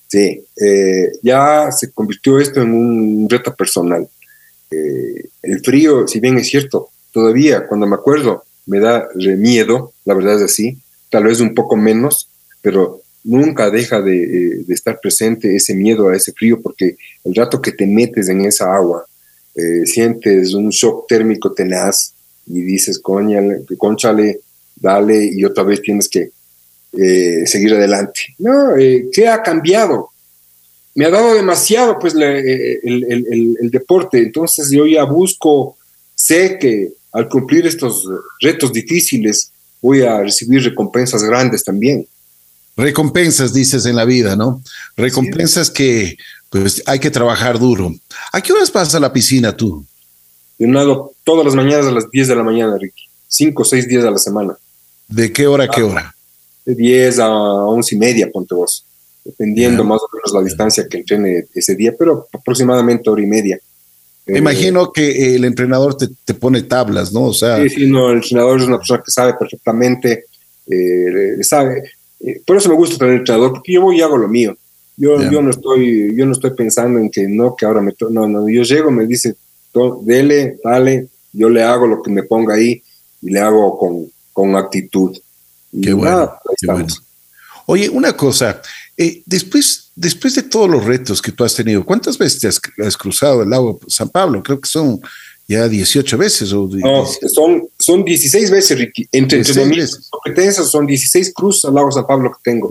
Sí, 0.09 0.42
eh, 0.61 1.11
ya 1.22 1.70
se 1.72 1.90
convirtió 1.90 2.38
esto 2.38 2.61
en 2.61 2.72
un 2.72 3.28
reto 3.28 3.54
personal. 3.54 4.07
el 4.70 5.61
frío, 5.64 6.07
si 6.07 6.20
bien 6.20 6.36
es 6.36 6.48
cierto, 6.48 6.90
todavía 7.12 7.66
cuando 7.66 7.86
me 7.86 7.94
acuerdo 7.94 8.44
me 8.66 8.78
da 8.80 9.09
miedo, 9.14 9.92
la 10.04 10.14
verdad 10.14 10.36
es 10.36 10.42
así, 10.42 10.78
tal 11.09 11.24
vez 11.24 11.40
un 11.40 11.54
poco 11.54 11.76
menos, 11.76 12.28
pero 12.61 13.00
nunca 13.24 13.70
deja 13.70 14.02
de, 14.02 14.64
de 14.66 14.74
estar 14.74 14.98
presente 15.00 15.54
ese 15.57 15.74
miedo 15.74 16.09
a 16.09 16.16
ese 16.16 16.32
frío 16.32 16.61
porque 16.61 16.96
el 17.24 17.34
rato 17.34 17.62
que 17.62 17.72
te 17.72 17.86
metes 17.86 18.28
en 18.28 18.44
esa 18.44 18.74
agua, 18.74 19.07
eh, 19.57 19.86
sientes 19.86 20.52
un 20.52 20.68
shock 20.68 21.07
térmico 21.09 21.52
tenaz 21.52 22.12
y 22.46 22.61
dices, 22.61 22.98
coñale, 22.98 23.62
conchale, 23.78 24.40
dale, 24.76 25.30
y 25.32 25.44
otra 25.44 25.64
vez 25.64 25.80
tienes 25.80 26.09
que 26.09 26.30
eh, 26.92 27.46
seguir 27.46 27.72
adelante. 27.72 28.20
No, 28.38 28.76
eh, 28.76 29.09
¿qué 29.11 29.28
ha 29.28 29.42
cambiado? 29.42 30.11
Me 30.94 31.07
ha 31.07 31.11
dado 31.11 31.34
demasiado 31.34 31.98
pues 31.98 32.14
el, 32.14 33.70
deporte, 33.70 34.18
entonces 34.18 34.70
yo 34.70 34.86
ya 34.86 35.04
busco, 35.04 35.76
sé 36.14 36.59
que 36.59 36.92
al 37.12 37.28
cumplir 37.28 37.66
estos 37.66 38.07
retos 38.40 38.72
difíciles 38.72 39.52
voy 39.80 40.02
a 40.02 40.20
recibir 40.20 40.62
recompensas 40.62 41.22
grandes 41.22 41.64
también. 41.64 42.07
recompensas, 42.76 43.54
dices 43.54 43.86
en 43.86 43.96
la 43.96 44.04
vida, 44.04 44.36
¿no? 44.36 44.62
Recompensas 44.96 45.70
que 45.70 46.16
pues 46.51 46.82
hay 46.86 46.99
que 46.99 47.11
trabajar 47.11 47.59
duro. 47.59 47.92
¿A 48.32 48.40
qué 48.40 48.53
horas 48.53 48.72
vas 48.72 48.94
a 48.94 49.01
la 49.01 49.12
piscina 49.12 49.57
tú? 49.57 49.84
Yo 50.59 50.66
nado 50.66 51.12
todas 51.24 51.44
las 51.44 51.55
mañanas 51.55 51.86
a 51.86 51.92
las 51.92 52.11
10 52.11 52.28
de 52.28 52.36
la 52.36 52.42
mañana, 52.42 52.76
Ricky. 52.78 53.03
Cinco 53.28 53.62
o 53.62 53.64
seis 53.64 53.86
días 53.88 54.05
a 54.05 54.11
la 54.11 54.18
semana. 54.18 54.57
¿De 55.09 55.32
qué 55.32 55.47
hora 55.47 55.64
a 55.64 55.68
qué 55.68 55.82
hora? 55.82 56.14
De 56.64 56.74
10 56.74 57.18
a 57.18 57.28
11 57.28 57.94
y 57.94 57.99
media, 57.99 58.30
ponte 58.32 58.55
vos. 58.55 58.84
Dependiendo 59.24 59.84
más 59.84 60.01
o 60.01 60.09
menos 60.12 60.32
la 60.32 60.42
distancia 60.42 60.86
que 60.88 60.99
entrene 60.99 61.47
ese 61.55 61.74
día, 61.74 61.94
pero 61.99 62.28
aproximadamente 62.32 63.11
hora 63.11 63.22
y 63.22 63.26
media. 63.26 63.59
Me 64.26 64.36
eh, 64.36 64.38
imagino 64.38 64.92
que 64.92 65.34
el 65.34 65.44
entrenador 65.44 65.97
te, 65.97 66.34
pone 66.34 66.62
tablas, 66.62 67.12
¿no? 67.12 67.24
O 67.24 67.34
sea, 67.34 67.62
sí, 67.62 67.70
sí, 67.70 67.86
no, 67.86 68.11
el 68.11 68.16
entrenador 68.16 68.61
es 68.61 68.66
una 68.66 68.78
persona 68.78 69.03
que 69.05 69.11
sabe 69.11 69.34
perfectamente, 69.34 70.24
eh, 70.68 71.36
sabe. 71.42 71.82
Eh, 72.20 72.40
por 72.44 72.57
eso 72.57 72.68
me 72.68 72.74
gusta 72.74 72.99
tener 72.99 73.16
entrenador, 73.16 73.53
porque 73.53 73.72
yo 73.72 73.82
voy 73.82 73.99
y 73.99 74.03
hago 74.03 74.16
lo 74.16 74.28
mío. 74.28 74.57
Yo, 74.97 75.30
yo, 75.30 75.42
no 75.42 75.51
estoy, 75.51 76.16
yo 76.16 76.24
no 76.24 76.32
estoy 76.32 76.53
pensando 76.53 76.99
en 76.99 77.11
que 77.11 77.28
no, 77.28 77.55
que 77.55 77.66
ahora 77.66 77.82
me... 77.82 77.94
No, 78.11 78.26
no, 78.26 78.49
yo 78.49 78.62
llego, 78.62 78.90
me 78.90 79.07
dice, 79.07 79.36
dele, 80.03 80.59
dale, 80.64 81.09
yo 81.32 81.49
le 81.49 81.62
hago 81.62 81.86
lo 81.86 82.03
que 82.03 82.11
me 82.11 82.22
ponga 82.22 82.55
ahí 82.55 82.82
y 83.20 83.30
le 83.30 83.40
hago 83.40 83.78
con, 83.78 84.11
con 84.32 84.57
actitud. 84.57 85.16
Qué, 85.82 85.92
bueno, 85.92 86.32
Oye, 87.66 87.88
una 87.88 88.16
cosa, 88.16 88.62
eh, 88.97 89.22
después, 89.26 89.90
después 89.97 90.34
de 90.36 90.44
todos 90.44 90.70
los 90.70 90.84
retos 90.84 91.20
que 91.20 91.32
tú 91.32 91.44
has 91.44 91.55
tenido, 91.55 91.84
¿cuántas 91.84 92.16
veces 92.16 92.61
has, 92.78 92.97
cruzado 92.97 93.42
el 93.42 93.51
lago 93.51 93.80
San 93.88 94.09
Pablo? 94.09 94.42
Creo 94.42 94.61
que 94.61 94.68
son 94.68 95.01
ya 95.49 95.68
18 95.68 96.16
veces. 96.16 96.53
O 96.53 96.68
no, 96.68 97.05
son, 97.28 97.68
son 97.78 98.05
16 98.05 98.51
veces, 98.51 98.78
Ricky. 98.78 99.09
Entre, 99.11 99.38
mis 99.66 100.09
competencias 100.09 100.70
son 100.70 100.86
16 100.86 101.34
cruces 101.34 101.64
al 101.64 101.74
lago 101.74 101.90
San 101.90 102.07
Pablo 102.07 102.30
que 102.30 102.51
tengo. 102.51 102.70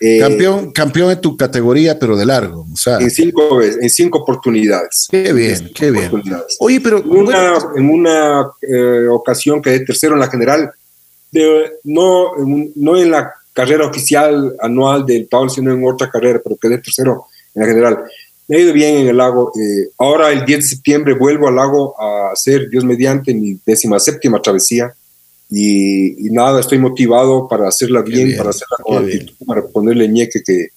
Eh, 0.00 0.20
campeón, 0.20 0.70
campeón 0.70 1.10
en 1.10 1.20
tu 1.20 1.36
categoría, 1.36 1.98
pero 1.98 2.16
de 2.16 2.24
largo. 2.24 2.66
O 2.72 2.76
sea, 2.76 2.98
en 2.98 3.10
cinco 3.10 3.56
veces, 3.56 3.78
en 3.82 3.90
cinco 3.90 4.18
oportunidades. 4.18 5.08
Qué 5.10 5.32
bien, 5.32 5.70
qué 5.74 5.90
bien. 5.90 6.10
Oye, 6.60 6.80
pero 6.80 6.98
en 6.98 7.10
una, 7.10 7.58
en 7.76 7.90
una 7.90 8.50
eh, 8.62 9.06
ocasión 9.08 9.60
quedé 9.60 9.80
tercero 9.80 10.14
en 10.14 10.20
la 10.20 10.30
general, 10.30 10.70
de, 11.32 11.72
no, 11.84 12.32
no 12.76 12.96
en 12.96 13.10
la 13.10 13.32
carrera 13.52 13.86
oficial 13.86 14.54
anual 14.60 15.04
del 15.04 15.26
Paul, 15.26 15.50
sino 15.50 15.72
en 15.72 15.84
otra 15.84 16.08
carrera, 16.08 16.40
pero 16.42 16.56
quedé 16.56 16.78
tercero 16.78 17.26
en 17.54 17.62
la 17.62 17.68
general. 17.68 18.04
Me 18.46 18.56
ha 18.56 18.60
ido 18.60 18.72
bien 18.72 18.98
en 18.98 19.08
el 19.08 19.16
lago. 19.16 19.52
Eh, 19.60 19.90
ahora, 19.98 20.30
el 20.30 20.44
10 20.44 20.58
de 20.60 20.66
septiembre, 20.66 21.14
vuelvo 21.14 21.48
al 21.48 21.56
lago 21.56 22.00
a 22.00 22.32
hacer, 22.32 22.68
Dios 22.70 22.84
mediante, 22.84 23.34
mi 23.34 23.58
décima 23.66 23.98
séptima 23.98 24.40
travesía 24.40 24.94
y, 25.50 26.30
nada, 26.30 26.60
estoy 26.60 26.78
motivado 26.78 27.48
para 27.48 27.68
hacerla 27.68 28.02
bien, 28.02 28.36
para 28.36 28.50
hacerla 28.50 28.76
con 28.82 29.04
actitud, 29.04 29.46
para 29.46 29.66
ponerle 29.66 30.08
ñeque 30.08 30.42
que, 30.44 30.68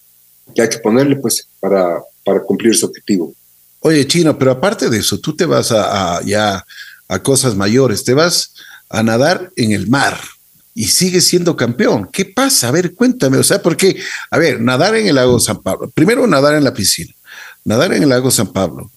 que, 0.55 0.61
hay 0.61 0.69
que 0.69 0.80
ponerle 0.80 1.17
pues 1.17 1.47
para, 1.59 2.01
para 2.24 2.41
cumplir 2.41 2.76
su 2.76 2.86
objetivo. 2.86 3.34
Oye, 3.82 4.07
Chino, 4.07 4.38
pero 4.38 4.51
aparte 4.51 4.89
de 4.89 4.99
eso, 4.99 5.19
tú 5.19 5.36
te 5.36 5.45
vas 5.45 5.72
a, 5.72 6.22
ya 6.24 6.63
a 7.07 7.24
cosas 7.24 7.55
mayores, 7.55 8.03
te 8.03 8.13
vas 8.13 8.53
a 8.89 9.03
nadar 9.03 9.51
en 9.55 9.74
el 9.74 9.88
mar 9.88 10.17
y 10.74 10.86
sigues 10.86 11.26
siendo 11.26 11.55
campeón. 11.57 12.07
¿Qué 12.11 12.26
pasa? 12.26 12.69
A 12.69 12.72
ver, 12.72 12.93
cuéntame, 12.93 13.38
o 13.38 13.43
sea, 13.43 13.61
porque, 13.61 13.97
a 14.30 14.38
ver, 14.38 14.61
nadar 14.61 14.95
en 14.95 15.07
el 15.07 15.15
lago 15.15 15.39
San 15.39 15.61
Pablo, 15.61 15.89
primero 15.89 16.26
nadar 16.28 16.55
en 16.55 16.63
la 16.63 16.74
piscina, 16.74 17.13
nadar 17.65 17.91
en 17.93 18.03
el 18.03 18.09
lago 18.09 18.32
San 18.32 18.53
Pablo, 18.53 18.91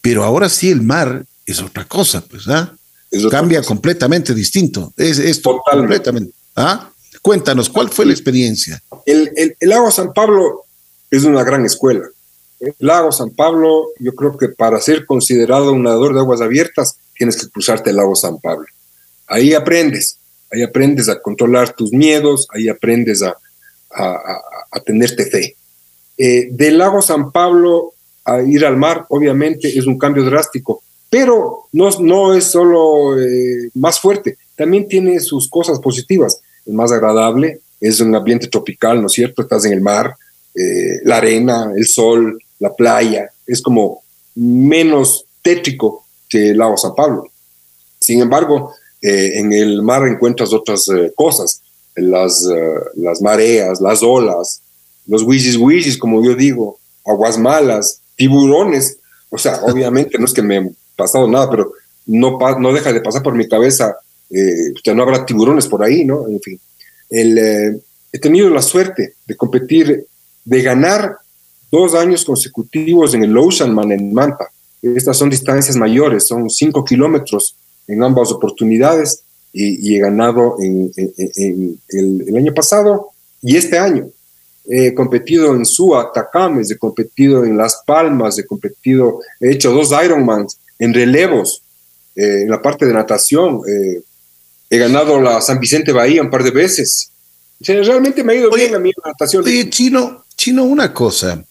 pero 0.00 0.24
ahora 0.24 0.48
sí 0.48 0.70
el 0.70 0.82
mar 0.82 1.24
es 1.46 1.60
otra 1.60 1.84
cosa, 1.84 2.22
pues, 2.22 2.48
¿ah? 2.48 2.74
Cambia 3.30 3.62
completamente 3.62 4.34
distinto. 4.34 4.92
Es, 4.96 5.18
es 5.18 5.40
completamente. 5.40 6.32
¿Ah? 6.54 6.90
Cuéntanos, 7.22 7.68
¿cuál 7.68 7.90
fue 7.90 8.06
la 8.06 8.12
experiencia? 8.12 8.80
El, 9.04 9.30
el, 9.36 9.56
lago 9.68 9.90
San 9.90 10.12
Pablo 10.12 10.64
es 11.10 11.24
una 11.24 11.42
gran 11.42 11.64
escuela. 11.66 12.06
El 12.60 12.74
lago 12.78 13.10
San 13.10 13.30
Pablo, 13.30 13.88
yo 13.98 14.12
creo 14.14 14.36
que 14.38 14.48
para 14.48 14.80
ser 14.80 15.06
considerado 15.06 15.72
un 15.72 15.82
nadador 15.82 16.14
de 16.14 16.20
aguas 16.20 16.40
abiertas, 16.40 16.98
tienes 17.16 17.36
que 17.36 17.48
cruzarte 17.48 17.90
el 17.90 17.96
lago 17.96 18.14
San 18.14 18.38
Pablo. 18.38 18.66
Ahí 19.26 19.54
aprendes, 19.54 20.18
ahí 20.50 20.62
aprendes 20.62 21.08
a 21.08 21.20
controlar 21.20 21.74
tus 21.74 21.92
miedos, 21.92 22.46
ahí 22.50 22.68
aprendes 22.68 23.22
a, 23.22 23.36
a, 23.90 24.40
a, 24.70 24.80
tenerte 24.80 25.26
fe. 25.26 25.56
Eh, 26.16 26.48
del 26.52 26.78
lago 26.78 27.02
San 27.02 27.32
Pablo 27.32 27.92
a 28.24 28.42
ir 28.42 28.64
al 28.64 28.76
mar, 28.76 29.06
obviamente, 29.08 29.78
es 29.78 29.86
un 29.86 29.98
cambio 29.98 30.24
drástico, 30.24 30.82
pero 31.10 31.66
no, 31.72 31.90
no 31.98 32.34
es 32.34 32.44
solo 32.44 33.20
eh, 33.20 33.68
más 33.74 33.98
fuerte, 33.98 34.38
también 34.56 34.88
tiene 34.88 35.18
sus 35.20 35.50
cosas 35.50 35.80
positivas. 35.80 36.40
Es 36.64 36.72
más 36.72 36.92
agradable, 36.92 37.60
es 37.80 38.00
un 38.00 38.14
ambiente 38.14 38.46
tropical, 38.46 39.00
¿no 39.00 39.08
es 39.08 39.14
cierto? 39.14 39.42
Estás 39.42 39.64
en 39.64 39.72
el 39.72 39.80
mar, 39.80 40.14
eh, 40.54 41.00
la 41.04 41.16
arena, 41.16 41.72
el 41.76 41.86
sol, 41.86 42.40
la 42.60 42.72
playa, 42.72 43.30
es 43.46 43.60
como 43.60 44.02
menos 44.36 45.24
tétrico 45.42 46.04
que 46.28 46.50
el 46.50 46.58
lago 46.58 46.76
San 46.76 46.94
Pablo. 46.94 47.24
Sin 47.98 48.20
embargo, 48.20 48.72
eh, 49.02 49.32
en 49.34 49.52
el 49.52 49.82
mar 49.82 50.06
encuentras 50.06 50.52
otras 50.52 50.86
cosas, 51.16 51.62
las, 51.96 52.46
las 52.94 53.20
mareas, 53.20 53.80
las 53.80 54.02
olas, 54.02 54.62
los 55.06 55.22
wishis 55.24 55.56
wishis, 55.56 55.98
como 55.98 56.22
yo 56.24 56.36
digo, 56.36 56.78
aguas 57.04 57.36
malas, 57.36 58.00
tiburones. 58.14 58.98
O 59.30 59.38
sea, 59.38 59.60
obviamente 59.62 60.18
no 60.18 60.24
es 60.24 60.32
que 60.32 60.42
me 60.42 60.70
pasado 61.00 61.26
nada, 61.28 61.48
pero 61.50 61.72
no, 62.06 62.38
no 62.58 62.72
deja 62.72 62.92
de 62.92 63.00
pasar 63.00 63.22
por 63.22 63.34
mi 63.34 63.48
cabeza 63.48 63.96
eh, 64.30 64.72
que 64.82 64.94
no 64.94 65.02
habrá 65.02 65.24
tiburones 65.24 65.66
por 65.66 65.82
ahí, 65.82 66.04
¿no? 66.04 66.28
En 66.28 66.40
fin, 66.40 66.60
el, 67.08 67.38
eh, 67.38 67.80
he 68.12 68.18
tenido 68.18 68.50
la 68.50 68.62
suerte 68.62 69.14
de 69.26 69.36
competir, 69.36 70.06
de 70.44 70.62
ganar 70.62 71.16
dos 71.70 71.94
años 71.94 72.24
consecutivos 72.24 73.14
en 73.14 73.24
el 73.24 73.36
Oceanman 73.36 73.92
en 73.92 74.12
Manta. 74.12 74.50
Estas 74.82 75.16
son 75.16 75.30
distancias 75.30 75.76
mayores, 75.76 76.26
son 76.26 76.48
cinco 76.50 76.84
kilómetros 76.84 77.54
en 77.86 78.02
ambas 78.02 78.32
oportunidades 78.32 79.22
y, 79.52 79.96
he 79.96 79.98
ganado 79.98 80.56
en, 80.60 80.92
el, 81.88 82.36
año 82.36 82.54
pasado 82.54 83.10
y 83.42 83.56
este 83.56 83.78
año. 83.78 84.08
He 84.66 84.94
competido 84.94 85.54
en 85.56 85.64
Sua, 85.64 86.12
Tacames, 86.12 86.70
he 86.70 86.78
competido 86.78 87.44
en 87.44 87.56
Las 87.56 87.82
Palmas, 87.84 88.38
he 88.38 88.46
competido, 88.46 89.20
he 89.40 89.50
hecho 89.50 89.72
dos 89.72 89.90
Ironmans, 90.04 90.58
en 90.80 90.94
relevos, 90.94 91.62
eh, 92.16 92.42
en 92.42 92.50
la 92.50 92.60
parte 92.60 92.86
de 92.86 92.92
natación. 92.92 93.60
Eh, 93.68 94.00
he 94.68 94.78
ganado 94.78 95.20
la 95.20 95.40
San 95.40 95.60
Vicente 95.60 95.92
Bahía 95.92 96.22
un 96.22 96.30
par 96.30 96.42
de 96.42 96.50
veces. 96.50 97.12
realmente 97.60 98.24
me 98.24 98.32
ha 98.32 98.36
ido 98.36 98.50
bien 98.50 98.74
a 98.74 98.78
mí 98.78 98.90
la 99.04 99.10
natación. 99.10 99.44
Oye, 99.44 99.68
Chino, 99.70 100.24
Chino, 100.36 100.64
una 100.64 100.92
cosa. 100.92 101.44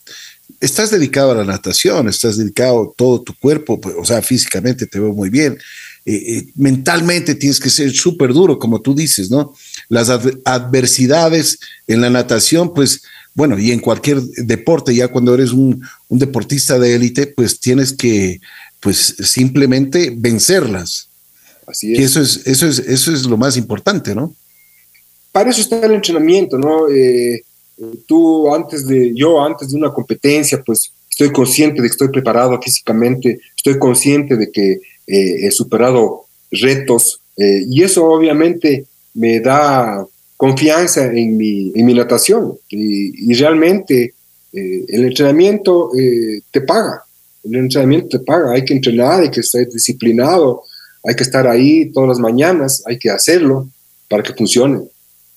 Estás 0.60 0.90
dedicado 0.92 1.32
a 1.32 1.36
la 1.36 1.46
natación, 1.46 2.10
estás 2.10 2.38
dedicado 2.38 2.94
todo 2.98 3.22
tu 3.22 3.34
cuerpo, 3.36 3.80
pues, 3.80 3.96
o 3.98 4.04
sea, 4.04 4.22
físicamente 4.22 4.88
te 4.88 5.00
veo 5.00 5.14
muy 5.14 5.30
bien. 5.30 5.58
Eh, 6.06 6.48
mentalmente 6.56 7.36
tienes 7.36 7.60
que 7.60 7.70
ser 7.70 7.92
súper 7.92 8.34
duro, 8.34 8.58
como 8.58 8.82
tú 8.82 8.96
dices, 8.96 9.30
¿no? 9.30 9.54
Las 9.90 10.10
adversidades 10.10 11.60
en 11.88 12.02
la 12.02 12.10
natación, 12.10 12.74
pues, 12.74 13.04
bueno, 13.36 13.60
y 13.60 13.72
en 13.72 13.80
cualquier 13.80 14.22
deporte, 14.22 14.96
ya 14.96 15.08
cuando 15.10 15.34
eres 15.34 15.52
un, 15.52 15.86
un 16.08 16.20
deportista 16.20 16.80
de 16.80 16.96
élite, 16.96 17.28
pues 17.28 17.60
tienes 17.60 17.94
que 17.94 18.42
pues 18.80 19.16
simplemente 19.20 20.12
vencerlas. 20.16 21.10
Así 21.68 21.94
es. 21.94 22.00
eso 22.00 22.22
es, 22.22 22.48
eso 22.48 22.68
es, 22.68 22.80
eso 22.80 23.14
es 23.14 23.26
lo 23.26 23.38
más 23.38 23.58
importante, 23.58 24.16
¿no? 24.16 24.34
Para 25.32 25.52
eso 25.52 25.62
está 25.62 25.86
el 25.86 25.94
entrenamiento, 25.94 26.58
¿no? 26.58 26.90
Eh, 26.90 27.44
tú 28.08 28.54
antes 28.54 28.88
de, 28.88 29.14
yo 29.14 29.42
antes 29.44 29.70
de 29.70 29.78
una 29.78 29.92
competencia, 29.94 30.62
pues 30.66 30.92
estoy 31.10 31.32
consciente 31.32 31.82
de 31.82 31.88
que 31.88 31.92
estoy 31.92 32.10
preparado 32.10 32.60
físicamente, 32.62 33.40
estoy 33.56 33.78
consciente 33.78 34.36
de 34.36 34.52
que 34.52 34.72
eh, 34.72 35.48
he 35.48 35.52
superado 35.52 36.26
retos 36.52 37.22
eh, 37.38 37.64
y 37.70 37.84
eso 37.84 38.06
obviamente 38.06 38.86
me 39.14 39.40
da 39.40 40.06
confianza 40.36 41.06
en 41.06 41.38
mi, 41.38 41.72
en 41.76 41.86
mi 41.86 41.94
natación 41.94 42.58
y, 42.70 43.32
y 43.32 43.34
realmente 43.36 44.14
el 44.52 45.06
entrenamiento 45.06 45.92
te 46.50 46.62
paga, 46.62 47.04
el 47.44 47.56
entrenamiento 47.56 48.18
te 48.18 48.20
paga, 48.20 48.54
hay 48.54 48.66
que 48.66 48.74
entrenar, 48.74 49.22
hay 49.22 49.32
que 49.32 49.40
estar 49.40 49.68
disciplinado, 49.68 50.64
hay 51.04 51.16
que 51.16 51.24
estar 51.24 51.48
ahí 51.48 51.92
todas 51.92 52.10
las 52.10 52.20
mañanas, 52.20 52.84
hay 52.86 52.98
que 52.98 53.10
hacerlo 53.10 53.68
para 54.10 54.24
que 54.24 54.34
funcione. 54.34 54.82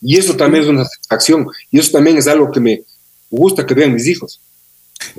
Y 0.01 0.17
eso 0.17 0.35
también 0.37 0.65
es 0.65 0.71
una 0.71 0.85
satisfacción, 0.85 1.47
y 1.71 1.79
eso 1.79 1.93
también 1.93 2.17
es 2.19 2.27
algo 2.27 2.51
que 2.51 2.61
me 2.61 2.83
gusta 3.31 3.65
que 3.65 3.75
vean 3.75 3.95
mis 3.95 4.07
hijos. 4.07 4.41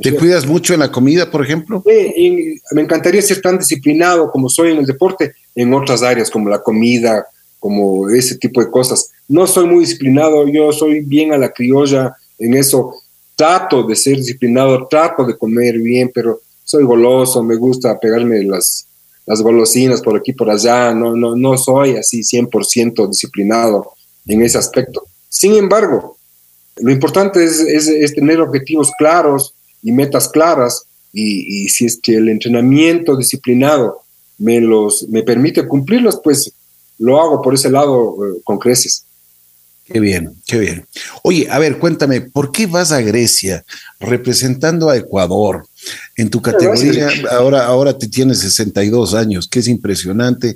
¿Te 0.01 0.15
cuidas 0.15 0.45
mucho 0.45 0.73
en 0.73 0.79
la 0.79 0.91
comida, 0.91 1.29
por 1.29 1.43
ejemplo? 1.43 1.84
me 1.86 2.81
encantaría 2.81 3.21
ser 3.21 3.41
tan 3.41 3.57
disciplinado 3.57 4.31
como 4.31 4.49
soy 4.49 4.71
en 4.71 4.79
el 4.79 4.86
deporte, 4.86 5.34
en 5.55 5.73
otras 5.73 6.01
áreas 6.01 6.29
como 6.29 6.49
la 6.49 6.61
comida, 6.61 7.25
como 7.59 8.09
ese 8.09 8.38
tipo 8.38 8.61
de 8.61 8.69
cosas. 8.69 9.11
No 9.27 9.47
soy 9.47 9.67
muy 9.67 9.81
disciplinado, 9.81 10.47
yo 10.47 10.71
soy 10.71 11.01
bien 11.01 11.34
a 11.34 11.38
la 11.38 11.51
criolla 11.51 12.15
en 12.39 12.55
eso. 12.55 12.95
Trato 13.36 13.84
de 13.84 13.95
ser 13.95 14.17
disciplinado, 14.17 14.88
trato 14.88 15.25
de 15.25 15.38
comer 15.38 15.79
bien, 15.79 16.11
pero 16.13 16.41
soy 16.64 16.84
goloso, 16.84 17.43
me 17.43 17.55
gusta 17.55 17.99
pegarme 17.99 18.43
las, 18.43 18.88
las 19.26 19.41
golosinas 19.41 20.01
por 20.01 20.18
aquí 20.18 20.34
por 20.34 20.49
allá, 20.49 20.93
no, 20.93 21.16
no, 21.16 21.36
no 21.36 21.57
soy 21.57 21.95
así 21.95 22.22
100% 22.22 23.07
disciplinado 23.07 23.91
en 24.26 24.41
ese 24.41 24.57
aspecto. 24.57 25.03
Sin 25.30 25.55
embargo, 25.55 26.18
Lo 26.78 26.91
importante 26.91 27.43
es, 27.43 28.16
tener 28.16 28.41
objetivos 28.41 28.91
claros 28.97 29.53
y 29.84 29.91
metas 29.91 30.28
claras 30.28 30.86
y, 31.11 31.70
si 31.70 31.86
es 31.86 31.99
que 32.01 32.16
el 32.16 32.30
entrenamiento 32.30 33.16
disciplinado 33.16 34.01
me, 34.39 34.59
los, 34.59 35.07
me 35.09 35.22
permite 35.22 35.68
cumplirlos, 35.68 36.20
pues 36.24 36.51
lo 36.97 37.22
hago 37.22 37.41
por 37.43 37.53
ese 37.53 37.70
lado 37.70 38.18
eh, 38.26 38.41
con 38.43 38.57
creces. 38.57 39.05
Qué 39.86 39.99
bien, 39.99 40.41
qué 40.47 40.59
bien. 40.59 40.88
Oye, 41.23 41.47
a 41.49 41.59
ver, 41.59 41.77
cuéntame, 41.77 42.21
¿por 42.21 42.51
qué 42.51 42.67
vas 42.67 42.91
a 42.91 43.01
Grecia 43.01 43.65
representando 43.99 44.89
a 44.89 44.95
Ecuador? 44.95 45.67
En 46.15 46.29
tu 46.29 46.41
categoría, 46.41 47.09
ahora, 47.31 47.65
ahora 47.65 47.97
te 47.97 48.07
tienes 48.07 48.39
62 48.39 49.13
años, 49.13 49.47
que 49.47 49.59
es 49.59 49.67
impresionante, 49.67 50.55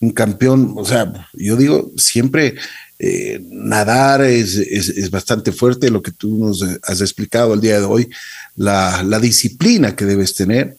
un 0.00 0.12
campeón, 0.12 0.74
o 0.76 0.84
sea, 0.84 1.12
yo 1.34 1.56
digo, 1.56 1.90
siempre 1.96 2.54
eh, 3.00 3.40
nadar 3.50 4.22
es, 4.22 4.56
es, 4.56 5.10
bastante 5.10 5.52
fuerte, 5.52 5.90
lo 5.90 6.00
que 6.00 6.12
tú 6.12 6.38
nos 6.38 6.64
has 6.84 7.00
explicado 7.00 7.54
el 7.54 7.60
día 7.60 7.80
de 7.80 7.86
hoy, 7.86 8.08
la, 8.56 9.02
la 9.02 9.20
disciplina 9.20 9.96
que 9.96 10.04
debes 10.04 10.34
tener. 10.34 10.77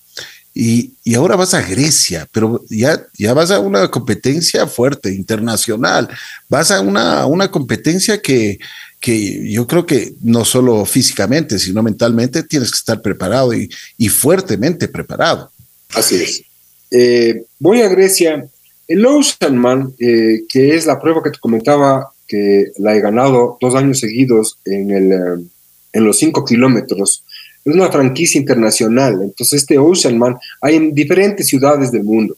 Y, 0.61 1.15
ahora 1.15 1.37
vas 1.37 1.53
a 1.53 1.61
Grecia, 1.61 2.27
pero 2.33 2.65
ya, 2.69 3.01
ya 3.17 3.33
vas 3.33 3.49
a 3.49 3.61
una 3.61 3.89
competencia 3.89 4.67
fuerte, 4.67 5.13
internacional. 5.13 6.09
Vas 6.49 6.69
a 6.71 6.81
una, 6.81 7.25
una 7.27 7.49
competencia 7.49 8.21
que, 8.21 8.59
que 8.99 9.49
yo 9.49 9.65
creo 9.65 9.85
que 9.85 10.15
no 10.21 10.43
solo 10.43 10.83
físicamente, 10.83 11.59
sino 11.59 11.81
mentalmente 11.81 12.43
tienes 12.43 12.71
que 12.71 12.77
estar 12.77 13.01
preparado 13.01 13.53
y, 13.53 13.69
y 13.97 14.09
fuertemente 14.09 14.89
preparado. 14.89 15.49
Así 15.93 16.15
es. 16.15 16.43
Eh, 16.91 17.45
voy 17.57 17.81
a 17.81 17.87
Grecia 17.87 18.45
el 18.89 19.05
Oceanman, 19.05 19.93
eh, 19.97 20.41
que 20.49 20.75
es 20.75 20.85
la 20.85 20.99
prueba 20.99 21.23
que 21.23 21.29
te 21.29 21.39
comentaba, 21.39 22.11
que 22.27 22.71
la 22.79 22.97
he 22.97 22.99
ganado 22.99 23.57
dos 23.61 23.75
años 23.75 23.99
seguidos 23.99 24.57
en, 24.65 24.91
el, 24.91 25.11
eh, 25.13 25.45
en 25.93 26.03
los 26.03 26.19
cinco 26.19 26.43
kilómetros, 26.43 27.23
es 27.65 27.73
una 27.73 27.91
franquicia 27.91 28.39
internacional. 28.39 29.19
Entonces, 29.21 29.61
este 29.61 29.77
Oceanman 29.77 30.37
hay 30.61 30.75
en 30.75 30.93
diferentes 30.93 31.47
ciudades 31.47 31.91
del 31.91 32.03
mundo. 32.03 32.35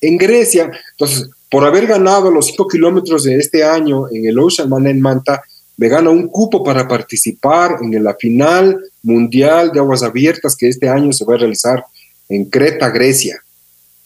En 0.00 0.16
Grecia, 0.16 0.70
entonces, 0.92 1.28
por 1.50 1.64
haber 1.64 1.86
ganado 1.86 2.30
los 2.30 2.46
cinco 2.46 2.66
kilómetros 2.66 3.24
de 3.24 3.36
este 3.36 3.64
año 3.64 4.08
en 4.10 4.26
el 4.26 4.38
Oceanman 4.38 4.86
en 4.86 5.00
Manta, 5.00 5.42
me 5.76 5.88
gano 5.88 6.10
un 6.10 6.28
cupo 6.28 6.64
para 6.64 6.88
participar 6.88 7.78
en 7.82 8.02
la 8.02 8.14
final 8.14 8.80
mundial 9.02 9.72
de 9.72 9.80
aguas 9.80 10.02
abiertas 10.02 10.56
que 10.56 10.68
este 10.68 10.88
año 10.88 11.12
se 11.12 11.24
va 11.24 11.34
a 11.34 11.38
realizar 11.38 11.84
en 12.28 12.46
Creta, 12.46 12.88
Grecia. 12.90 13.42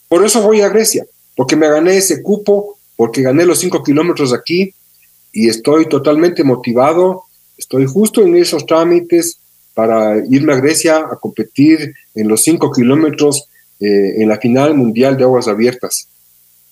Por 0.08 0.24
eso 0.24 0.42
voy 0.42 0.60
a 0.60 0.68
Grecia 0.68 1.06
porque 1.36 1.56
me 1.56 1.70
gané 1.70 1.96
ese 1.96 2.22
cupo, 2.22 2.76
porque 2.96 3.22
gané 3.22 3.46
los 3.46 3.60
cinco 3.60 3.82
kilómetros 3.82 4.34
aquí 4.34 4.74
y 5.32 5.48
estoy 5.48 5.88
totalmente 5.88 6.44
motivado, 6.44 7.24
estoy 7.56 7.86
justo 7.86 8.20
en 8.22 8.36
esos 8.36 8.66
trámites 8.66 9.38
para 9.74 10.24
irme 10.28 10.52
a 10.52 10.56
Grecia 10.56 10.98
a 10.98 11.16
competir 11.16 11.94
en 12.14 12.28
los 12.28 12.42
cinco 12.42 12.70
kilómetros 12.72 13.44
eh, 13.80 14.22
en 14.22 14.28
la 14.28 14.38
final 14.38 14.74
mundial 14.74 15.16
de 15.16 15.24
aguas 15.24 15.48
abiertas 15.48 16.08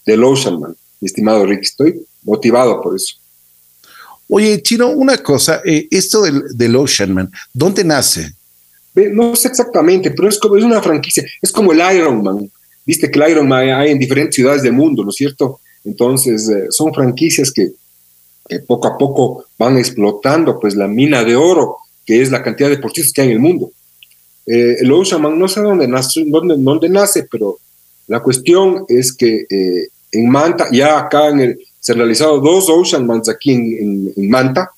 del 0.05 0.25
Oceanman, 0.25 0.77
mi 1.01 1.07
estimado 1.07 1.47
Rick. 1.47 1.63
Estoy 1.63 2.03
motivado 2.23 2.81
por 2.81 2.97
eso. 2.97 3.15
Oye, 4.29 4.61
Chino, 4.63 4.91
una 4.91 5.17
cosa, 5.19 5.63
eh, 5.65 5.89
esto 5.91 6.23
del, 6.23 6.43
del 6.55 6.77
Oceanman, 6.77 7.31
¿dónde 7.53 7.83
nace? 7.83 8.33
No 8.95 9.37
sé 9.37 9.49
exactamente, 9.49 10.11
pero 10.11 10.29
es 10.29 10.39
como 10.39 10.57
es 10.57 10.65
una 10.65 10.83
franquicia, 10.83 11.25
es 11.41 11.53
como 11.53 11.73
el 11.73 11.81
Ironman. 11.97 12.51
Viste 12.85 13.11
que 13.11 13.19
el 13.19 13.31
Ironman 13.31 13.71
hay 13.71 13.91
en 13.91 13.99
diferentes 13.99 14.35
ciudades 14.35 14.63
del 14.63 14.73
mundo, 14.73 15.05
¿no 15.05 15.11
es 15.11 15.17
cierto? 15.17 15.61
Entonces, 15.85 16.49
eh, 16.49 16.67
son 16.71 16.93
franquicias 16.93 17.53
que, 17.53 17.73
poco 18.67 18.89
a 18.89 18.97
poco 18.97 19.45
van 19.59 19.77
explotando 19.77 20.59
pues 20.59 20.75
la 20.75 20.89
mina 20.89 21.23
de 21.23 21.37
oro, 21.37 21.77
que 22.09 22.23
es 22.23 22.31
la 22.31 22.43
cantidad 22.43 22.71
de 22.71 22.77
deportistas 22.77 23.13
que 23.13 23.21
hay 23.21 23.27
en 23.27 23.35
el 23.35 23.39
mundo. 23.39 23.71
Eh, 24.47 24.77
el 24.81 24.89
no 24.89 25.47
sé 25.47 25.61
dónde 25.61 25.87
nace, 25.87 26.25
dónde, 26.27 26.89
nace, 26.89 27.29
pero 27.31 27.59
la 28.07 28.21
cuestión 28.21 28.87
es 28.89 29.13
que 29.13 29.45
eh, 29.51 29.89
en 30.13 30.31
Manta, 30.31 30.69
ya 30.73 30.99
acá 31.01 31.29
en 31.29 31.59
se 31.79 31.93
han 31.93 31.99
realizado 31.99 32.41
dos 32.41 32.71
Oceanmans 32.71 33.29
aquí 33.29 33.53
en, 33.53 34.11
en, 34.17 34.31
Manta, 34.31 34.71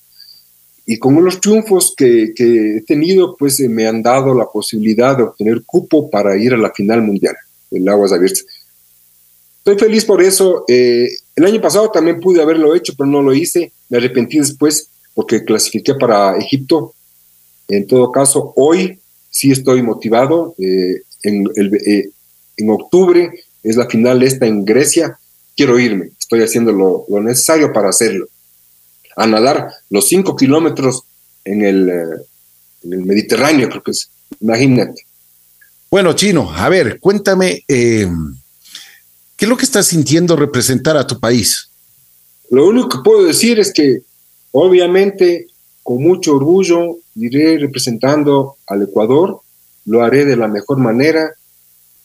y 0.85 0.99
con 0.99 1.23
los 1.23 1.39
triunfos 1.39 1.93
que, 1.95 2.33
he 2.37 2.81
tenido, 2.81 3.37
pues 3.37 3.61
me 3.61 3.87
han 3.87 4.03
dado 4.03 4.33
la 4.33 4.47
posibilidad 4.47 5.15
de 5.15 5.23
obtener 5.23 5.63
cupo 5.65 6.09
para 6.09 6.35
ir 6.35 6.53
a 6.53 6.57
la 6.57 6.71
final 6.71 7.01
mundial 7.01 7.37
el 7.71 7.87
aguas 7.87 8.11
abiertas. 8.11 8.45
Estoy 9.59 9.79
feliz 9.79 10.03
por 10.03 10.21
eso. 10.21 10.65
Eh, 10.67 11.07
el 11.33 11.45
año 11.45 11.61
pasado 11.61 11.89
también 11.91 12.19
pude 12.19 12.41
haberlo 12.41 12.75
hecho, 12.75 12.91
pero 12.97 13.09
no 13.09 13.21
lo 13.21 13.33
hice. 13.33 13.71
Me 13.87 13.99
arrepentí 13.99 14.37
después 14.37 14.89
porque 15.13 15.45
clasifiqué 15.45 15.95
para 15.95 16.37
Egipto. 16.37 16.93
En 17.71 17.87
todo 17.87 18.11
caso, 18.11 18.53
hoy 18.55 18.99
sí 19.29 19.51
estoy 19.51 19.81
motivado. 19.81 20.53
Eh, 20.57 21.01
en, 21.23 21.47
eh, 21.55 22.09
en, 22.57 22.69
octubre 22.69 23.31
es 23.63 23.75
la 23.77 23.87
final 23.87 24.21
esta 24.23 24.45
en 24.45 24.65
Grecia. 24.65 25.17
Quiero 25.55 25.79
irme. 25.79 26.09
Estoy 26.19 26.41
haciendo 26.41 26.71
lo, 26.71 27.05
lo 27.07 27.21
necesario 27.21 27.71
para 27.71 27.89
hacerlo. 27.89 28.27
A 29.15 29.25
nadar 29.25 29.71
los 29.89 30.07
cinco 30.07 30.35
kilómetros 30.35 31.03
en 31.45 31.63
el, 31.63 31.89
en 31.89 32.93
el 32.93 33.05
Mediterráneo, 33.05 33.69
creo 33.69 33.83
que 33.83 33.91
es. 33.91 34.09
Imagínate. 34.39 35.05
Bueno, 35.89 36.13
Chino, 36.13 36.51
a 36.53 36.69
ver, 36.69 36.99
cuéntame, 36.99 37.63
eh, 37.67 38.07
¿qué 39.35 39.45
es 39.45 39.49
lo 39.49 39.57
que 39.57 39.65
estás 39.65 39.87
sintiendo 39.87 40.35
representar 40.35 40.95
a 40.95 41.05
tu 41.05 41.19
país? 41.19 41.69
Lo 42.49 42.67
único 42.67 42.89
que 42.89 43.03
puedo 43.03 43.25
decir 43.25 43.59
es 43.59 43.73
que, 43.73 44.01
obviamente, 44.51 45.47
con 45.91 46.01
mucho 46.01 46.37
orgullo, 46.37 46.99
iré 47.15 47.57
representando 47.57 48.55
al 48.65 48.83
Ecuador, 48.83 49.41
lo 49.83 50.01
haré 50.01 50.23
de 50.23 50.37
la 50.37 50.47
mejor 50.47 50.77
manera, 50.77 51.33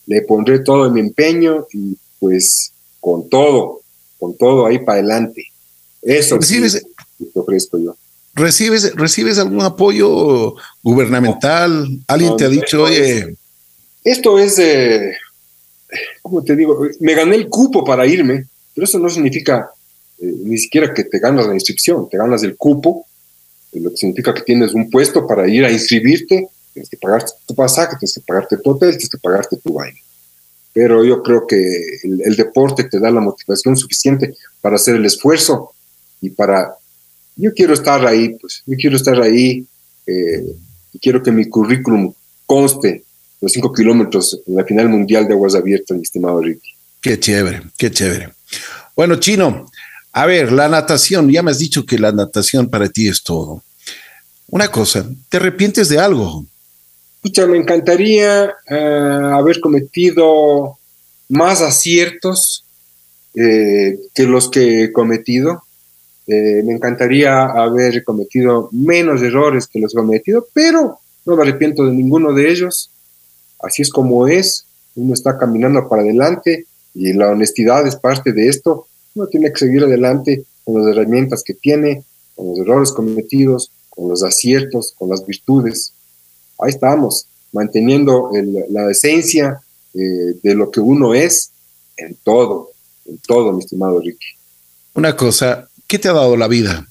le 0.06 0.22
pondré 0.22 0.58
todo 0.58 0.90
mi 0.90 0.98
empeño 0.98 1.68
y 1.72 1.96
pues 2.18 2.72
con 2.98 3.28
todo, 3.28 3.82
con 4.18 4.36
todo 4.36 4.66
ahí 4.66 4.80
para 4.80 4.98
adelante. 4.98 5.44
Eso 6.02 6.38
¿Recibes, 6.38 6.84
sí, 7.16 7.30
te 7.32 7.38
ofrezco 7.38 7.78
yo. 7.78 7.96
¿Recibes, 8.34 8.92
¿Recibes 8.96 9.38
algún 9.38 9.62
apoyo 9.62 10.56
gubernamental? 10.82 11.86
¿Alguien 12.08 12.36
te 12.36 12.46
ha 12.46 12.48
dicho, 12.48 12.82
oye, 12.82 13.36
esto 14.02 14.36
es, 14.40 14.60
¿cómo 16.22 16.42
te 16.42 16.56
digo? 16.56 16.88
Me 16.98 17.14
gané 17.14 17.36
el 17.36 17.48
cupo 17.48 17.84
para 17.84 18.04
irme, 18.04 18.46
pero 18.74 18.84
eso 18.84 18.98
no 18.98 19.08
significa 19.08 19.70
eh, 20.18 20.34
ni 20.44 20.58
siquiera 20.58 20.92
que 20.92 21.04
te 21.04 21.20
ganas 21.20 21.46
la 21.46 21.54
inscripción, 21.54 22.08
te 22.10 22.18
ganas 22.18 22.42
el 22.42 22.56
cupo, 22.56 23.06
lo 23.72 23.90
que 23.90 23.96
significa 23.96 24.34
que 24.34 24.42
tienes 24.42 24.72
un 24.72 24.90
puesto 24.90 25.26
para 25.26 25.48
ir 25.48 25.64
a 25.64 25.70
inscribirte, 25.70 26.48
tienes 26.72 26.88
que 26.88 26.96
pagarte 26.96 27.32
tu 27.46 27.54
pasaje, 27.54 27.96
tienes 27.98 28.14
que 28.14 28.20
pagarte 28.20 28.56
tu 28.58 28.70
hotel, 28.70 28.90
tienes 28.90 29.08
que 29.08 29.18
pagarte 29.18 29.56
tu 29.56 29.72
baile. 29.72 29.98
Pero 30.72 31.04
yo 31.04 31.22
creo 31.22 31.46
que 31.46 31.56
el, 32.02 32.36
deporte 32.36 32.84
te 32.84 33.00
da 33.00 33.10
la 33.10 33.20
motivación 33.20 33.76
suficiente 33.76 34.34
para 34.60 34.76
hacer 34.76 34.96
el 34.96 35.06
esfuerzo 35.06 35.72
y 36.20 36.30
para... 36.30 36.76
Yo 37.36 37.52
quiero 37.52 37.74
estar 37.74 38.06
ahí, 38.06 38.30
pues, 38.40 38.62
yo 38.66 38.76
quiero 38.76 38.96
estar 38.96 39.20
ahí 39.20 39.66
eh, 40.06 40.44
y 40.92 40.98
quiero 40.98 41.22
que 41.22 41.32
mi 41.32 41.46
currículum 41.46 42.12
conste 42.46 43.04
los 43.40 43.52
cinco 43.52 43.72
kilómetros 43.72 44.40
en 44.46 44.56
la 44.56 44.64
final 44.64 44.88
mundial 44.88 45.26
de 45.26 45.34
aguas 45.34 45.54
abiertas, 45.54 45.96
mi 45.96 46.02
estimado 46.02 46.40
Ricky. 46.40 46.70
Qué 47.00 47.18
chévere, 47.20 47.62
qué 47.76 47.90
chévere. 47.90 48.32
Bueno, 48.96 49.16
Chino, 49.16 49.70
a 50.16 50.26
ver, 50.26 50.50
la 50.52 50.68
natación, 50.68 51.30
ya 51.30 51.42
me 51.42 51.50
has 51.50 51.58
dicho 51.58 51.84
que 51.84 51.98
la 51.98 52.10
natación 52.12 52.68
para 52.68 52.88
ti 52.88 53.08
es 53.08 53.22
todo. 53.22 53.62
Una 54.48 54.68
cosa, 54.68 55.06
¿te 55.28 55.36
arrepientes 55.36 55.88
de 55.88 55.98
algo? 55.98 56.46
Escucha, 57.16 57.46
me 57.46 57.58
encantaría 57.58 58.54
eh, 58.68 59.20
haber 59.34 59.60
cometido 59.60 60.78
más 61.28 61.60
aciertos 61.60 62.64
eh, 63.34 63.98
que 64.14 64.24
los 64.24 64.48
que 64.50 64.84
he 64.84 64.92
cometido. 64.92 65.62
Eh, 66.26 66.62
me 66.64 66.72
encantaría 66.72 67.44
haber 67.44 68.02
cometido 68.02 68.68
menos 68.72 69.20
errores 69.22 69.66
que 69.66 69.80
los 69.80 69.92
he 69.92 69.98
cometido, 69.98 70.48
pero 70.52 70.98
no 71.24 71.36
me 71.36 71.42
arrepiento 71.42 71.84
de 71.84 71.92
ninguno 71.92 72.32
de 72.32 72.50
ellos 72.50 72.90
así 73.62 73.82
es 73.82 73.90
como 73.90 74.26
es, 74.26 74.66
uno 74.94 75.14
está 75.14 75.38
caminando 75.38 75.88
para 75.88 76.02
adelante 76.02 76.66
y 76.94 77.12
la 77.12 77.28
honestidad 77.28 77.86
es 77.86 77.96
parte 77.96 78.32
de 78.32 78.48
esto, 78.48 78.85
uno 79.16 79.26
tiene 79.26 79.50
que 79.50 79.58
seguir 79.58 79.82
adelante 79.82 80.44
con 80.64 80.80
las 80.80 80.94
herramientas 80.94 81.42
que 81.42 81.54
tiene, 81.54 82.04
con 82.34 82.50
los 82.50 82.58
errores 82.58 82.92
cometidos, 82.92 83.72
con 83.88 84.08
los 84.08 84.22
aciertos, 84.22 84.94
con 84.96 85.08
las 85.08 85.26
virtudes. 85.26 85.92
Ahí 86.58 86.70
estamos, 86.70 87.26
manteniendo 87.50 88.30
la 88.68 88.90
esencia 88.90 89.60
eh, 89.94 90.34
de 90.42 90.54
lo 90.54 90.70
que 90.70 90.80
uno 90.80 91.14
es 91.14 91.50
en 91.96 92.14
todo, 92.22 92.70
en 93.06 93.18
todo, 93.26 93.52
mi 93.52 93.60
estimado 93.60 94.00
Ricky. 94.00 94.26
Una 94.94 95.16
cosa, 95.16 95.68
¿qué 95.86 95.98
te 95.98 96.08
ha 96.08 96.12
dado 96.12 96.36
la 96.36 96.48
vida? 96.48 96.86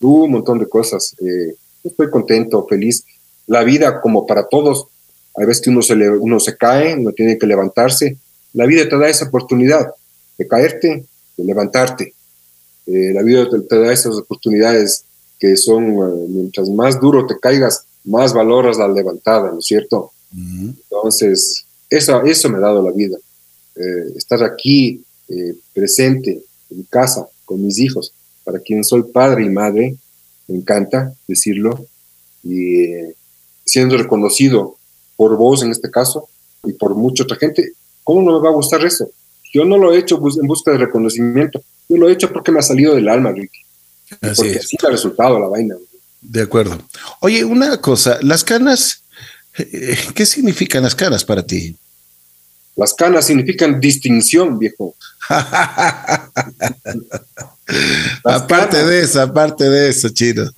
un 0.00 0.30
montón 0.30 0.60
de 0.60 0.68
cosas. 0.68 1.16
Eh, 1.18 1.56
estoy 1.82 2.10
contento, 2.10 2.64
feliz. 2.68 3.04
La 3.48 3.64
vida, 3.64 4.00
como 4.00 4.24
para 4.24 4.46
todos, 4.46 4.86
hay 5.36 5.46
veces 5.46 5.64
que 5.64 5.70
uno 5.70 5.82
se, 5.82 5.96
le, 5.96 6.10
uno 6.10 6.38
se 6.38 6.56
cae, 6.56 6.94
uno 6.94 7.10
tiene 7.10 7.38
que 7.38 7.46
levantarse. 7.46 8.16
La 8.52 8.66
vida 8.66 8.88
te 8.88 8.96
da 8.96 9.08
esa 9.08 9.26
oportunidad 9.26 9.88
de 10.38 10.46
caerte, 10.46 11.04
de 11.36 11.44
levantarte. 11.44 12.14
Eh, 12.86 13.12
la 13.12 13.22
vida 13.22 13.48
te, 13.48 13.78
da 13.78 13.92
esas 13.92 14.14
oportunidades 14.16 15.04
que 15.38 15.56
son, 15.56 15.84
eh, 15.84 16.26
mientras 16.28 16.68
más 16.70 17.00
duro 17.00 17.26
te 17.26 17.38
caigas, 17.38 17.84
más 18.04 18.32
valoras 18.32 18.78
la 18.78 18.88
levantada, 18.88 19.50
¿no 19.50 19.58
es 19.58 19.66
cierto? 19.66 20.12
Entonces, 20.32 21.64
eso, 21.90 22.22
eso 22.22 22.48
me 22.48 22.58
ha 22.58 22.60
dado 22.60 22.82
la 22.82 22.92
vida. 22.92 23.16
Eh, 23.74 24.12
estar 24.16 24.42
aquí 24.44 25.02
presente 25.72 26.40
en 26.70 26.82
casa 26.84 27.26
con 27.44 27.60
mis 27.60 27.78
hijos, 27.80 28.12
para 28.44 28.60
quien 28.60 28.84
soy 28.84 29.02
padre 29.02 29.44
y 29.44 29.48
madre, 29.48 29.96
me 30.46 30.56
encanta 30.56 31.12
decirlo, 31.26 31.84
y 32.44 32.86
siendo 33.64 33.96
reconocido 33.96 34.76
por 35.16 35.36
vos 35.36 35.64
en 35.64 35.72
este 35.72 35.90
caso 35.90 36.28
y 36.62 36.72
por 36.74 36.94
mucha 36.94 37.24
otra 37.24 37.36
gente, 37.36 37.72
¿cómo 38.04 38.22
no 38.22 38.38
me 38.38 38.44
va 38.44 38.50
a 38.50 38.54
gustar 38.54 38.84
eso? 38.84 39.10
Yo 39.56 39.64
no 39.64 39.78
lo 39.78 39.94
he 39.94 39.98
hecho 39.98 40.20
en 40.38 40.46
busca 40.46 40.70
de 40.70 40.76
reconocimiento, 40.76 41.64
yo 41.88 41.96
lo 41.96 42.10
he 42.10 42.12
hecho 42.12 42.30
porque 42.30 42.52
me 42.52 42.58
ha 42.58 42.62
salido 42.62 42.94
del 42.94 43.08
alma, 43.08 43.32
Ricky. 43.32 43.60
porque 44.20 44.58
así 44.58 44.76
ha 44.86 44.90
resultado 44.90 45.40
la 45.40 45.48
vaina. 45.48 45.76
De 46.20 46.42
acuerdo. 46.42 46.78
Oye, 47.20 47.42
una 47.42 47.80
cosa, 47.80 48.18
las 48.20 48.44
canas, 48.44 49.02
eh, 49.56 49.96
¿qué 50.14 50.26
significan 50.26 50.82
las 50.82 50.94
canas 50.94 51.24
para 51.24 51.42
ti? 51.42 51.74
Las 52.74 52.92
canas 52.92 53.24
significan 53.24 53.80
distinción, 53.80 54.58
viejo. 54.58 54.94
aparte 58.24 58.84
de 58.84 59.00
eso, 59.00 59.22
aparte 59.22 59.70
de 59.70 59.88
eso, 59.88 60.10
chino. 60.10 60.50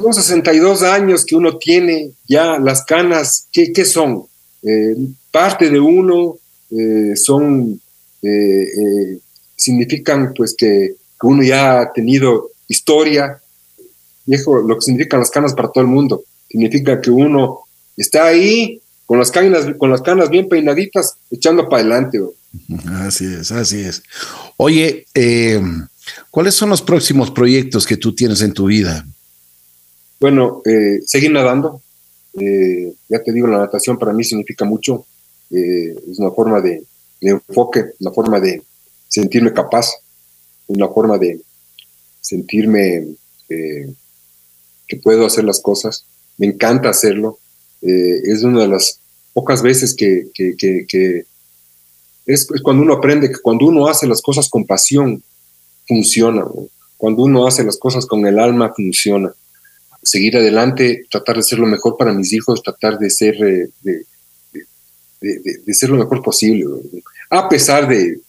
los 0.00 0.14
62 0.24 0.84
años 0.84 1.24
que 1.24 1.34
uno 1.34 1.58
tiene, 1.58 2.12
ya 2.28 2.60
las 2.60 2.84
canas, 2.84 3.48
¿qué, 3.50 3.72
qué 3.72 3.84
son? 3.84 4.24
Eh, 4.62 4.94
parte 5.32 5.68
de 5.68 5.80
uno, 5.80 6.36
eh, 6.76 7.16
son, 7.16 7.80
eh, 8.22 9.18
significan 9.56 10.32
pues 10.34 10.54
que, 10.56 10.94
uno 11.24 11.44
ya 11.44 11.80
ha 11.80 11.92
tenido 11.92 12.50
historia, 12.66 13.40
viejo, 14.26 14.60
lo 14.60 14.74
que 14.74 14.80
significan 14.80 15.20
las 15.20 15.30
canas 15.30 15.54
para 15.54 15.68
todo 15.68 15.82
el 15.82 15.88
mundo, 15.88 16.24
significa 16.48 17.00
que 17.00 17.12
uno 17.12 17.60
está 17.96 18.26
ahí 18.26 18.80
con 19.06 19.20
las 19.20 19.30
canas, 19.30 19.66
con 19.78 19.88
las 19.88 20.02
canas 20.02 20.30
bien 20.30 20.48
peinaditas, 20.48 21.14
echando 21.30 21.68
para 21.68 21.82
adelante. 21.82 22.20
Así 23.06 23.26
es, 23.26 23.52
así 23.52 23.82
es. 23.82 24.02
Oye, 24.56 25.06
¿cuáles 26.30 26.54
son 26.54 26.70
los 26.70 26.82
próximos 26.82 27.30
proyectos 27.30 27.86
que 27.86 27.96
tú 27.96 28.12
tienes 28.16 28.42
en 28.42 28.52
tu 28.52 28.66
vida? 28.66 29.06
Bueno, 30.22 30.62
eh, 30.64 31.00
seguir 31.04 31.32
nadando. 31.32 31.82
Eh, 32.34 32.92
ya 33.08 33.20
te 33.24 33.32
digo, 33.32 33.48
la 33.48 33.58
natación 33.58 33.98
para 33.98 34.12
mí 34.12 34.22
significa 34.22 34.64
mucho. 34.64 35.04
Eh, 35.52 35.94
es 36.10 36.18
una 36.18 36.30
forma 36.30 36.60
de, 36.60 36.82
enfoque, 37.20 37.92
una 38.00 38.10
forma 38.10 38.40
de 38.40 38.62
sentirme 39.08 39.52
capaz, 39.52 39.90
una 40.66 40.88
forma 40.88 41.18
de 41.18 41.40
sentirme 42.20 43.06
que 43.48 44.96
puedo 45.02 45.26
hacer 45.26 45.44
las 45.44 45.60
cosas. 45.60 46.06
Me 46.38 46.46
encanta 46.46 46.88
hacerlo. 46.88 47.38
es 47.82 48.42
una 48.42 48.62
de 48.62 48.68
las 48.68 48.98
pocas 49.34 49.62
veces 49.62 49.94
que, 49.94 50.26
es, 52.24 52.48
cuando 52.62 52.82
uno 52.82 52.94
aprende 52.94 53.28
que 53.28 53.40
cuando 53.42 53.66
uno 53.66 53.88
hace 53.88 54.06
las 54.06 54.22
cosas 54.22 54.48
con 54.48 54.64
pasión, 54.64 55.22
funciona. 55.86 56.46
Cuando 56.96 57.24
uno 57.24 57.46
hace 57.46 57.62
las 57.62 57.76
cosas 57.76 58.06
con 58.06 58.26
el 58.26 58.38
alma, 58.38 58.72
funciona 58.74 59.34
seguir 60.02 60.36
adelante, 60.36 61.06
tratar 61.10 61.36
de 61.36 61.42
ser 61.42 61.58
lo 61.58 61.66
mejor 61.66 61.96
para 61.96 62.12
mis 62.12 62.32
hijos, 62.32 62.62
tratar 62.62 62.98
de 62.98 63.10
ser, 63.10 63.36
eh, 63.44 63.68
de, 65.22 65.62
de, 65.64 65.74
ser 65.74 65.90
lo 65.90 65.96
mejor 65.96 66.22
posible, 66.22 66.66
a 67.30 67.48
pesar 67.48 67.88
de 67.88 68.20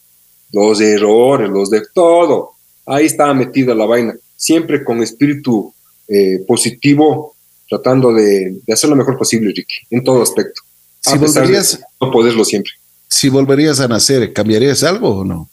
los 0.54 0.80
errores, 0.80 1.50
los 1.50 1.70
de 1.70 1.82
todo. 1.94 2.52
Ahí 2.86 3.06
estaba 3.06 3.34
metida 3.34 3.74
la 3.74 3.86
vaina, 3.86 4.16
siempre 4.36 4.84
con 4.84 5.02
espíritu 5.02 5.74
eh, 6.08 6.44
positivo, 6.48 7.36
tratando 7.68 8.14
de, 8.14 8.62
hacer 8.72 8.90
lo 8.90 8.96
mejor 8.96 9.18
posible, 9.18 9.52
Ricky, 9.56 9.76
en 9.90 10.04
todo 10.04 10.22
aspecto. 10.22 10.62
Si 11.02 11.18
volverías, 11.18 11.80
no 12.00 12.12
poderlo 12.12 12.46
siempre. 12.46 12.72
Si 13.08 13.30
volverías 13.30 13.80
a 13.80 13.88
nacer, 13.88 14.32
¿cambiarías 14.32 14.84
algo 14.84 15.20
o 15.20 15.26
no? 15.26 15.50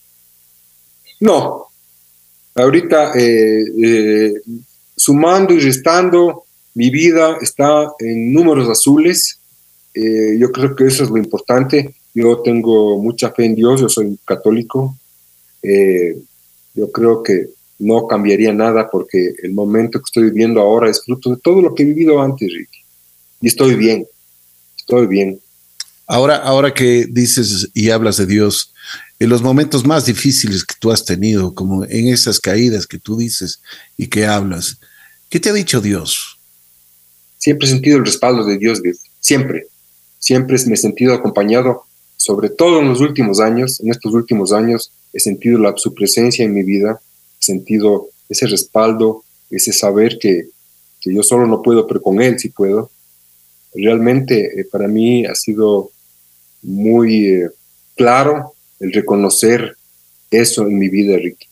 No. 1.19 1.67
Ahorita 2.55 3.13
eh, 3.17 4.35
sumando 4.97 5.55
y 5.55 5.61
restando, 5.61 6.45
mi 6.75 6.91
vida 6.91 7.37
está 7.41 7.93
en 7.99 8.33
números 8.33 8.69
azules. 8.69 9.40
Eh, 9.95 10.37
yo 10.39 10.51
creo 10.53 10.75
que 10.75 10.87
eso 10.87 11.05
es 11.05 11.11
lo 11.11 11.19
importante. 11.19 11.95
Yo 12.15 12.41
tengo 12.43 12.99
mucha 12.99 13.31
fe 13.31 13.47
en 13.47 13.55
Dios, 13.55 13.81
yo 13.81 13.89
soy 13.89 14.19
católico. 14.25 14.97
Eh, 15.63 16.17
yo 16.75 16.91
creo 16.91 17.23
que 17.23 17.51
no 17.79 18.07
cambiaría 18.07 18.53
nada 18.53 18.89
porque 18.91 19.35
el 19.43 19.53
momento 19.53 19.99
que 19.99 20.05
estoy 20.05 20.25
viviendo 20.25 20.61
ahora 20.61 20.91
es 20.91 21.05
fruto 21.05 21.31
de 21.31 21.37
todo 21.37 21.61
lo 21.61 21.75
que 21.75 21.83
he 21.83 21.87
vivido 21.87 22.21
antes, 22.21 22.53
Ricky. 22.53 22.79
Y 23.41 23.49
estoy 23.49 23.75
bien, 23.75 24.07
estoy 24.77 25.07
bien. 25.07 25.41
Ahora, 26.07 26.37
ahora 26.37 26.75
que 26.75 27.07
dices 27.09 27.71
y 27.73 27.91
hablas 27.91 28.17
de 28.17 28.27
Dios, 28.27 28.75
en 29.19 29.29
los 29.29 29.43
momentos 29.43 29.87
más 29.87 30.07
difíciles 30.07 30.65
que 30.65 30.75
tú 30.79 30.91
has 30.91 31.05
tenido, 31.05 31.55
como 31.55 31.85
en 31.85 32.09
esas 32.09 32.41
caídas 32.41 32.87
que 32.87 32.99
tú 32.99 33.17
dices 33.17 33.61
y 33.97 34.09
que 34.09 34.27
hablas, 34.27 34.79
¿Qué 35.31 35.39
te 35.39 35.49
ha 35.49 35.53
dicho 35.53 35.81
Dios? 35.81 36.41
Siempre 37.39 37.69
he 37.69 37.71
sentido 37.71 37.99
el 37.99 38.05
respaldo 38.05 38.45
de 38.45 38.59
Dios, 38.59 38.83
siempre. 39.21 39.69
Siempre 40.21 40.57
me 40.67 40.75
he 40.75 40.77
sentido 40.77 41.15
acompañado, 41.15 41.83
sobre 42.17 42.51
todo 42.51 42.81
en 42.81 42.89
los 42.89 43.01
últimos 43.01 43.41
años, 43.41 43.81
en 43.81 43.91
estos 43.91 44.15
últimos 44.15 44.53
años, 44.53 44.93
he 45.13 45.19
sentido 45.19 45.59
la, 45.59 45.75
su 45.77 45.93
presencia 45.95 46.45
en 46.45 46.55
mi 46.55 46.63
vida, 46.63 47.01
he 47.41 47.45
sentido 47.45 48.09
ese 48.29 48.47
respaldo, 48.47 49.25
ese 49.51 49.73
saber 49.73 50.19
que, 50.19 50.49
yo 51.03 51.23
solo 51.23 51.47
no 51.47 51.63
puedo, 51.63 51.87
pero 51.87 52.03
con 52.03 52.21
Él 52.21 52.39
sí 52.39 52.51
puedo. 52.51 52.91
Realmente 53.75 54.61
eh, 54.61 54.67
para 54.71 54.87
mí 54.87 55.25
ha 55.25 55.35
sido 55.35 55.91
muy 56.63 57.27
eh, 57.27 57.51
claro 57.97 58.53
el 58.79 58.93
reconocer 58.93 59.77
eso 60.31 60.67
en 60.67 60.79
mi 60.79 60.91
vida, 60.91 61.17
Ricky. 61.17 61.47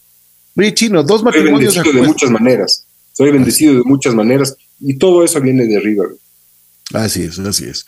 Chino, 0.74 1.02
dos 1.02 1.22
matrimonios 1.22 1.74
de 1.74 2.02
muchas 2.02 2.30
maneras. 2.30 2.84
Soy 3.12 3.30
bendecido 3.30 3.74
de 3.74 3.84
muchas 3.84 4.14
maneras 4.14 4.56
y 4.80 4.98
todo 4.98 5.24
eso 5.24 5.40
viene 5.40 5.64
de 5.66 5.76
arriba. 5.76 6.04
Así 6.92 7.24
es, 7.24 7.38
así 7.38 7.64
es. 7.64 7.84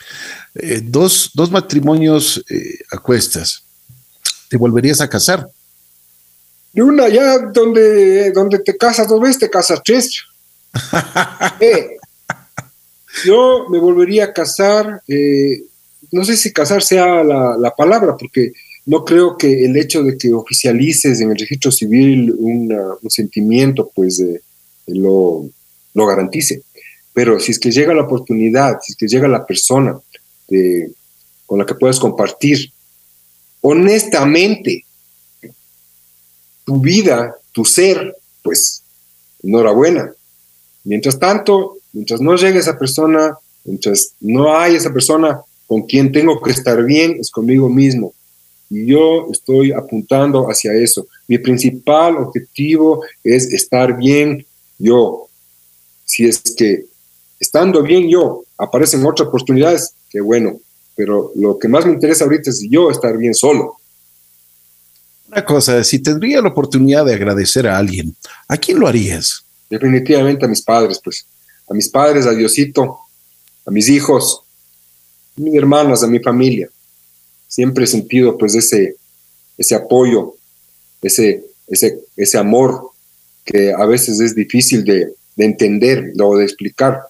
Eh, 0.55 0.81
dos, 0.83 1.31
matrimonios 1.51 2.43
eh, 2.49 2.77
a 2.91 2.97
cuestas. 2.97 3.63
¿Te 4.47 4.57
volverías 4.57 5.01
a 5.01 5.09
casar? 5.09 5.47
Y 6.73 6.81
una, 6.81 7.09
ya 7.09 7.39
donde, 7.39 8.31
donde 8.31 8.59
te 8.59 8.77
casas 8.77 9.07
dos 9.07 9.19
veces, 9.19 9.39
te 9.39 9.49
casas 9.49 9.81
tres. 9.83 10.23
Eh, 11.59 11.97
yo 13.25 13.65
me 13.69 13.77
volvería 13.77 14.25
a 14.25 14.33
casar, 14.33 15.03
no 16.11 16.23
sé 16.23 16.37
si 16.37 16.53
casar 16.53 16.81
sea 16.81 17.23
la, 17.23 17.73
palabra, 17.75 18.15
porque 18.17 18.53
no 18.85 19.03
creo 19.03 19.37
que 19.37 19.65
el 19.65 19.75
hecho 19.75 20.01
de 20.01 20.17
que 20.17 20.33
oficialices 20.33 21.19
en 21.19 21.31
el 21.31 21.37
registro 21.37 21.71
civil 21.71 22.33
un 22.39 23.09
sentimiento, 23.09 23.91
pues, 23.93 24.17
de 24.17 24.41
lo, 24.87 25.49
lo 25.93 26.05
garantice. 26.05 26.63
Pero 27.13 27.39
si 27.39 27.51
es 27.51 27.59
que 27.59 27.71
llega 27.71 27.93
la 27.93 28.03
oportunidad, 28.03 28.79
si 28.81 28.93
es 28.93 28.97
que 28.97 29.07
llega 29.07 29.27
la 29.27 29.45
persona 29.45 29.99
con 31.45 31.59
la 31.59 31.65
que 31.65 31.75
puedes 31.75 31.99
compartir 31.99 32.71
honestamente 33.61 34.85
tu 36.63 36.79
vida, 36.79 37.35
tu 37.51 37.65
ser, 37.65 38.15
pues 38.41 38.83
enhorabuena. 39.43 40.11
Mientras 40.83 41.19
tanto, 41.19 41.77
mientras 41.93 42.21
no 42.21 42.35
llegue 42.35 42.59
esa 42.59 42.77
persona, 42.77 43.37
mientras 43.63 44.13
no 44.19 44.57
hay 44.57 44.75
esa 44.75 44.91
persona 44.91 45.41
con 45.67 45.83
quien 45.83 46.11
tengo 46.11 46.41
que 46.41 46.51
estar 46.51 46.83
bien, 46.83 47.17
es 47.19 47.31
conmigo 47.31 47.69
mismo. 47.69 48.13
Y 48.69 48.85
yo 48.85 49.27
estoy 49.31 49.71
apuntando 49.71 50.49
hacia 50.49 50.73
eso. 50.73 51.07
Mi 51.27 51.37
principal 51.37 52.17
objetivo 52.17 53.03
es 53.23 53.51
estar 53.53 53.97
bien 53.97 54.45
yo, 54.77 55.27
si 56.05 56.25
es 56.25 56.41
que 56.57 56.85
estando 57.41 57.83
bien 57.83 58.07
yo, 58.07 58.45
aparecen 58.57 59.05
otras 59.05 59.27
oportunidades, 59.27 59.93
qué 60.09 60.21
bueno, 60.21 60.61
pero 60.95 61.33
lo 61.35 61.59
que 61.59 61.67
más 61.67 61.85
me 61.85 61.91
interesa 61.91 62.23
ahorita 62.23 62.51
es 62.51 62.65
yo 62.69 62.89
estar 62.89 63.17
bien 63.17 63.33
solo. 63.33 63.75
Una 65.27 65.43
cosa, 65.43 65.83
si 65.83 65.99
tendría 65.99 66.41
la 66.41 66.49
oportunidad 66.49 67.05
de 67.05 67.15
agradecer 67.15 67.67
a 67.67 67.77
alguien, 67.77 68.15
¿a 68.47 68.55
quién 68.57 68.79
lo 68.79 68.87
harías? 68.87 69.43
Definitivamente 69.69 70.45
a 70.45 70.47
mis 70.47 70.61
padres, 70.61 71.01
pues, 71.03 71.25
a 71.67 71.73
mis 71.73 71.89
padres, 71.89 72.25
a 72.25 72.31
Diosito, 72.31 72.99
a 73.65 73.71
mis 73.71 73.89
hijos, 73.89 74.43
a 75.37 75.41
mis 75.41 75.55
hermanas, 75.55 76.03
a 76.03 76.07
mi 76.07 76.19
familia. 76.19 76.69
Siempre 77.47 77.85
he 77.85 77.87
sentido 77.87 78.37
pues 78.37 78.55
ese, 78.55 78.95
ese 79.57 79.75
apoyo, 79.75 80.35
ese, 81.01 81.43
ese, 81.67 81.99
ese 82.15 82.37
amor 82.37 82.91
que 83.43 83.73
a 83.73 83.85
veces 83.85 84.19
es 84.19 84.35
difícil 84.35 84.83
de, 84.83 85.13
entender 85.37 86.13
o 86.21 86.37
de 86.37 86.43
explicar, 86.43 87.01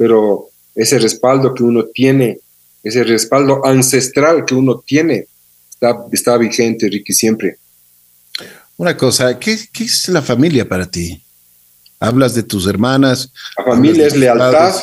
pero 0.00 0.48
ese 0.74 0.98
respaldo 0.98 1.52
que 1.52 1.62
uno 1.62 1.84
tiene, 1.84 2.40
ese 2.82 3.04
respaldo 3.04 3.66
ancestral 3.66 4.46
que 4.46 4.54
uno 4.54 4.78
tiene, 4.78 5.26
está, 5.68 6.06
está 6.10 6.38
vigente, 6.38 6.88
Ricky, 6.88 7.12
siempre. 7.12 7.58
Una 8.78 8.96
cosa, 8.96 9.38
¿qué, 9.38 9.58
es 9.78 10.08
la 10.08 10.22
familia 10.22 10.66
para 10.66 10.90
ti? 10.90 11.22
hablas 11.98 12.34
de 12.34 12.42
tus 12.42 12.66
hermanas. 12.66 13.30
La 13.58 13.64
familia 13.74 14.06
es 14.06 14.16
lealtad, 14.16 14.74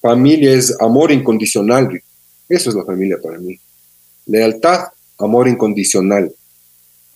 familia 0.00 0.52
es 0.52 0.80
amor 0.80 1.10
incondicional. 1.10 2.00
Eso 2.48 2.70
es 2.70 2.76
la 2.76 2.84
familia 2.84 3.18
para 3.20 3.38
mí. 3.38 3.58
Lealtad, 4.26 4.84
amor 5.18 5.48
incondicional. 5.48 6.32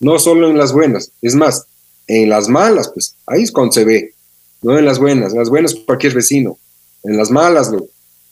No 0.01 0.19
solo 0.19 0.49
en 0.49 0.57
las 0.57 0.73
buenas, 0.73 1.09
es 1.21 1.35
más, 1.35 1.67
en 2.05 2.27
las 2.27 2.49
malas, 2.49 2.91
pues 2.93 3.15
ahí 3.25 3.43
es 3.43 3.51
cuando 3.53 3.71
se 3.71 3.85
ve. 3.85 4.13
No 4.61 4.77
en 4.77 4.83
las 4.83 4.99
buenas, 4.99 5.31
en 5.31 5.39
las 5.39 5.49
buenas 5.49 5.73
cualquier 5.73 6.13
vecino. 6.13 6.59
En 7.07 7.15
las 7.15 7.31
malas, 7.31 7.71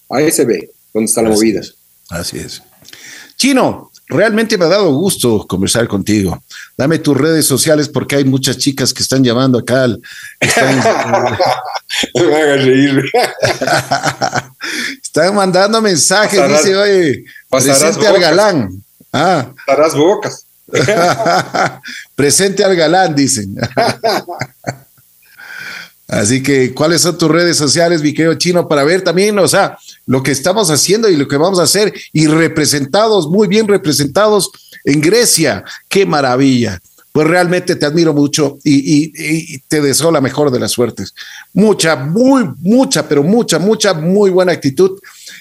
ahí 0.10 0.30
se 0.32 0.44
ve 0.44 0.70
dónde 0.94 1.06
está 1.06 1.22
la 1.22 1.30
movida. 1.30 1.62
así 2.10 2.38
es. 2.40 2.62
Chino, 3.38 3.90
realmente 4.08 4.58
me 4.58 4.66
ha 4.66 4.68
dado 4.68 4.94
gusto 4.94 5.48
conversar 5.48 5.88
contigo. 5.88 6.44
Dame 6.78 7.00
tus 7.00 7.16
redes 7.16 7.46
sociales 7.46 7.88
porque 7.88 8.18
hay 8.18 8.26
muchas 8.26 8.58
chicas 8.58 8.94
que 8.94 9.02
están 9.02 9.24
llamando 9.24 9.60
acá. 9.60 9.88
están, 10.42 10.76
me 12.16 12.36
hagas 12.36 12.66
reír. 12.66 13.02
están 15.02 15.36
mandando 15.36 15.82
mensajes. 15.82 16.42
dice, 16.50 16.76
oye, 16.76 17.24
presente 17.50 18.08
al 18.08 18.20
galán. 18.20 18.84
Ah. 19.14 19.54
bocas. 19.96 20.46
presente 22.16 22.62
al 22.62 22.76
galán, 22.76 23.16
dicen. 23.16 23.56
Así 26.08 26.44
que, 26.44 26.74
¿cuáles 26.74 27.02
son 27.02 27.18
tus 27.18 27.30
redes 27.30 27.58
sociales, 27.58 28.02
mi 28.04 28.14
querido 28.14 28.36
chino, 28.36 28.68
para 28.68 28.84
ver 28.84 29.02
también, 29.02 29.38
o 29.40 29.48
sea, 29.48 29.78
lo 30.06 30.22
que 30.22 30.32
estamos 30.32 30.70
haciendo 30.70 31.10
y 31.10 31.16
lo 31.16 31.28
que 31.28 31.38
vamos 31.38 31.60
a 31.60 31.64
hacer 31.64 31.94
y 32.14 32.28
representados, 32.28 33.28
muy 33.28 33.48
bien 33.48 33.68
representados 33.68 34.52
en 34.84 35.02
Grecia? 35.02 35.64
¡Qué 35.90 36.06
maravilla! 36.06 36.80
Pues 37.12 37.28
realmente 37.28 37.76
te 37.76 37.86
admiro 37.86 38.14
mucho 38.14 38.60
y, 38.64 39.60
te 39.70 39.82
deseo 39.82 40.12
la 40.12 40.22
mejor 40.22 40.52
de 40.52 40.60
las 40.60 40.72
suertes. 40.72 41.16
Mucha, 41.54 41.96
muy, 41.96 42.44
mucha, 42.60 43.08
pero 43.08 43.24
mucha, 43.24 43.58
mucha, 43.58 43.94
muy 43.94 44.30
buena 44.30 44.52
actitud 44.52 45.00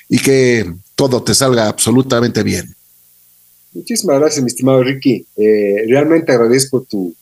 y 0.09 0.19
que 0.19 0.73
todo 0.95 1.23
te 1.23 1.35
salga 1.35 1.69
absolutamente 1.69 2.43
bien. 2.43 2.75
Muchísimas 3.73 4.21
gracias, 4.21 4.43
mi 4.43 4.49
estimado 4.49 4.85
Ricky. 4.85 5.27
Eh, 5.37 5.85
realmente 5.89 6.33
agradezco 6.33 6.83
tu, 6.83 7.12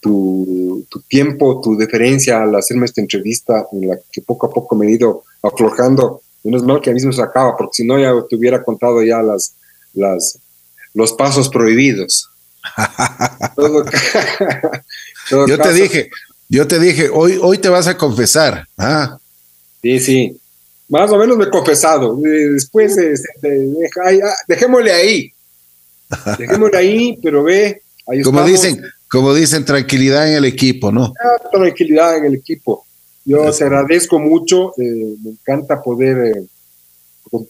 tu, 0.00 0.86
tiempo, 1.08 1.60
tu 1.62 1.76
deferencia 1.76 2.42
al 2.42 2.54
hacerme 2.56 2.86
esta 2.86 3.00
entrevista 3.00 3.66
en 3.72 3.88
la 3.88 3.98
que 4.10 4.22
poco 4.22 4.46
a 4.46 4.50
poco 4.50 4.74
me 4.76 4.86
he 4.86 4.92
ido 4.92 5.24
aflojando. 5.42 6.22
Menos 6.42 6.62
mal 6.62 6.80
que 6.80 6.90
a 6.90 6.94
mí 6.94 7.00
se 7.00 7.22
acaba, 7.22 7.56
porque 7.56 7.74
si 7.74 7.84
no 7.84 7.98
ya 7.98 8.12
te 8.28 8.36
hubiera 8.36 8.62
contado 8.62 9.02
ya 9.02 9.22
las, 9.22 9.54
las, 9.92 10.38
los 10.94 11.12
pasos 11.12 11.48
prohibidos. 11.48 12.28
yo 15.46 15.58
te 15.58 15.72
dije, 15.72 16.10
yo 16.48 16.66
te 16.66 16.78
dije, 16.80 17.08
hoy, 17.12 17.38
hoy 17.40 17.58
te 17.58 17.68
vas 17.68 17.86
a 17.86 17.96
confesar. 17.96 18.66
Ah. 18.76 19.18
Sí, 19.82 20.00
sí. 20.00 20.36
Más 20.88 21.08
o 21.12 21.16
menos 21.16 21.36
me 21.38 21.44
he 21.44 21.50
confesado. 21.50 22.16
Después, 22.16 22.96
dejémosle 24.48 24.92
ahí. 24.92 25.32
Dejémosle 26.38 26.76
ahí, 26.76 27.18
pero 27.22 27.44
ve. 27.44 27.82
Como 28.24 28.42
dicen, 28.42 28.82
como 29.10 29.34
dicen, 29.34 29.64
tranquilidad 29.64 30.28
en 30.28 30.36
el 30.36 30.44
equipo, 30.44 30.92
¿no? 30.92 31.12
Ah, 31.22 31.48
tranquilidad 31.50 32.18
en 32.18 32.26
el 32.26 32.34
equipo. 32.36 32.86
Yo 33.24 33.50
te 33.52 33.64
agradezco 33.64 34.18
mucho, 34.18 34.72
eh, 34.78 35.16
me 35.22 35.30
encanta 35.30 35.82
poder 35.82 36.36
eh, 36.36 36.46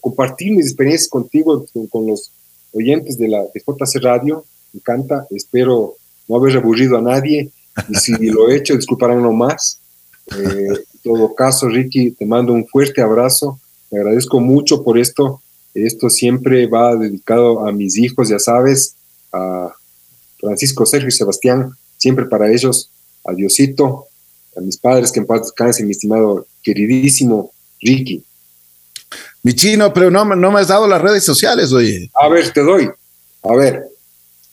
compartir 0.01 0.51
mis 0.51 0.65
experiencias 0.65 1.09
contigo, 1.09 1.65
con, 1.89 2.07
los 2.07 2.31
oyentes 2.73 3.17
de 3.17 3.27
la 3.27 3.43
de 3.53 3.61
JC 3.65 4.01
Radio, 4.01 4.43
me 4.73 4.79
encanta, 4.79 5.27
espero 5.29 5.95
no 6.27 6.35
haber 6.35 6.57
aburrido 6.57 6.97
a 6.97 7.01
nadie, 7.01 7.51
y 7.87 7.95
si 7.95 8.11
lo 8.31 8.49
he 8.49 8.57
hecho, 8.57 8.75
disculparán 8.75 9.21
más. 9.35 9.79
Eh, 10.35 10.67
en 10.67 10.99
todo 11.03 11.33
caso, 11.35 11.67
Ricky, 11.69 12.11
te 12.11 12.25
mando 12.25 12.53
un 12.53 12.67
fuerte 12.67 13.01
abrazo, 13.01 13.59
te 13.89 13.97
agradezco 13.97 14.39
mucho 14.39 14.83
por 14.83 14.97
esto, 14.97 15.41
esto 15.73 16.09
siempre 16.09 16.65
va 16.67 16.95
dedicado 16.95 17.67
a 17.67 17.71
mis 17.71 17.97
hijos, 17.97 18.29
ya 18.29 18.39
sabes, 18.39 18.95
a 19.31 19.73
Francisco, 20.41 20.85
Sergio 20.85 21.09
y 21.09 21.11
Sebastián, 21.11 21.71
siempre 21.97 22.25
para 22.25 22.51
ellos, 22.51 22.89
a 23.25 23.33
Diosito, 23.33 24.07
a 24.57 24.61
mis 24.61 24.77
padres 24.77 25.11
que 25.11 25.19
en 25.19 25.27
paz 25.27 25.41
descansen, 25.43 25.85
mi 25.85 25.91
estimado 25.91 26.45
queridísimo 26.63 27.53
Ricky. 27.79 28.23
Mi 29.43 29.53
chino, 29.53 29.93
pero 29.93 30.11
no, 30.11 30.23
no 30.23 30.51
me 30.51 30.59
has 30.59 30.67
dado 30.67 30.87
las 30.87 31.01
redes 31.01 31.23
sociales, 31.23 31.71
oye. 31.71 32.11
A 32.13 32.27
ver, 32.27 32.51
te 32.51 32.61
doy. 32.61 32.89
A 33.43 33.55
ver. 33.55 33.85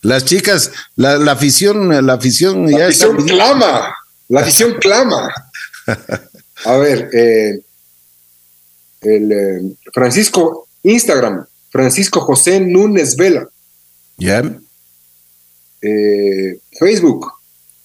Las 0.03 0.25
chicas, 0.25 0.71
la, 0.97 1.15
afición, 1.33 2.07
la 2.07 2.13
afición 2.13 2.71
la 2.71 2.87
afición 2.87 3.17
clama, 3.27 3.95
la 4.29 4.41
afición 4.41 4.75
clama. 4.79 5.29
A 6.65 6.77
ver, 6.77 7.11
eh, 7.13 7.61
el 9.01 9.33
eh, 9.33 9.77
Francisco, 9.93 10.69
Instagram, 10.83 11.47
Francisco 11.71 12.21
José 12.21 12.61
Núñez 12.61 13.17
Vela. 13.17 13.49
Ya. 14.17 14.43
Eh, 15.81 16.61
Facebook, 16.79 17.33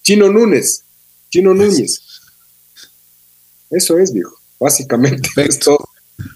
Chino 0.02 0.30
Núñez, 0.30 0.82
Chino 1.30 1.54
Núñez. 1.54 2.00
Eso 3.70 3.98
es, 3.98 4.12
viejo, 4.12 4.36
básicamente. 4.58 5.28
Esto. 5.36 5.78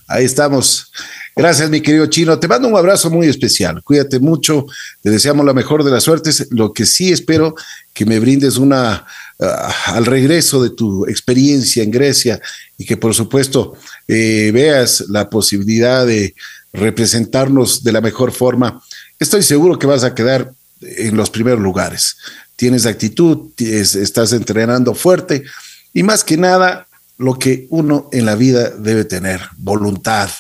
Ahí 0.06 0.24
estamos. 0.24 0.90
Gracias, 1.36 1.70
mi 1.70 1.80
querido 1.80 2.06
Chino. 2.06 2.38
Te 2.40 2.48
mando 2.48 2.66
un 2.66 2.76
abrazo 2.76 3.10
muy 3.10 3.28
especial. 3.28 3.80
Cuídate 3.84 4.18
mucho. 4.18 4.66
Te 5.02 5.10
deseamos 5.10 5.46
la 5.46 5.54
mejor 5.54 5.84
de 5.84 5.90
las 5.92 6.02
suertes. 6.02 6.48
Lo 6.50 6.72
que 6.72 6.84
sí 6.84 7.12
espero 7.12 7.54
que 7.92 8.04
me 8.04 8.18
brindes 8.18 8.56
una 8.56 9.06
ah, 9.38 9.74
al 9.86 10.04
regreso 10.04 10.60
de 10.60 10.70
tu 10.70 11.06
experiencia 11.06 11.84
en 11.84 11.92
Grecia 11.92 12.40
y 12.76 12.84
que 12.84 12.96
por 12.96 13.14
supuesto 13.14 13.74
eh, 14.08 14.50
veas 14.52 15.04
la 15.10 15.30
posibilidad 15.30 16.04
de 16.04 16.34
representarnos 16.72 17.84
de 17.84 17.92
la 17.92 18.00
mejor 18.00 18.32
forma. 18.32 18.82
Estoy 19.20 19.44
seguro 19.44 19.78
que 19.78 19.86
vas 19.86 20.02
a 20.02 20.14
quedar 20.16 20.52
en 20.80 21.16
los 21.16 21.30
primeros 21.30 21.60
lugares. 21.60 22.16
Tienes 22.56 22.86
actitud, 22.86 23.50
estás 23.58 24.32
entrenando 24.32 24.94
fuerte 24.94 25.44
y 25.92 26.02
más 26.02 26.24
que 26.24 26.36
nada 26.36 26.86
lo 27.18 27.38
que 27.38 27.66
uno 27.70 28.08
en 28.12 28.26
la 28.26 28.36
vida 28.36 28.70
debe 28.70 29.04
tener, 29.04 29.40
voluntad, 29.56 30.30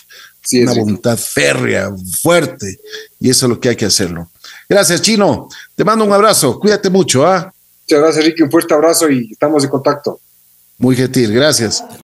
una 0.52 0.72
voluntad 0.72 1.18
férrea, 1.18 1.90
fuerte, 2.22 2.78
y 3.20 3.30
eso 3.30 3.46
es 3.46 3.50
lo 3.50 3.60
que 3.60 3.70
hay 3.70 3.76
que 3.76 3.86
hacerlo. 3.86 4.30
Gracias, 4.68 5.02
Chino. 5.02 5.48
Te 5.74 5.84
mando 5.84 6.04
un 6.04 6.12
abrazo. 6.12 6.58
Cuídate 6.58 6.90
mucho. 6.90 7.26
¿ah? 7.26 7.52
Muchas 7.82 8.00
gracias, 8.00 8.24
Ricky. 8.24 8.42
Un 8.42 8.50
fuerte 8.50 8.74
abrazo 8.74 9.10
y 9.10 9.32
estamos 9.32 9.64
en 9.64 9.70
contacto. 9.70 10.20
Muy 10.78 10.94
gentil. 10.94 11.32
Gracias. 11.32 11.82